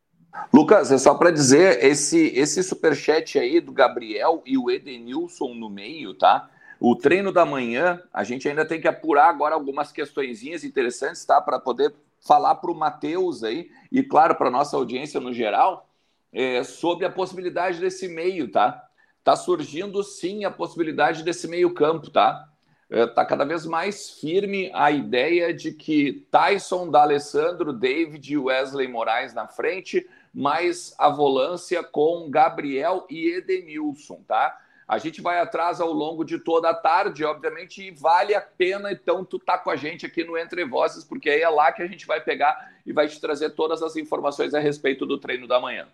Lucas, 0.54 0.92
é 0.92 0.98
só 0.98 1.16
para 1.16 1.32
dizer, 1.32 1.84
esse, 1.84 2.28
esse 2.36 2.64
superchat 2.64 3.38
aí 3.38 3.60
do 3.60 3.72
Gabriel 3.72 4.42
e 4.46 4.58
o 4.58 4.70
Edenilson 4.70 5.54
no 5.54 5.70
meio, 5.70 6.14
tá? 6.14 6.50
O 6.80 6.96
treino 6.96 7.32
da 7.32 7.46
manhã, 7.46 8.02
a 8.14 8.24
gente 8.24 8.48
ainda 8.48 8.66
tem 8.66 8.80
que 8.80 8.88
apurar 8.88 9.30
agora 9.30 9.54
algumas 9.54 9.92
questõezinhas 9.92 10.64
interessantes, 10.64 11.26
tá? 11.26 11.42
Para 11.42 11.60
poder 11.60 11.94
falar 12.22 12.56
para 12.56 12.72
o 12.72 12.76
Matheus 12.76 13.44
aí, 13.44 13.70
e 13.92 14.04
claro, 14.04 14.36
para 14.36 14.52
nossa 14.52 14.76
audiência 14.76 15.20
no 15.20 15.34
geral, 15.34 15.90
é, 16.32 16.64
sobre 16.64 17.06
a 17.06 17.12
possibilidade 17.12 17.80
desse 17.80 18.08
meio, 18.08 18.52
tá? 18.52 18.86
Tá 19.24 19.36
surgindo 19.36 20.04
sim 20.04 20.46
a 20.46 20.52
possibilidade 20.52 21.24
desse 21.24 21.48
meio-campo, 21.48 22.10
tá? 22.10 22.48
É, 22.90 23.06
tá 23.06 23.24
cada 23.24 23.46
vez 23.46 23.66
mais 23.66 24.10
firme 24.20 24.72
a 24.74 24.90
ideia 24.90 25.54
de 25.54 25.72
que 25.72 26.26
Tyson, 26.32 26.90
D'Alessandro, 26.90 27.72
David 27.72 28.34
e 28.34 28.38
Wesley 28.38 28.88
Moraes 28.88 29.34
na 29.34 29.48
frente, 29.48 30.08
mais 30.34 30.96
a 30.98 31.10
volância 31.10 31.84
com 31.84 32.30
Gabriel 32.30 33.06
e 33.10 33.30
Edenilson, 33.30 34.24
tá? 34.28 34.58
A 34.90 34.98
gente 34.98 35.22
vai 35.22 35.38
atrás 35.38 35.80
ao 35.80 35.94
longo 35.94 36.26
de 36.26 36.40
toda 36.40 36.72
a 36.72 36.74
tarde, 36.74 37.24
obviamente, 37.24 37.84
e 37.84 37.92
vale 37.92 38.34
a 38.34 38.42
pena 38.42 38.92
então 38.92 39.24
tu 39.24 39.38
tá 39.38 39.56
com 39.56 39.70
a 39.70 39.76
gente 39.76 40.04
aqui 40.04 40.24
no 40.24 40.36
Entre 40.36 40.66
Vozes, 40.66 41.04
porque 41.04 41.30
aí 41.30 41.44
é 41.44 41.48
lá 41.48 41.72
que 41.72 41.84
a 41.84 41.88
gente 41.88 42.08
vai 42.08 42.20
pegar 42.20 42.74
e 42.84 42.92
vai 42.92 43.08
te 43.08 43.22
trazer 43.22 43.52
todas 43.52 43.84
as 43.84 43.96
informações 43.96 44.56
a 44.56 44.60
respeito 44.60 45.06
do 45.06 45.20
treino 45.20 45.48
da 45.48 45.60
manhã. 45.60 45.88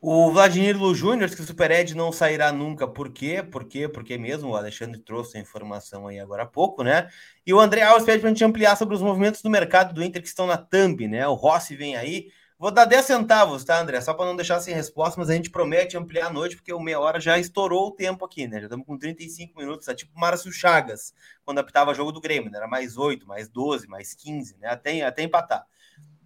O 0.00 0.30
Vladimir 0.30 0.80
Lu 0.80 0.94
Júnior, 0.94 1.28
que 1.28 1.40
o 1.40 1.44
Super 1.44 1.68
Ed 1.72 1.96
não 1.96 2.12
sairá 2.12 2.52
nunca. 2.52 2.86
Por 2.86 3.10
quê? 3.10 3.42
Por 3.42 3.64
quê? 3.64 3.88
Porque 3.88 4.16
mesmo 4.16 4.50
o 4.50 4.56
Alexandre 4.56 5.00
trouxe 5.00 5.36
a 5.36 5.40
informação 5.40 6.06
aí 6.06 6.20
agora 6.20 6.44
há 6.44 6.46
pouco, 6.46 6.84
né? 6.84 7.08
E 7.44 7.52
o 7.52 7.58
André 7.58 7.82
Alves 7.82 8.04
pede 8.04 8.20
para 8.20 8.28
a 8.28 8.32
gente 8.32 8.44
ampliar 8.44 8.76
sobre 8.76 8.94
os 8.94 9.02
movimentos 9.02 9.42
do 9.42 9.50
mercado 9.50 9.92
do 9.92 10.04
Inter 10.04 10.22
que 10.22 10.28
estão 10.28 10.46
na 10.46 10.56
thumb, 10.56 11.08
né? 11.08 11.26
O 11.26 11.34
Rossi 11.34 11.74
vem 11.74 11.96
aí. 11.96 12.28
Vou 12.58 12.70
dar 12.70 12.86
10 12.86 13.04
centavos, 13.04 13.64
tá, 13.64 13.78
André? 13.78 14.00
Só 14.00 14.14
para 14.14 14.24
não 14.24 14.34
deixar 14.34 14.58
sem 14.60 14.74
resposta, 14.74 15.20
mas 15.20 15.28
a 15.28 15.34
gente 15.34 15.50
promete 15.50 15.94
ampliar 15.94 16.28
a 16.28 16.32
noite, 16.32 16.56
porque 16.56 16.72
o 16.72 16.80
meia 16.80 16.98
hora 16.98 17.20
já 17.20 17.38
estourou 17.38 17.88
o 17.88 17.90
tempo 17.90 18.24
aqui, 18.24 18.48
né? 18.48 18.60
Já 18.60 18.64
estamos 18.64 18.86
com 18.86 18.96
35 18.96 19.58
minutos, 19.58 19.86
é 19.88 19.94
tipo 19.94 20.18
Márcio 20.18 20.50
Chagas, 20.50 21.12
quando 21.44 21.58
apitava 21.58 21.92
jogo 21.92 22.12
do 22.12 22.20
Grêmio, 22.20 22.50
né? 22.50 22.56
Era 22.56 22.66
mais 22.66 22.96
8, 22.96 23.26
mais 23.26 23.46
12, 23.50 23.86
mais 23.86 24.14
15, 24.14 24.56
né? 24.58 24.68
Até, 24.68 25.02
até 25.02 25.22
empatar. 25.22 25.66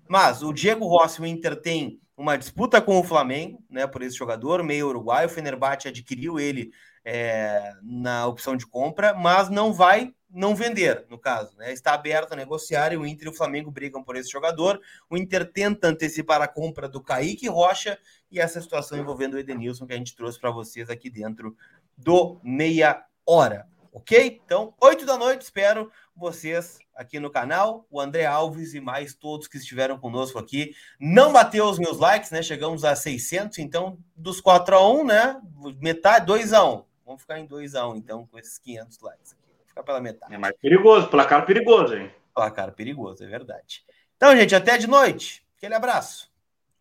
Mas 0.09 0.41
o 0.41 0.53
Diego 0.53 0.87
Rossi, 0.87 1.21
o 1.21 1.27
Inter 1.27 1.57
tem 1.57 2.01
uma 2.17 2.39
disputa 2.39 2.81
com 2.81 3.01
o 3.01 3.05
Flamengo, 3.05 3.65
né? 3.69 3.89
Por 3.89 4.01
esse 4.01 4.17
jogador, 4.17 4.63
meio 4.63 4.87
uruguaio. 4.87 5.27
O 5.27 5.31
Fenerbahçe 5.33 5.89
adquiriu 5.89 6.39
ele 6.39 6.71
é, 7.05 7.73
na 7.83 8.29
opção 8.29 8.57
de 8.57 8.67
compra, 8.67 9.15
mas 9.15 9.49
não 9.49 9.73
vai 9.73 10.15
não 10.33 10.55
vender, 10.55 11.05
no 11.09 11.19
caso. 11.19 11.57
Né? 11.57 11.73
Está 11.73 11.93
aberto 11.93 12.33
a 12.33 12.37
negociar 12.37 12.93
e 12.93 12.97
o 12.97 13.07
Inter 13.07 13.29
e 13.29 13.31
o 13.31 13.35
Flamengo 13.35 13.71
brigam 13.71 14.03
por 14.03 14.17
esse 14.17 14.31
jogador. 14.31 14.81
O 15.09 15.17
Inter 15.17 15.51
tenta 15.51 15.89
antecipar 15.89 16.41
a 16.41 16.49
compra 16.49 16.89
do 16.89 17.01
Kaique 17.01 17.49
Rocha 17.49 17.99
e 18.31 18.39
essa 18.39 18.61
situação 18.61 18.99
envolvendo 18.99 19.35
o 19.35 19.39
Edenilson 19.39 19.87
que 19.87 19.93
a 19.93 19.97
gente 19.97 20.15
trouxe 20.15 20.39
para 20.39 20.51
vocês 20.51 20.89
aqui 20.89 21.11
dentro 21.11 21.57
do 21.97 22.39
Meia 22.43 23.05
Hora. 23.27 23.69
Ok? 23.93 24.41
Então, 24.45 24.73
8 24.81 25.05
da 25.05 25.19
noite, 25.19 25.43
espero 25.43 25.91
vocês 26.15 26.79
aqui 26.95 27.19
no 27.19 27.29
canal, 27.29 27.87
o 27.91 28.01
André 28.01 28.25
Alves 28.25 28.73
e 28.73 28.81
mais 28.81 29.15
todos 29.15 29.49
que 29.49 29.57
estiveram 29.57 29.99
conosco 29.99 30.39
aqui. 30.39 30.73
Não 31.01 31.33
bateu 31.33 31.65
os 31.65 31.79
meus 31.79 31.99
likes, 31.99 32.31
né? 32.31 32.41
Chegamos 32.41 32.85
a 32.85 32.95
600, 32.95 33.59
então 33.59 33.99
dos 34.15 34.41
4 34.41 34.77
a 34.77 34.89
1, 34.89 35.05
né? 35.05 35.41
Metade, 35.81 36.27
2 36.27 36.53
a 36.53 36.65
1. 36.65 36.85
Vamos 37.05 37.23
ficar 37.23 37.41
em 37.41 37.47
2 37.47 37.75
a 37.75 37.89
1 37.89 37.97
então 37.97 38.27
com 38.27 38.39
esses 38.39 38.59
500 38.59 39.01
likes 39.01 39.40
ficar 39.81 39.83
pela 39.83 40.01
metade. 40.01 40.35
É 40.35 40.39
mais 40.39 40.57
perigoso, 40.57 41.09
placar 41.09 41.45
perigoso, 41.45 41.95
hein? 41.95 42.11
Placar 42.35 42.73
perigoso, 42.73 43.25
é 43.25 43.27
verdade. 43.27 43.85
Então, 44.17 44.37
gente, 44.37 44.55
até 44.55 44.79
de 44.79 44.87
noite. 44.87 45.45
Aquele 45.57 45.75
abraço. 45.75 46.31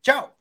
Tchau. 0.02 0.36